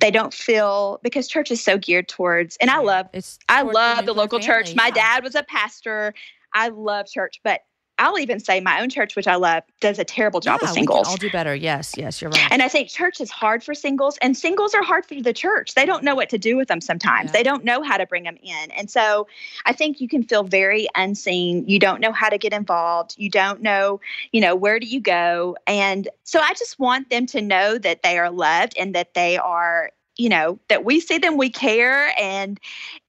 They 0.00 0.10
don't 0.10 0.32
feel, 0.32 0.98
because 1.02 1.28
church 1.28 1.50
is 1.50 1.62
so 1.62 1.76
geared 1.76 2.08
towards, 2.08 2.56
and 2.56 2.70
I 2.70 2.78
love 2.78 3.08
It's. 3.12 3.38
I 3.48 3.62
love 3.62 4.06
the 4.06 4.14
local 4.14 4.40
family, 4.40 4.64
church. 4.64 4.74
My 4.74 4.86
yeah. 4.86 5.16
dad 5.16 5.24
was 5.24 5.34
a 5.34 5.42
pastor. 5.42 6.14
I 6.52 6.68
love 6.68 7.06
church, 7.06 7.40
but 7.44 7.60
I'll 8.00 8.18
even 8.18 8.40
say 8.40 8.60
my 8.60 8.80
own 8.80 8.88
church, 8.88 9.14
which 9.14 9.28
I 9.28 9.34
love, 9.34 9.62
does 9.82 9.98
a 9.98 10.04
terrible 10.04 10.40
job 10.40 10.60
yeah, 10.62 10.70
with 10.70 10.80
we 10.80 10.86
can 10.86 11.04
all 11.04 11.16
do 11.16 11.30
better. 11.30 11.54
Yes, 11.54 11.92
yes, 11.98 12.22
you're 12.22 12.30
right. 12.30 12.50
And 12.50 12.62
I 12.62 12.68
think 12.68 12.88
church 12.88 13.20
is 13.20 13.30
hard 13.30 13.62
for 13.62 13.74
singles, 13.74 14.16
and 14.22 14.34
singles 14.34 14.74
are 14.74 14.82
hard 14.82 15.04
for 15.04 15.20
the 15.20 15.34
church. 15.34 15.74
They 15.74 15.84
don't 15.84 16.02
know 16.02 16.14
what 16.14 16.30
to 16.30 16.38
do 16.38 16.56
with 16.56 16.68
them 16.68 16.80
sometimes. 16.80 17.28
Yeah. 17.28 17.32
They 17.32 17.42
don't 17.42 17.62
know 17.62 17.82
how 17.82 17.98
to 17.98 18.06
bring 18.06 18.24
them 18.24 18.38
in. 18.42 18.70
And 18.70 18.90
so 18.90 19.28
I 19.66 19.74
think 19.74 20.00
you 20.00 20.08
can 20.08 20.22
feel 20.22 20.44
very 20.44 20.88
unseen. 20.94 21.68
You 21.68 21.78
don't 21.78 22.00
know 22.00 22.12
how 22.12 22.30
to 22.30 22.38
get 22.38 22.54
involved. 22.54 23.16
You 23.18 23.28
don't 23.28 23.60
know, 23.60 24.00
you 24.32 24.40
know, 24.40 24.56
where 24.56 24.80
do 24.80 24.86
you 24.86 25.00
go? 25.00 25.58
And 25.66 26.08
so 26.24 26.40
I 26.40 26.54
just 26.54 26.78
want 26.78 27.10
them 27.10 27.26
to 27.26 27.42
know 27.42 27.76
that 27.76 28.02
they 28.02 28.18
are 28.18 28.30
loved 28.30 28.78
and 28.78 28.94
that 28.94 29.12
they 29.12 29.36
are 29.36 29.90
you 30.20 30.28
know 30.28 30.58
that 30.68 30.84
we 30.84 31.00
see 31.00 31.16
them 31.16 31.38
we 31.38 31.48
care 31.48 32.12
and 32.20 32.60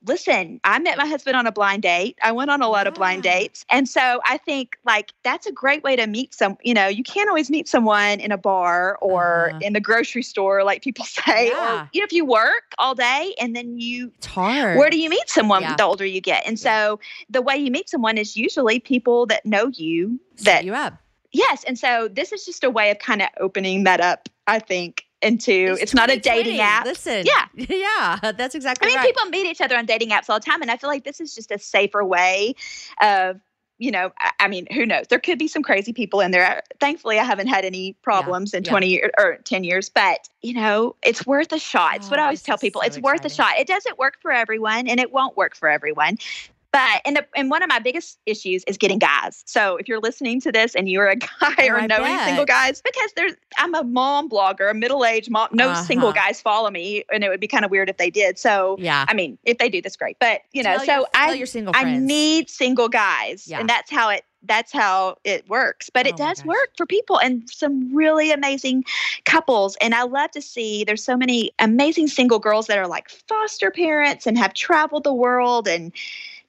listen 0.07 0.59
i 0.63 0.79
met 0.79 0.97
my 0.97 1.05
husband 1.05 1.35
on 1.35 1.45
a 1.45 1.51
blind 1.51 1.81
date 1.83 2.17
i 2.23 2.31
went 2.31 2.49
on 2.49 2.61
a 2.61 2.69
lot 2.69 2.87
of 2.87 2.93
blind 2.93 3.21
dates 3.21 3.65
and 3.69 3.89
so 3.89 4.21
i 4.25 4.37
think 4.37 4.77
like 4.85 5.11
that's 5.23 5.45
a 5.45 5.51
great 5.51 5.83
way 5.83 5.95
to 5.95 6.07
meet 6.07 6.33
some 6.33 6.57
you 6.63 6.73
know 6.73 6.87
you 6.87 7.03
can't 7.03 7.27
always 7.27 7.49
meet 7.51 7.67
someone 7.67 8.19
in 8.21 8.31
a 8.31 8.37
bar 8.37 8.97
or 9.01 9.49
Uh-huh. 9.49 9.59
in 9.61 9.73
the 9.73 9.81
grocery 9.81 10.23
store 10.23 10.63
like 10.63 10.81
people 10.81 11.03
say 11.19 11.47
Yeah. 11.47 11.81
or 11.83 11.89
you 11.91 11.99
know 11.99 12.05
if 12.05 12.13
you 12.13 12.23
work 12.25 12.63
all 12.77 12.95
day 12.95 13.35
and 13.41 13.53
then 13.55 13.77
you 13.77 14.11
it's 14.17 14.27
hard. 14.27 14.77
where 14.77 14.89
do 14.89 14.97
you 14.97 15.09
meet 15.09 15.27
someone 15.29 15.61
Yeah. 15.63 15.75
the 15.75 15.83
older 15.83 16.05
you 16.05 16.21
get 16.21 16.47
and 16.47 16.57
Yeah. 16.57 16.87
so 16.87 16.99
the 17.29 17.41
way 17.41 17.57
you 17.57 17.71
meet 17.71 17.89
someone 17.89 18.17
is 18.17 18.37
usually 18.37 18.79
people 18.79 19.25
that 19.27 19.45
know 19.45 19.67
you 19.73 20.17
Set 20.37 20.45
that 20.45 20.63
you 20.65 20.73
up? 20.73 20.93
yes 21.33 21.63
and 21.65 21.77
so 21.77 22.07
this 22.07 22.31
is 22.31 22.45
just 22.45 22.63
a 22.63 22.69
way 22.69 22.89
of 22.89 22.99
kind 22.99 23.21
of 23.21 23.27
opening 23.39 23.83
that 23.83 23.99
up 24.01 24.29
i 24.47 24.57
think 24.59 25.00
into 25.21 25.77
it's, 25.79 25.93
not 25.93 26.09
a 26.09 26.19
dating 26.19 26.59
app 26.59 26.85
Listen. 26.85 27.25
Yeah. 27.25 27.45
Yeah, 27.81 28.31
that's 28.33 28.55
exactly 28.55 28.87
I 28.87 28.89
mean, 28.89 28.97
right. 28.97 29.07
people 29.07 29.29
meet 29.29 29.45
each 29.45 29.61
other 29.61 29.77
on 29.77 29.85
dating 29.85 30.09
apps 30.09 30.29
all 30.29 30.39
the 30.39 30.45
time, 30.45 30.61
and 30.61 30.69
I 30.69 30.77
feel 30.77 30.89
like 30.89 31.03
this 31.03 31.19
is 31.19 31.33
just 31.33 31.51
a 31.51 31.59
safer 31.59 32.03
way 32.03 32.55
of, 33.01 33.39
you 33.77 33.91
know, 33.91 34.11
I, 34.39 34.47
mean, 34.47 34.67
who 34.73 34.85
knows? 34.85 35.07
There 35.09 35.19
could 35.19 35.39
be 35.39 35.47
some 35.47 35.63
crazy 35.63 35.93
people 35.93 36.21
in 36.21 36.31
there. 36.31 36.61
Thankfully, 36.79 37.17
I 37.17 37.23
haven't 37.23 37.47
had 37.47 37.65
any 37.65 37.93
problems 38.03 38.53
in 38.53 38.63
yeah. 38.63 38.69
20 38.69 38.87
years 38.87 39.11
or 39.17 39.37
10 39.43 39.63
years, 39.63 39.89
but, 39.89 40.19
you 40.41 40.53
know, 40.53 40.95
it's 41.03 41.25
worth 41.25 41.51
a 41.51 41.59
shot. 41.59 41.95
It's 41.95 42.09
what 42.09 42.19
Oh, 42.19 42.23
I 42.23 42.25
always 42.25 42.43
tell 42.43 42.57
people. 42.57 42.81
so 42.81 42.87
it's 42.87 42.99
worth 42.99 43.25
a 43.25 43.29
shot. 43.29 43.57
It 43.57 43.67
doesn't 43.67 43.97
work 43.97 44.17
for 44.21 44.31
everyone, 44.31 44.87
and 44.87 44.99
it 44.99 45.11
won't 45.11 45.35
work 45.37 45.55
for 45.55 45.69
everyone. 45.69 46.17
But 46.71 47.01
and 47.05 47.17
the, 47.17 47.25
and 47.35 47.49
one 47.49 47.63
of 47.63 47.69
my 47.69 47.79
biggest 47.79 48.17
issues 48.25 48.63
is 48.65 48.77
getting 48.77 48.97
guys. 48.97 49.43
So 49.45 49.75
if 49.75 49.87
you're 49.89 49.99
listening 49.99 50.39
to 50.41 50.51
this 50.51 50.73
and 50.73 50.87
you're 50.87 51.07
a 51.09 51.15
guy 51.17 51.27
Oh, 51.41 51.67
or 51.67 51.77
I 51.79 51.87
know 51.87 51.97
any 52.03 52.23
single 52.25 52.45
guys, 52.45 52.81
because 52.81 53.11
there's 53.15 53.33
I'm 53.57 53.75
a 53.75 53.83
mom 53.83 54.29
blogger, 54.29 54.69
a 54.71 54.73
middle 54.73 55.03
aged 55.05 55.29
mom. 55.29 55.49
No 55.51 55.73
single 55.73 56.09
Uh-huh. 56.09 56.15
guys 56.27 56.39
follow 56.41 56.69
me, 56.69 57.03
and 57.11 57.23
it 57.23 57.29
would 57.29 57.39
be 57.41 57.47
kind 57.47 57.65
of 57.65 57.71
weird 57.71 57.89
if 57.89 57.97
they 57.97 58.09
did. 58.09 58.37
So 58.39 58.77
yeah. 58.79 59.05
I 59.07 59.13
mean, 59.13 59.37
if 59.43 59.57
they 59.57 59.69
do, 59.69 59.81
that's 59.81 59.97
great. 59.97 60.17
But 60.19 60.41
you 60.53 60.63
know, 60.63 60.77
Tell 60.77 60.85
so 60.85 60.93
your, 60.93 61.07
I 61.13 61.33
your 61.33 61.45
single 61.47 61.73
I 61.75 61.97
need 61.99 62.49
single 62.49 62.87
guys, 62.89 63.47
Yeah. 63.47 63.59
and 63.59 63.67
that's 63.69 63.91
how 63.91 64.09
it 64.09 64.23
that's 64.43 64.71
how 64.71 65.17
it 65.23 65.47
works. 65.49 65.89
But 65.93 66.07
Oh 66.07 66.09
it 66.09 66.17
does 66.17 66.43
work 66.45 66.69
for 66.77 66.85
people 66.87 67.19
and 67.19 67.47
some 67.49 67.93
really 67.95 68.31
amazing 68.31 68.85
couples. 69.25 69.77
And 69.81 69.93
I 69.93 70.03
love 70.03 70.31
to 70.31 70.41
see 70.41 70.83
there's 70.83 71.03
so 71.03 71.15
many 71.15 71.51
amazing 71.59 72.07
single 72.07 72.39
girls 72.39 72.65
that 72.67 72.77
are 72.79 72.87
like 72.87 73.09
foster 73.09 73.69
parents 73.69 74.25
and 74.25 74.37
have 74.39 74.53
traveled 74.55 75.03
the 75.03 75.13
world 75.13 75.67
and 75.67 75.91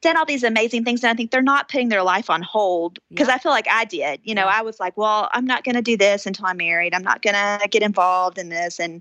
done 0.02 0.16
all 0.16 0.26
these 0.26 0.42
amazing 0.42 0.84
things. 0.84 1.02
And 1.02 1.10
I 1.10 1.14
think 1.14 1.30
they're 1.30 1.40
not 1.42 1.68
putting 1.68 1.88
their 1.88 2.02
life 2.02 2.28
on 2.28 2.42
hold 2.42 2.98
because 3.08 3.28
Yeah. 3.28 3.34
I 3.34 3.38
feel 3.38 3.52
like 3.52 3.66
I 3.70 3.84
did. 3.84 4.20
You 4.24 4.34
know, 4.34 4.44
Yeah. 4.44 4.58
I 4.58 4.62
was 4.62 4.78
like, 4.78 4.96
well, 4.96 5.30
I'm 5.32 5.46
not 5.46 5.64
going 5.64 5.76
to 5.76 5.82
do 5.82 5.96
this 5.96 6.26
until 6.26 6.46
I'm 6.46 6.58
married. 6.58 6.94
I'm 6.94 7.02
not 7.02 7.22
going 7.22 7.34
to 7.34 7.66
get 7.68 7.82
involved 7.82 8.36
in 8.36 8.48
this. 8.50 8.78
And 8.78 9.00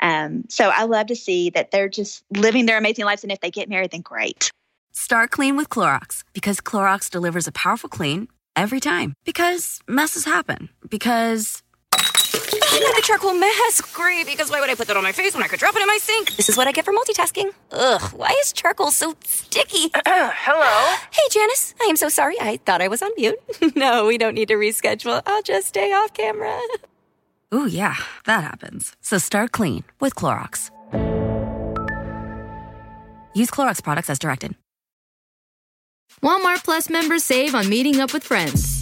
um, 0.00 0.44
so 0.48 0.68
I 0.68 0.84
love 0.84 1.06
to 1.08 1.16
see 1.16 1.50
that 1.50 1.70
they're 1.70 1.88
just 1.88 2.22
living 2.30 2.66
their 2.66 2.78
amazing 2.78 3.04
lives. 3.04 3.22
And 3.24 3.32
if 3.32 3.40
they 3.40 3.50
get 3.50 3.68
married, 3.68 3.90
then 3.90 4.02
great. 4.02 4.50
Start 4.92 5.30
clean 5.30 5.56
with 5.56 5.68
Clorox 5.70 6.22
because 6.34 6.60
Clorox 6.60 7.10
delivers 7.10 7.46
a 7.48 7.52
powerful 7.52 7.88
clean 7.88 8.28
every 8.54 8.78
time. 8.80 9.14
Because 9.24 9.80
messes 9.88 10.24
happen. 10.26 10.68
Because 10.88 11.62
I 12.34 12.80
got 12.80 12.96
the 12.96 13.02
charcoal 13.02 13.34
mask. 13.34 13.92
Great, 13.94 14.26
because 14.26 14.50
why 14.50 14.60
would 14.60 14.70
I 14.70 14.74
put 14.74 14.86
that 14.88 14.96
on 14.96 15.02
my 15.02 15.12
face 15.12 15.34
when 15.34 15.42
I 15.42 15.48
could 15.48 15.58
drop 15.60 15.76
it 15.76 15.82
in 15.82 15.86
my 15.86 15.98
sink? 16.00 16.36
This 16.36 16.48
is 16.48 16.56
what 16.56 16.66
I 16.66 16.72
get 16.72 16.84
for 16.84 16.92
multitasking. 16.92 17.52
Ugh, 17.70 18.00
why 18.16 18.34
is 18.40 18.52
charcoal 18.52 18.90
so 18.90 19.14
sticky? 19.24 19.90
Hello? 20.06 20.96
Hey, 21.10 21.22
Janice. 21.30 21.74
I 21.80 21.84
am 21.84 21.96
so 21.96 22.08
sorry. 22.08 22.36
I 22.40 22.58
thought 22.64 22.80
I 22.80 22.88
was 22.88 23.02
on 23.02 23.10
mute. 23.16 23.38
no, 23.76 24.06
we 24.06 24.18
don't 24.18 24.34
need 24.34 24.48
to 24.48 24.54
reschedule. 24.54 25.22
I'll 25.26 25.42
just 25.42 25.68
stay 25.68 25.92
off 25.92 26.14
camera. 26.14 26.58
Ooh, 27.54 27.66
yeah, 27.66 27.96
that 28.24 28.42
happens. 28.44 28.96
So 29.02 29.18
start 29.18 29.52
clean 29.52 29.84
with 30.00 30.14
Clorox. 30.14 30.70
Use 33.34 33.50
Clorox 33.50 33.82
products 33.82 34.08
as 34.08 34.18
directed. 34.18 34.54
Walmart 36.22 36.64
Plus 36.64 36.88
members 36.88 37.24
save 37.24 37.54
on 37.54 37.68
meeting 37.68 38.00
up 38.00 38.12
with 38.12 38.24
friends. 38.24 38.81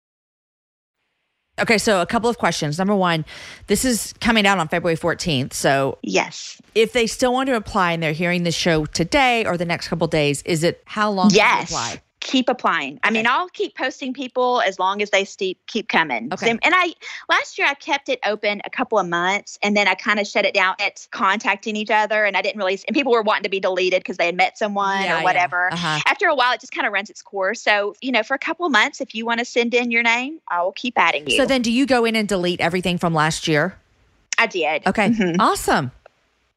Okay, 1.61 1.77
so 1.77 2.01
a 2.01 2.05
couple 2.05 2.29
of 2.29 2.37
questions. 2.37 2.77
Number 2.77 2.95
one, 2.95 3.23
this 3.67 3.85
is 3.85 4.13
coming 4.19 4.45
out 4.47 4.57
on 4.57 4.67
February 4.67 4.97
14th. 4.97 5.53
So 5.53 5.97
Yes. 6.01 6.59
if 6.75 6.93
they 6.93 7.05
still 7.07 7.33
want 7.33 7.47
to 7.47 7.55
apply 7.55 7.91
and 7.91 8.01
they're 8.01 8.13
hearing 8.13 8.43
the 8.43 8.51
show 8.51 8.85
today 8.85 9.45
or 9.45 9.57
the 9.57 9.65
next 9.65 9.87
couple 9.87 10.05
of 10.05 10.11
days, 10.11 10.41
is 10.43 10.63
it 10.63 10.81
how 10.85 11.11
long 11.11 11.29
Yes. 11.31 11.69
apply? 11.69 12.01
Keep 12.21 12.49
applying. 12.49 12.99
I 13.03 13.09
mean, 13.09 13.25
I'll 13.27 13.49
keep 13.49 13.75
posting 13.75 14.13
people 14.13 14.61
as 14.61 14.77
long 14.77 15.01
as 15.01 15.09
they 15.09 15.25
steep, 15.25 15.59
keep 15.65 15.89
coming. 15.89 16.29
Okay. 16.31 16.45
Same- 16.45 16.59
And 16.61 16.73
I 16.75 16.93
last 17.29 17.57
year 17.57 17.67
I 17.67 17.73
kept 17.73 18.09
it 18.09 18.19
open 18.25 18.61
a 18.63 18.69
couple 18.69 18.99
of 18.99 19.07
months 19.07 19.57
and 19.63 19.75
then 19.75 19.87
I 19.87 19.95
kind 19.95 20.19
of 20.19 20.27
shut 20.27 20.45
it 20.45 20.53
down 20.53 20.75
at 20.79 21.07
contacting 21.11 21.75
each 21.75 21.89
other 21.89 22.23
and 22.23 22.37
I 22.37 22.41
didn't 22.43 22.59
really 22.59 22.79
and 22.87 22.95
people 22.95 23.11
were 23.11 23.23
wanting 23.23 23.43
to 23.43 23.49
be 23.49 23.59
deleted 23.59 24.01
because 24.01 24.17
they 24.17 24.27
had 24.27 24.35
met 24.35 24.57
someone 24.57 25.01
Yeah, 25.03 25.15
or 25.15 25.17
yeah. 25.17 25.23
whatever. 25.23 25.73
Uh-huh. 25.73 25.99
After 26.05 26.27
a 26.27 26.35
while 26.35 26.53
it 26.53 26.61
just 26.61 26.71
kind 26.73 26.85
of 26.85 26.93
runs 26.93 27.09
its 27.09 27.23
course. 27.23 27.59
So, 27.61 27.95
you 28.01 28.11
know, 28.11 28.21
for 28.23 28.35
a 28.35 28.39
couple 28.39 28.67
of 28.67 28.71
months, 28.71 29.01
if 29.01 29.15
you 29.15 29.25
want 29.25 29.39
to 29.39 29.45
send 29.45 29.73
in 29.73 29.89
your 29.89 30.03
name, 30.03 30.39
I 30.47 30.61
will 30.61 30.73
keep 30.73 30.93
adding 30.97 31.27
you. 31.27 31.37
So 31.37 31.45
then 31.47 31.63
do 31.63 31.71
you 31.71 31.85
go 31.87 32.05
in 32.05 32.15
and 32.15 32.27
delete 32.29 32.61
everything 32.61 32.97
from 32.99 33.13
last 33.15 33.47
year? 33.47 33.75
I 34.37 34.45
did. 34.45 34.85
Okay. 34.87 35.09
Mhm. 35.09 35.37
Awesome. 35.39 35.91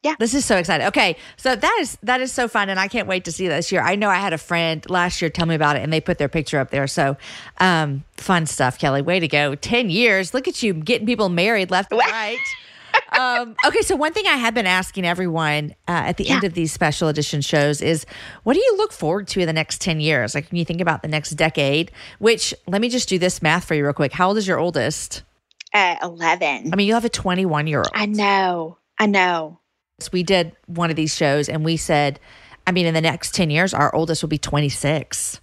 Yeah. 0.05 0.17
This 0.19 0.35
is 0.35 0.45
so 0.45 0.59
exciting. 0.59 0.87
Okay. 0.89 1.17
So 1.39 1.57
that 1.57 1.77
is 1.81 1.97
that 2.03 2.21
is 2.21 2.31
so 2.31 2.47
fun 2.47 2.69
and 2.69 2.79
I 2.79 2.89
can't 2.89 3.09
wait 3.09 3.25
to 3.25 3.33
see 3.33 3.49
this 3.49 3.73
year. 3.73 3.81
I 3.81 3.97
know 3.97 4.11
I 4.11 4.17
had 4.17 4.35
a 4.35 4.39
friend 4.39 4.85
last 4.91 5.23
year 5.23 5.31
tell 5.31 5.47
me 5.47 5.55
about 5.55 5.77
it 5.77 5.83
and 5.83 5.91
they 5.91 6.01
put 6.01 6.19
their 6.19 6.29
picture 6.29 6.59
up 6.59 6.71
there. 6.71 6.87
So 6.87 7.17
um 7.59 8.05
fun 8.19 8.45
stuff, 8.45 8.79
Kelly. 8.79 9.01
Way 9.01 9.19
to 9.19 9.29
go. 9.29 9.55
10 9.55 9.89
years. 9.89 10.35
Look 10.35 10.47
at 10.47 10.63
you 10.63 10.75
getting 10.75 11.07
people 11.07 11.31
married 11.31 11.71
left 11.71 11.91
and 11.91 12.01
right. 12.01 12.39
um, 13.19 13.57
okay, 13.67 13.81
so 13.81 13.97
one 13.97 14.13
thing 14.13 14.27
I 14.27 14.37
have 14.37 14.55
been 14.55 14.67
asking 14.67 15.05
everyone 15.05 15.75
uh, 15.89 15.93
at 15.93 16.17
the 16.17 16.29
end 16.29 16.45
of 16.45 16.55
these 16.55 16.71
special 16.71 17.09
edition 17.09 17.41
shows 17.41 17.83
is, 17.83 18.07
what 18.45 18.55
do 18.55 18.61
you 18.61 18.77
look 18.77 18.93
forward 18.93 19.27
to 19.29 19.41
in 19.41 19.47
the 19.47 19.53
next 19.53 19.81
ten 19.81 20.01
years? 20.01 20.35
Like 20.35 20.51
when 20.51 20.59
you 20.59 20.65
think 20.65 20.81
about 20.81 21.03
the 21.03 21.09
next 21.09 21.31
decade. 21.31 21.91
Which 22.19 22.55
let 22.67 22.81
me 22.81 22.89
just 22.89 23.09
do 23.09 23.19
this 23.19 23.43
math 23.43 23.65
for 23.65 23.75
you 23.75 23.85
real 23.85 23.95
quick. 23.95 24.13
How 24.13 24.29
old 24.29 24.39
is 24.39 24.47
your 24.47 24.59
oldest? 24.59 25.23
Uh, 25.73 25.97
11. 26.03 26.73
I 26.73 26.77
mean, 26.77 26.87
you 26.87 26.95
have 26.95 27.05
a 27.05 27.09
twenty-one 27.09 27.67
year 27.67 27.79
old. 27.79 27.91
I 27.95 28.07
know. 28.07 28.79
I 28.99 29.07
know. 29.07 29.59
So 30.05 30.11
we 30.13 30.23
did 30.23 30.53
one 30.67 30.91
of 30.91 30.97
these 30.97 31.15
shows 31.15 31.49
and 31.49 31.65
we 31.65 31.77
said, 31.77 32.21
I 32.67 32.73
mean, 32.73 32.87
in 32.87 32.95
the 32.95 33.01
next 33.01 33.35
10 33.35 33.51
years, 33.51 33.75
our 33.75 33.95
oldest 33.95 34.23
will 34.23 34.29
be 34.29 34.39
26. 34.39 35.41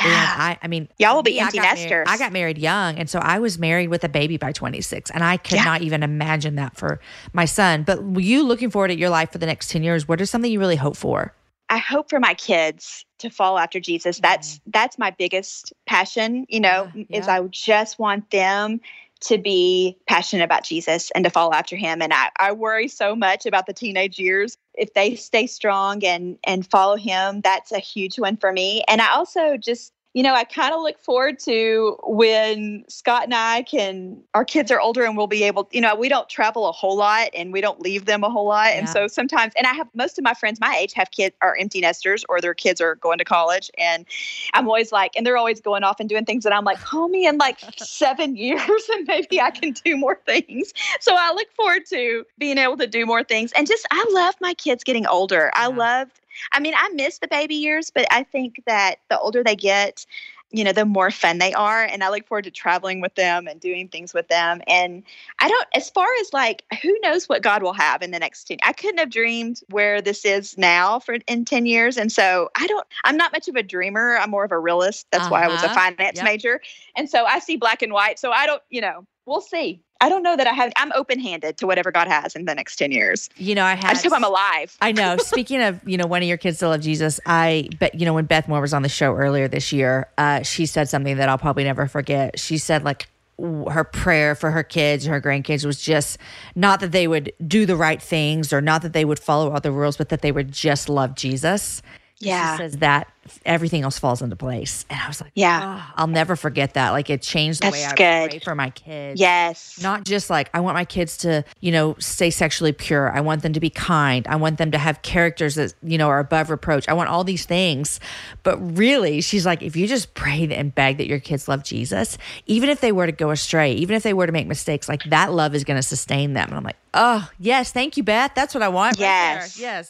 And 0.00 0.10
Yeah. 0.10 0.34
I, 0.38 0.58
I 0.62 0.68
mean, 0.68 0.88
Y'all 0.98 1.14
will 1.16 1.22
be 1.22 1.38
I 1.40 1.44
empty 1.44 1.58
got 1.58 1.64
married- 1.64 1.80
nesters. 1.80 2.06
I 2.08 2.16
got 2.18 2.32
married 2.32 2.56
young. 2.58 2.96
And 2.98 3.10
so 3.10 3.18
I 3.18 3.38
was 3.40 3.58
married 3.58 3.88
with 3.88 4.04
a 4.04 4.08
baby 4.08 4.36
by 4.36 4.52
26. 4.52 5.10
And 5.10 5.22
I 5.22 5.36
could 5.36 5.56
Yeah. 5.56 5.64
not 5.64 5.82
even 5.82 6.02
imagine 6.02 6.54
that 6.56 6.76
for 6.76 7.00
my 7.32 7.44
son. 7.44 7.82
But 7.82 8.00
you 8.16 8.42
looking 8.42 8.70
forward 8.70 8.90
at 8.90 8.98
your 8.98 9.10
life 9.10 9.32
for 9.32 9.38
the 9.38 9.46
next 9.46 9.70
10 9.70 9.82
years, 9.82 10.08
what 10.08 10.20
is 10.20 10.30
something 10.30 10.50
you 10.50 10.60
really 10.60 10.76
hope 10.76 10.96
for? 10.96 11.34
I 11.68 11.78
hope 11.78 12.10
for 12.10 12.20
my 12.20 12.34
kids 12.34 13.04
to 13.18 13.30
follow 13.30 13.56
after 13.58 13.80
Jesus. 13.80 14.18
That's 14.20 14.56
mm-hmm. 14.58 14.70
that's 14.72 14.98
my 14.98 15.10
biggest 15.10 15.72
passion, 15.86 16.44
you 16.48 16.60
know, 16.60 16.90
Yeah, 16.94 17.18
is. 17.18 17.28
I 17.28 17.40
just 17.50 17.98
want 17.98 18.30
them 18.30 18.80
to 19.22 19.38
be 19.38 19.96
passionate 20.06 20.44
about 20.44 20.64
Jesus 20.64 21.10
and 21.14 21.24
to 21.24 21.30
follow 21.30 21.52
after 21.52 21.76
him. 21.76 22.02
And 22.02 22.12
I, 22.12 22.30
I 22.38 22.52
worry 22.52 22.88
so 22.88 23.14
much 23.14 23.46
about 23.46 23.66
the 23.66 23.72
teenage 23.72 24.18
years. 24.18 24.56
If 24.74 24.94
they 24.94 25.14
stay 25.14 25.46
strong 25.46 26.04
and 26.04 26.38
and 26.44 26.68
follow 26.68 26.96
him, 26.96 27.40
that's 27.40 27.72
a 27.72 27.78
huge 27.78 28.18
one 28.18 28.36
for 28.36 28.52
me. 28.52 28.84
And 28.88 29.00
I 29.00 29.12
also 29.12 29.56
just 29.56 29.92
you 30.14 30.22
know, 30.22 30.34
I 30.34 30.44
kind 30.44 30.74
of 30.74 30.82
look 30.82 30.98
forward 30.98 31.38
to 31.40 31.96
when 32.04 32.84
Scott 32.88 33.24
and 33.24 33.34
I 33.34 33.62
can, 33.62 34.22
our 34.34 34.44
kids 34.44 34.70
are 34.70 34.78
older 34.80 35.04
and 35.04 35.16
we'll 35.16 35.26
be 35.26 35.42
able, 35.44 35.68
you 35.72 35.80
know, 35.80 35.94
we 35.94 36.08
don't 36.10 36.28
travel 36.28 36.68
a 36.68 36.72
whole 36.72 36.96
lot 36.96 37.30
and 37.34 37.50
we 37.52 37.62
don't 37.62 37.80
leave 37.80 38.04
them 38.04 38.22
a 38.22 38.28
whole 38.28 38.46
lot. 38.46 38.72
And 38.72 38.88
so 38.88 39.06
sometimes, 39.08 39.54
and 39.56 39.66
I 39.66 39.72
have 39.72 39.88
most 39.94 40.18
of 40.18 40.24
my 40.24 40.34
friends 40.34 40.60
my 40.60 40.76
age 40.76 40.92
have 40.92 41.10
kids, 41.12 41.34
are 41.40 41.56
empty 41.56 41.80
nesters 41.80 42.24
or 42.28 42.42
their 42.42 42.52
kids 42.52 42.78
are 42.80 42.96
going 42.96 43.16
to 43.18 43.24
college. 43.24 43.70
And 43.78 44.04
I'm 44.52 44.66
always 44.66 44.92
like, 44.92 45.12
and 45.16 45.26
they're 45.26 45.38
always 45.38 45.60
going 45.62 45.82
off 45.82 45.98
and 45.98 46.08
doing 46.10 46.26
things 46.26 46.44
that 46.44 46.52
I'm 46.52 46.64
like, 46.64 46.82
call 46.82 47.08
me 47.08 47.26
in 47.26 47.38
like 47.38 47.60
seven 47.78 48.36
years 48.36 48.88
and 48.92 49.06
maybe 49.06 49.40
I 49.40 49.50
can 49.50 49.72
do 49.72 49.96
more 49.96 50.20
things. 50.26 50.74
So 51.00 51.14
I 51.16 51.32
look 51.32 51.50
forward 51.56 51.86
to 51.90 52.26
being 52.38 52.58
able 52.58 52.76
to 52.76 52.86
do 52.86 53.06
more 53.06 53.24
things. 53.24 53.50
And 53.56 53.66
just, 53.66 53.86
I 53.90 54.06
love 54.12 54.34
my 54.42 54.52
kids 54.54 54.84
getting 54.84 55.06
older. 55.06 55.50
I 55.54 55.68
Yeah. 55.68 55.68
love, 55.68 56.08
I 56.52 56.60
mean, 56.60 56.74
I 56.76 56.88
miss 56.94 57.18
the 57.18 57.28
baby 57.28 57.54
years, 57.54 57.90
but 57.90 58.06
I 58.10 58.22
think 58.24 58.62
that 58.66 58.96
the 59.08 59.18
older 59.18 59.42
they 59.42 59.56
get, 59.56 60.06
you 60.50 60.64
know, 60.64 60.72
the 60.72 60.84
more 60.84 61.10
fun 61.10 61.38
they 61.38 61.52
are. 61.54 61.82
And 61.84 62.04
I 62.04 62.10
look 62.10 62.26
forward 62.26 62.44
to 62.44 62.50
traveling 62.50 63.00
with 63.00 63.14
them 63.14 63.46
and 63.48 63.58
doing 63.60 63.88
things 63.88 64.12
with 64.12 64.28
them. 64.28 64.60
And 64.66 65.02
I 65.38 65.48
don't, 65.48 65.66
as 65.74 65.88
far 65.90 66.06
as 66.20 66.32
like, 66.32 66.62
who 66.82 66.94
knows 67.02 67.28
what 67.28 67.42
God 67.42 67.62
will 67.62 67.72
have 67.72 68.02
in 68.02 68.10
the 68.10 68.18
next 68.18 68.44
10, 68.44 68.58
I 68.62 68.72
couldn't 68.72 68.98
have 68.98 69.10
dreamed 69.10 69.60
where 69.70 70.02
this 70.02 70.24
is 70.24 70.56
now 70.58 70.98
for 70.98 71.16
in 71.26 71.44
10 71.44 71.64
years. 71.66 71.96
And 71.96 72.12
so 72.12 72.50
I 72.56 72.66
don't, 72.66 72.86
I'm 73.04 73.16
not 73.16 73.32
much 73.32 73.48
of 73.48 73.56
a 73.56 73.62
dreamer. 73.62 74.16
I'm 74.18 74.30
more 74.30 74.44
of 74.44 74.52
a 74.52 74.58
realist. 74.58 75.06
That's 75.10 75.30
why 75.30 75.42
I 75.44 75.48
was 75.48 75.62
a 75.62 75.66
Uh-huh. 75.66 75.74
finance 75.74 76.16
Yep. 76.16 76.24
major. 76.24 76.60
And 76.96 77.08
so 77.08 77.24
I 77.24 77.38
see 77.38 77.56
black 77.56 77.82
and 77.82 77.92
white. 77.92 78.18
So 78.18 78.30
I 78.30 78.46
don't, 78.46 78.62
you 78.70 78.80
know, 78.82 79.06
we'll 79.26 79.40
see. 79.40 79.82
I 80.02 80.08
don't 80.08 80.24
know 80.24 80.36
that 80.36 80.48
I 80.48 80.52
have, 80.52 80.72
I'm 80.76 80.90
open 80.96 81.20
handed 81.20 81.56
to 81.58 81.66
whatever 81.66 81.92
God 81.92 82.08
has 82.08 82.34
in 82.34 82.44
the 82.44 82.56
next 82.56 82.74
10 82.74 82.90
years. 82.90 83.30
You 83.36 83.54
know, 83.54 83.64
I 83.64 83.74
had. 83.74 83.90
I 83.90 83.92
just 83.92 84.04
hope 84.04 84.12
I'm 84.12 84.24
alive. 84.24 84.76
I 84.82 84.90
know. 84.90 85.16
Speaking 85.18 85.62
of, 85.62 85.80
you 85.88 85.96
know, 85.96 86.08
one 86.08 86.22
of 86.22 86.28
your 86.28 86.36
kids 86.36 86.58
to 86.58 86.68
love 86.68 86.80
Jesus, 86.80 87.20
I 87.24 87.68
bet, 87.78 87.94
you 87.94 88.04
know, 88.04 88.12
when 88.12 88.24
Beth 88.24 88.48
Moore 88.48 88.60
was 88.60 88.74
on 88.74 88.82
the 88.82 88.88
show 88.88 89.14
earlier 89.14 89.46
this 89.46 89.72
year, 89.72 90.08
uh, 90.18 90.42
she 90.42 90.66
said 90.66 90.88
something 90.88 91.18
that 91.18 91.28
I'll 91.28 91.38
probably 91.38 91.62
never 91.62 91.86
forget. 91.86 92.36
She 92.40 92.58
said, 92.58 92.82
like, 92.82 93.06
her 93.38 93.84
prayer 93.84 94.34
for 94.34 94.50
her 94.50 94.64
kids, 94.64 95.06
her 95.06 95.20
grandkids 95.20 95.64
was 95.64 95.80
just 95.80 96.18
not 96.56 96.80
that 96.80 96.90
they 96.90 97.06
would 97.06 97.32
do 97.46 97.64
the 97.64 97.76
right 97.76 98.02
things 98.02 98.52
or 98.52 98.60
not 98.60 98.82
that 98.82 98.92
they 98.92 99.04
would 99.04 99.20
follow 99.20 99.52
all 99.52 99.60
the 99.60 99.72
rules, 99.72 99.96
but 99.96 100.08
that 100.08 100.20
they 100.20 100.32
would 100.32 100.50
just 100.52 100.88
love 100.88 101.14
Jesus. 101.14 101.80
Yeah. 102.26 102.52
She 102.56 102.62
says 102.62 102.76
that 102.78 103.08
everything 103.46 103.82
else 103.82 103.98
falls 104.00 104.20
into 104.20 104.34
place. 104.34 104.84
And 104.90 104.98
I 105.00 105.06
was 105.06 105.20
like, 105.20 105.30
Yeah. 105.34 105.80
"Oh, 105.80 105.92
I'll 105.96 106.06
never 106.08 106.34
forget 106.34 106.74
that. 106.74 106.90
Like, 106.90 107.08
it 107.08 107.22
changed 107.22 107.62
the 107.62 107.70
way 107.70 107.84
I 107.84 107.90
good. 107.94 108.30
pray 108.30 108.38
for 108.40 108.54
my 108.56 108.70
kids 108.70 109.20
Yes. 109.20 109.78
not 109.80 110.04
just 110.04 110.28
like 110.28 110.50
I 110.52 110.60
want 110.60 110.74
my 110.74 110.84
kids 110.84 111.16
to, 111.18 111.44
you 111.60 111.70
know, 111.70 111.94
stay 112.00 112.30
sexually 112.30 112.72
pure. 112.72 113.12
I 113.16 113.20
want 113.20 113.42
them 113.42 113.52
to 113.52 113.60
be 113.60 113.70
kind. 113.70 114.26
I 114.26 114.36
want 114.36 114.58
them 114.58 114.72
to 114.72 114.78
have 114.78 115.02
characters 115.02 115.54
that, 115.54 115.72
you 115.82 115.98
know, 115.98 116.08
are 116.08 116.18
above 116.18 116.50
reproach. 116.50 116.88
I 116.88 116.94
want 116.94 117.10
all 117.10 117.22
these 117.22 117.44
things. 117.46 118.00
But 118.42 118.58
really, 118.76 119.20
she's 119.20 119.46
like, 119.46 119.62
if 119.62 119.76
you 119.76 119.86
just 119.86 120.14
pray 120.14 120.48
and 120.50 120.74
beg 120.74 120.98
that 120.98 121.06
your 121.06 121.20
kids 121.20 121.46
love 121.46 121.62
Jesus, 121.62 122.18
even 122.46 122.70
if 122.70 122.80
they 122.80 122.90
were 122.92 123.06
to 123.06 123.12
go 123.12 123.30
astray, 123.30 123.72
even 123.74 123.94
if 123.94 124.02
they 124.02 124.14
were 124.14 124.26
to 124.26 124.32
make 124.32 124.46
mistakes, 124.48 124.88
like 124.88 125.04
that 125.04 125.32
love 125.32 125.54
is 125.54 125.62
going 125.64 125.78
to 125.78 125.82
sustain 125.86 126.32
them. 126.34 126.48
And 126.48 126.56
I'm 126.56 126.64
like, 126.64 126.76
oh, 126.94 127.28
yes, 127.38 127.70
thank 127.72 127.96
you, 127.96 128.02
Beth. 128.02 128.32
That's 128.34 128.52
what 128.52 128.62
I 128.62 128.68
want. 128.68 128.98
right 128.98 128.98
there. 128.98 129.48
Yes. 129.56 129.88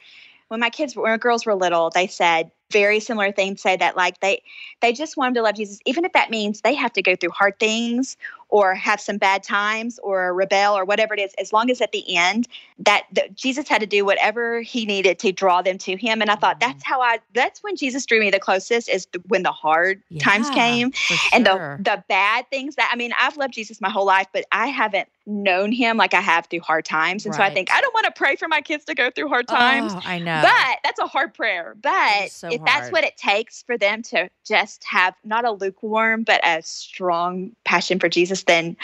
When 0.52 0.60
my 0.60 0.68
kids 0.68 0.94
when 0.94 1.10
our 1.10 1.16
girls 1.16 1.46
were 1.46 1.54
little 1.54 1.88
they 1.88 2.06
said 2.06 2.50
very 2.70 3.00
similar 3.00 3.32
things 3.32 3.62
say 3.62 3.74
that 3.74 3.96
like 3.96 4.20
they 4.20 4.42
they 4.82 4.92
just 4.92 5.16
want 5.16 5.28
them 5.28 5.40
to 5.40 5.42
love 5.44 5.54
jesus. 5.54 5.78
Even 5.86 6.04
if 6.04 6.12
that 6.12 6.28
means 6.28 6.60
they 6.60 6.74
have 6.74 6.92
to 6.92 7.00
go 7.00 7.16
through 7.16 7.30
hard 7.30 7.58
things 7.58 8.18
or 8.52 8.74
have 8.74 9.00
some 9.00 9.18
bad 9.18 9.42
times 9.42 9.98
or 10.02 10.32
rebel 10.32 10.76
or 10.76 10.84
whatever 10.84 11.14
it 11.14 11.20
is 11.20 11.34
as 11.38 11.52
long 11.52 11.70
as 11.70 11.80
at 11.80 11.90
the 11.92 12.16
end 12.16 12.46
that, 12.78 13.04
that 13.12 13.34
jesus 13.34 13.68
had 13.68 13.80
to 13.80 13.86
do 13.86 14.04
whatever 14.04 14.60
he 14.60 14.86
needed 14.86 15.18
to 15.18 15.32
draw 15.32 15.60
them 15.60 15.76
to 15.76 15.96
him 15.96 16.22
and 16.22 16.30
i 16.30 16.36
thought 16.36 16.60
mm-hmm. 16.60 16.70
that's 16.70 16.84
how 16.84 17.00
i 17.00 17.18
that's 17.34 17.62
when 17.62 17.74
jesus 17.74 18.06
drew 18.06 18.20
me 18.20 18.30
the 18.30 18.38
closest 18.38 18.88
is 18.88 19.08
when 19.26 19.42
the 19.42 19.52
hard 19.52 20.00
times 20.20 20.48
came 20.50 20.92
for 20.92 21.16
and 21.32 21.44
the 21.44 21.78
the 21.80 22.02
bad 22.08 22.48
things 22.50 22.76
that 22.76 22.90
I 22.92 22.96
mean, 22.96 23.12
I've 23.18 23.38
loved 23.38 23.54
Jesus 23.54 23.80
my 23.80 23.88
whole 23.88 24.04
life, 24.04 24.26
but 24.32 24.44
I 24.52 24.66
haven't 24.66 25.08
known 25.24 25.72
him 25.72 25.96
like 25.96 26.12
I 26.14 26.20
have 26.20 26.46
through 26.46 26.60
hard 26.60 26.84
times. 26.84 27.24
And 27.24 27.34
so 27.34 27.42
I 27.42 27.48
think 27.48 27.70
I 27.70 27.80
don't 27.80 27.94
want 27.94 28.06
to 28.06 28.12
pray 28.12 28.36
for 28.36 28.48
my 28.48 28.60
kids 28.60 28.84
to 28.86 28.94
go 28.94 29.10
through 29.10 29.28
hard 29.28 29.48
times. 29.48 29.92
Oh, 29.94 30.00
I 30.04 30.18
know. 30.18 30.42
But 30.42 30.78
that's 30.84 30.98
a 30.98 31.06
hard 31.06 31.32
prayer. 31.32 31.74
But 31.80 32.30
so 32.30 32.48
if 32.50 32.62
that's 32.64 32.90
what 32.90 33.04
it 33.04 33.16
takes 33.16 33.62
for 33.62 33.78
them 33.78 34.02
to 34.04 34.28
just 34.44 34.84
have 34.84 35.14
not 35.24 35.44
a 35.44 35.52
lukewarm, 35.52 36.24
but 36.24 36.40
a 36.44 36.62
strong 36.62 37.52
passion 37.64 37.98
for 37.98 38.08
Jesus, 38.08 38.41
Then 38.44 38.76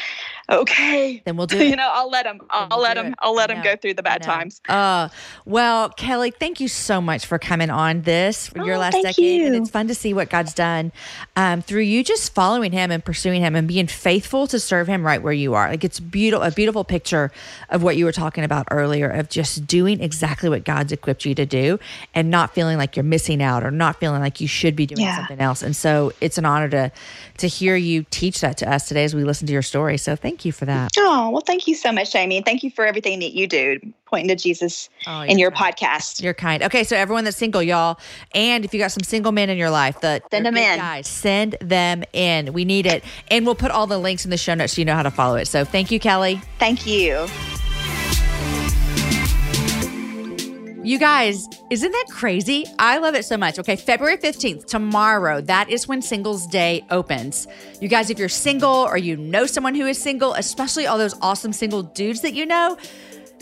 okay, 0.50 1.22
then 1.24 1.36
we'll 1.36 1.46
do 1.48 1.59
it. 1.59 1.68
you 1.68 1.76
know, 1.76 1.90
I'll 1.92 2.11
let 2.11 2.26
him. 2.26 2.40
I'll 2.50 2.68
we'll 2.70 2.80
let 2.80 2.96
it. 2.98 3.14
I'll 3.20 3.34
let 3.34 3.50
him 3.50 3.62
go 3.62 3.76
through 3.76 3.94
the 3.94 4.02
bad 4.02 4.22
times. 4.22 4.61
Uh, 4.68 5.09
well, 5.44 5.88
Kelly, 5.90 6.30
thank 6.30 6.61
you 6.61 6.68
so 6.68 7.00
much 7.00 7.26
for 7.26 7.38
coming 7.38 7.70
on 7.70 8.02
this 8.02 8.48
for 8.48 8.64
your 8.64 8.76
Oh, 8.76 8.80
last 8.80 8.92
thank 8.92 9.06
decade. 9.06 9.42
And 9.42 9.54
it's 9.56 9.70
fun 9.70 9.88
to 9.88 9.94
see 9.94 10.14
what 10.14 10.30
God's 10.30 10.54
done 10.54 10.92
um, 11.36 11.62
through 11.62 11.82
you 11.82 12.02
just 12.04 12.34
following 12.34 12.72
him 12.72 12.90
and 12.90 13.04
pursuing 13.04 13.40
him 13.42 13.54
and 13.54 13.66
being 13.68 13.86
faithful 13.86 14.46
to 14.48 14.59
serve 14.61 14.86
him 14.88 15.04
right 15.04 15.22
where 15.22 15.32
you 15.32 15.54
are. 15.54 15.68
Like 15.68 15.84
it's 15.84 16.00
beautiful, 16.00 16.44
a 16.46 16.50
beautiful 16.50 16.84
picture 16.84 17.30
of 17.70 17.82
what 17.82 17.96
you 17.96 18.04
were 18.04 18.12
talking 18.12 18.44
about 18.44 18.68
earlier 18.70 19.09
of 19.11 19.28
just 19.28 19.66
doing 19.66 20.00
exactly 20.00 20.48
what 20.48 20.64
God's 20.64 20.92
equipped 20.92 21.24
you 21.24 21.34
to 21.34 21.46
do 21.46 21.78
and 22.14 22.30
not 22.30 22.54
feeling 22.54 22.78
like 22.78 22.96
you're 22.96 23.04
missing 23.04 23.42
out 23.42 23.64
or 23.64 23.70
not 23.70 23.98
feeling 24.00 24.20
like 24.20 24.40
you 24.40 24.48
should 24.48 24.76
be 24.76 24.86
doing 24.86 25.00
Yeah. 25.02 25.16
something 25.16 25.40
else. 25.40 25.62
And 25.62 25.74
so 25.76 26.12
it's 26.20 26.38
an 26.38 26.44
honor 26.44 26.68
to 26.70 26.92
to 27.38 27.46
hear 27.46 27.76
you 27.76 28.04
teach 28.11 28.40
that 28.40 28.56
to 28.59 28.68
us 28.70 28.88
today 28.88 29.04
as 29.04 29.14
we 29.14 29.22
listen 29.22 29.46
to 29.49 29.53
your 29.53 29.62
story. 29.62 29.99
So 29.99 30.14
thank 30.16 30.44
you 30.44 30.53
for 30.53 30.64
that. 30.66 30.92
Oh 30.96 31.30
well, 31.30 31.42
thank 31.44 31.66
you 31.66 31.74
so 31.74 31.90
much, 31.92 32.12
Jamie, 32.12 32.36
and 32.36 32.46
thank 32.46 32.62
you 32.62 32.70
for 32.70 32.86
everything 32.86 33.18
that 33.20 33.32
you 33.34 33.46
do, 33.49 33.78
pointing 34.07 34.28
to 34.28 34.36
Jesus 34.36 34.88
Oh, 35.07 35.22
in 35.22 35.38
your 35.38 35.51
podcast. 35.51 36.22
You're 36.22 36.34
kind. 36.34 36.62
Okay, 36.62 36.84
so 36.84 36.96
everyone 36.96 37.24
that's 37.24 37.36
single, 37.36 37.62
y'all, 37.62 37.99
and 38.34 38.64
if 38.64 38.72
you 38.72 38.80
got 38.80 38.92
some 38.92 39.03
single 39.03 39.32
men 39.32 39.51
in 39.51 39.59
your 39.59 39.70
life, 39.70 40.01
that 40.03 40.22
Send 40.30 40.46
them 40.46 40.57
in. 40.57 40.78
guys, 40.78 41.07
send 41.09 41.57
them 41.61 42.05
in. 42.12 42.53
We 42.53 42.64
need 42.64 42.86
it, 42.86 43.03
and 43.30 43.44
we'll 43.44 43.55
put 43.55 43.70
all 43.70 43.86
the 43.86 43.99
links 43.99 44.24
in 44.24 44.30
the 44.30 44.36
show 44.38 44.55
notes 44.55 44.74
so 44.74 44.80
you 44.80 44.84
know 44.84 44.94
how 44.94 45.03
to 45.03 45.11
follow 45.11 45.36
it. 45.36 45.46
So 45.49 45.64
thank 45.64 45.90
you, 45.90 45.99
Kelly. 45.99 46.40
Thank 46.59 46.86
you. 46.86 47.26
You 50.84 50.96
guys, 50.96 51.48
isn't 51.70 51.90
that 51.90 52.06
crazy? 52.08 52.64
I 52.78 52.98
love 52.98 53.16
it 53.16 53.24
so 53.24 53.36
much. 53.36 53.58
Okay, 53.58 53.74
February 53.74 54.16
15th, 54.16 54.66
tomorrow, 54.66 55.40
that 55.40 55.68
is 55.70 55.88
when 55.88 56.00
Singles 56.00 56.46
Day 56.46 56.86
opens. 56.88 57.48
You 57.80 57.88
guys, 57.88 58.10
if 58.10 58.18
you're 58.18 58.28
single 58.28 58.70
or 58.70 58.96
you 58.96 59.16
know 59.16 59.44
someone 59.46 59.74
who 59.74 59.86
is 59.86 60.00
single, 60.00 60.34
especially 60.34 60.86
all 60.86 60.96
those 60.96 61.16
awesome 61.20 61.52
single 61.52 61.82
dudes 61.82 62.20
that 62.20 62.32
you 62.32 62.46
know, 62.46 62.78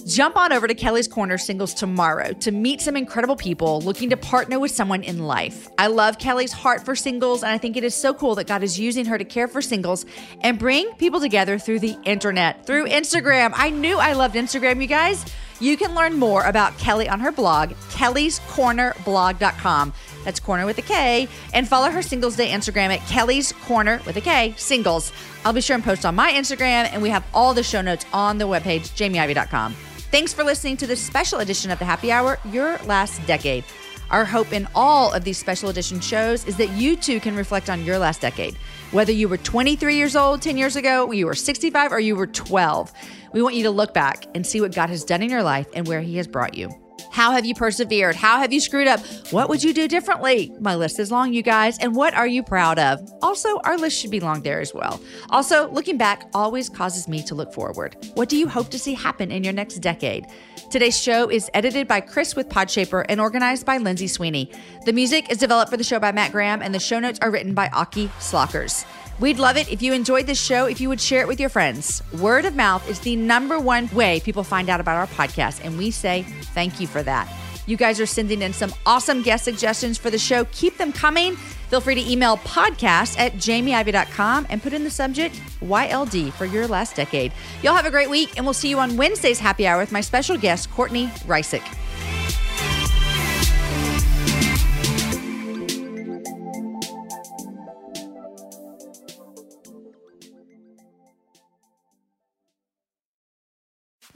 jump 0.06 0.36
on 0.38 0.50
over 0.50 0.66
to 0.66 0.74
Kelly's 0.74 1.06
Korner 1.08 1.38
Singles 1.38 1.74
tomorrow 1.74 2.32
to 2.32 2.52
meet 2.52 2.80
some 2.80 2.96
incredible 2.96 3.36
people 3.36 3.82
looking 3.82 4.08
to 4.10 4.16
partner 4.16 4.58
with 4.58 4.70
someone 4.70 5.02
in 5.02 5.18
life. 5.18 5.68
I 5.76 5.88
love 5.88 6.18
Kelly's 6.18 6.52
heart 6.52 6.86
for 6.86 6.96
singles, 6.96 7.42
and 7.42 7.52
I 7.52 7.58
think 7.58 7.76
it 7.76 7.84
is 7.84 7.94
so 7.94 8.14
cool 8.14 8.34
that 8.36 8.46
God 8.46 8.62
is 8.62 8.80
using 8.80 9.04
her 9.04 9.18
to 9.18 9.24
care 9.26 9.46
for 9.46 9.60
singles 9.60 10.06
and 10.40 10.58
bring 10.58 10.90
people 10.94 11.20
together 11.20 11.58
through 11.58 11.80
the 11.80 11.98
internet, 12.04 12.64
through 12.64 12.86
Instagram. 12.86 13.52
I 13.54 13.68
knew 13.68 13.98
I 13.98 14.14
loved 14.14 14.36
Instagram, 14.36 14.80
you 14.80 14.86
guys. 14.86 15.24
You 15.58 15.76
can 15.76 15.94
learn 15.94 16.18
more 16.18 16.44
about 16.44 16.76
Kelly 16.78 17.08
on 17.08 17.20
her 17.20 17.32
blog, 17.32 17.70
kellyskornerblog.com. 17.90 19.92
That's 20.24 20.40
Korner 20.40 20.66
with 20.66 20.78
a 20.78 20.82
K. 20.82 21.28
And 21.54 21.66
follow 21.66 21.90
her 21.90 22.02
Singles 22.02 22.36
Day 22.36 22.50
Instagram 22.50 22.94
at 22.94 23.00
Kelly's 23.08 23.52
Korner 23.52 24.04
with 24.04 24.16
a 24.16 24.20
K, 24.20 24.54
singles. 24.58 25.12
I'll 25.44 25.52
be 25.52 25.60
sure 25.60 25.76
and 25.76 25.84
post 25.84 26.04
on 26.04 26.14
my 26.14 26.32
Instagram, 26.32 26.88
and 26.92 27.00
we 27.00 27.10
have 27.10 27.24
all 27.32 27.54
the 27.54 27.62
show 27.62 27.80
notes 27.80 28.04
on 28.12 28.38
the 28.38 28.46
webpage, 28.46 28.90
jamieivey.com. 28.96 29.74
Thanks 30.10 30.32
for 30.32 30.44
listening 30.44 30.76
to 30.78 30.86
this 30.86 31.00
special 31.00 31.40
edition 31.40 31.70
of 31.70 31.78
the 31.78 31.84
Happy 31.84 32.12
Hour, 32.12 32.38
Your 32.44 32.78
Last 32.78 33.24
Decade. 33.26 33.64
Our 34.10 34.24
hope 34.24 34.52
in 34.52 34.68
all 34.74 35.12
of 35.12 35.24
these 35.24 35.36
special 35.36 35.68
edition 35.68 36.00
shows 36.00 36.46
is 36.46 36.56
that 36.58 36.70
you 36.70 36.96
too 36.96 37.18
can 37.18 37.34
reflect 37.34 37.68
on 37.68 37.84
your 37.84 37.98
last 37.98 38.20
decade. 38.20 38.54
Whether 38.92 39.12
you 39.12 39.28
were 39.28 39.36
23 39.36 39.96
years 39.96 40.14
old 40.14 40.42
10 40.42 40.56
years 40.56 40.76
ago, 40.76 41.10
you 41.10 41.26
were 41.26 41.34
65, 41.34 41.92
or 41.92 41.98
you 41.98 42.14
were 42.14 42.28
12, 42.28 42.92
we 43.36 43.42
want 43.42 43.54
you 43.54 43.64
to 43.64 43.70
look 43.70 43.92
back 43.92 44.24
and 44.34 44.46
see 44.46 44.62
what 44.62 44.74
God 44.74 44.88
has 44.88 45.04
done 45.04 45.22
in 45.22 45.28
your 45.28 45.42
life 45.42 45.66
and 45.74 45.86
where 45.86 46.00
He 46.00 46.16
has 46.16 46.26
brought 46.26 46.54
you. 46.54 46.70
How 47.10 47.32
have 47.32 47.44
you 47.44 47.54
persevered? 47.54 48.16
How 48.16 48.38
have 48.38 48.50
you 48.50 48.60
screwed 48.60 48.88
up? 48.88 49.00
What 49.30 49.50
would 49.50 49.62
you 49.62 49.74
do 49.74 49.86
differently? 49.88 50.54
My 50.58 50.74
list 50.74 50.98
is 50.98 51.12
long, 51.12 51.34
you 51.34 51.42
guys. 51.42 51.78
And 51.78 51.94
what 51.94 52.14
are 52.14 52.26
you 52.26 52.42
proud 52.42 52.78
of? 52.78 52.98
Also, 53.20 53.58
our 53.58 53.76
list 53.76 54.00
should 54.00 54.10
be 54.10 54.20
long 54.20 54.40
there 54.40 54.60
as 54.60 54.72
well. 54.72 55.02
Also, 55.28 55.70
looking 55.70 55.98
back 55.98 56.30
always 56.32 56.70
causes 56.70 57.08
me 57.08 57.22
to 57.24 57.34
look 57.34 57.52
forward. 57.52 57.94
What 58.14 58.30
do 58.30 58.38
you 58.38 58.48
hope 58.48 58.70
to 58.70 58.78
see 58.78 58.94
happen 58.94 59.30
in 59.30 59.44
your 59.44 59.52
next 59.52 59.80
decade? 59.80 60.24
Today's 60.70 60.98
show 60.98 61.30
is 61.30 61.50
edited 61.52 61.86
by 61.86 62.00
Chris 62.00 62.36
with 62.36 62.48
Podshaper 62.48 63.04
and 63.06 63.20
organized 63.20 63.66
by 63.66 63.76
Lindsay 63.76 64.08
Sweeney. 64.08 64.50
The 64.86 64.94
music 64.94 65.30
is 65.30 65.36
developed 65.36 65.70
for 65.70 65.76
the 65.76 65.84
show 65.84 65.98
by 65.98 66.10
Matt 66.10 66.32
Graham, 66.32 66.62
and 66.62 66.74
the 66.74 66.80
show 66.80 67.00
notes 67.00 67.18
are 67.20 67.30
written 67.30 67.52
by 67.52 67.68
Aki 67.68 68.10
Slockers. 68.18 68.86
We'd 69.18 69.38
love 69.38 69.56
it 69.56 69.72
if 69.72 69.80
you 69.80 69.94
enjoyed 69.94 70.26
this 70.26 70.40
show, 70.40 70.66
if 70.66 70.78
you 70.78 70.90
would 70.90 71.00
share 71.00 71.22
it 71.22 71.28
with 71.28 71.40
your 71.40 71.48
friends. 71.48 72.02
Word 72.20 72.44
of 72.44 72.54
mouth 72.54 72.86
is 72.88 73.00
the 73.00 73.16
number 73.16 73.58
one 73.58 73.88
way 73.94 74.20
people 74.20 74.44
find 74.44 74.68
out 74.68 74.78
about 74.78 74.96
our 74.96 75.06
podcast, 75.06 75.64
and 75.64 75.78
we 75.78 75.90
say 75.90 76.22
thank 76.52 76.80
you 76.80 76.86
for 76.86 77.02
that. 77.02 77.26
You 77.64 77.78
guys 77.78 77.98
are 77.98 78.06
sending 78.06 78.42
in 78.42 78.52
some 78.52 78.72
awesome 78.84 79.22
guest 79.22 79.44
suggestions 79.44 79.96
for 79.96 80.10
the 80.10 80.18
show. 80.18 80.44
Keep 80.52 80.76
them 80.76 80.92
coming. 80.92 81.34
Feel 81.34 81.80
free 81.80 81.96
to 81.96 82.10
email 82.12 82.36
podcast 82.38 83.18
at 83.18 83.32
jamieivey.com 83.34 84.46
and 84.50 84.62
put 84.62 84.72
in 84.72 84.84
the 84.84 84.90
subject 84.90 85.40
YLD 85.62 86.32
for 86.34 86.44
your 86.44 86.68
last 86.68 86.94
decade. 86.94 87.32
Y'all 87.62 87.74
have 87.74 87.86
a 87.86 87.90
great 87.90 88.10
week, 88.10 88.36
and 88.36 88.44
we'll 88.44 88.52
see 88.52 88.68
you 88.68 88.78
on 88.78 88.96
Wednesday's 88.98 89.40
happy 89.40 89.66
hour 89.66 89.80
with 89.80 89.92
my 89.92 90.02
special 90.02 90.36
guest, 90.36 90.70
Courtney 90.70 91.06
Reissig. 91.26 91.62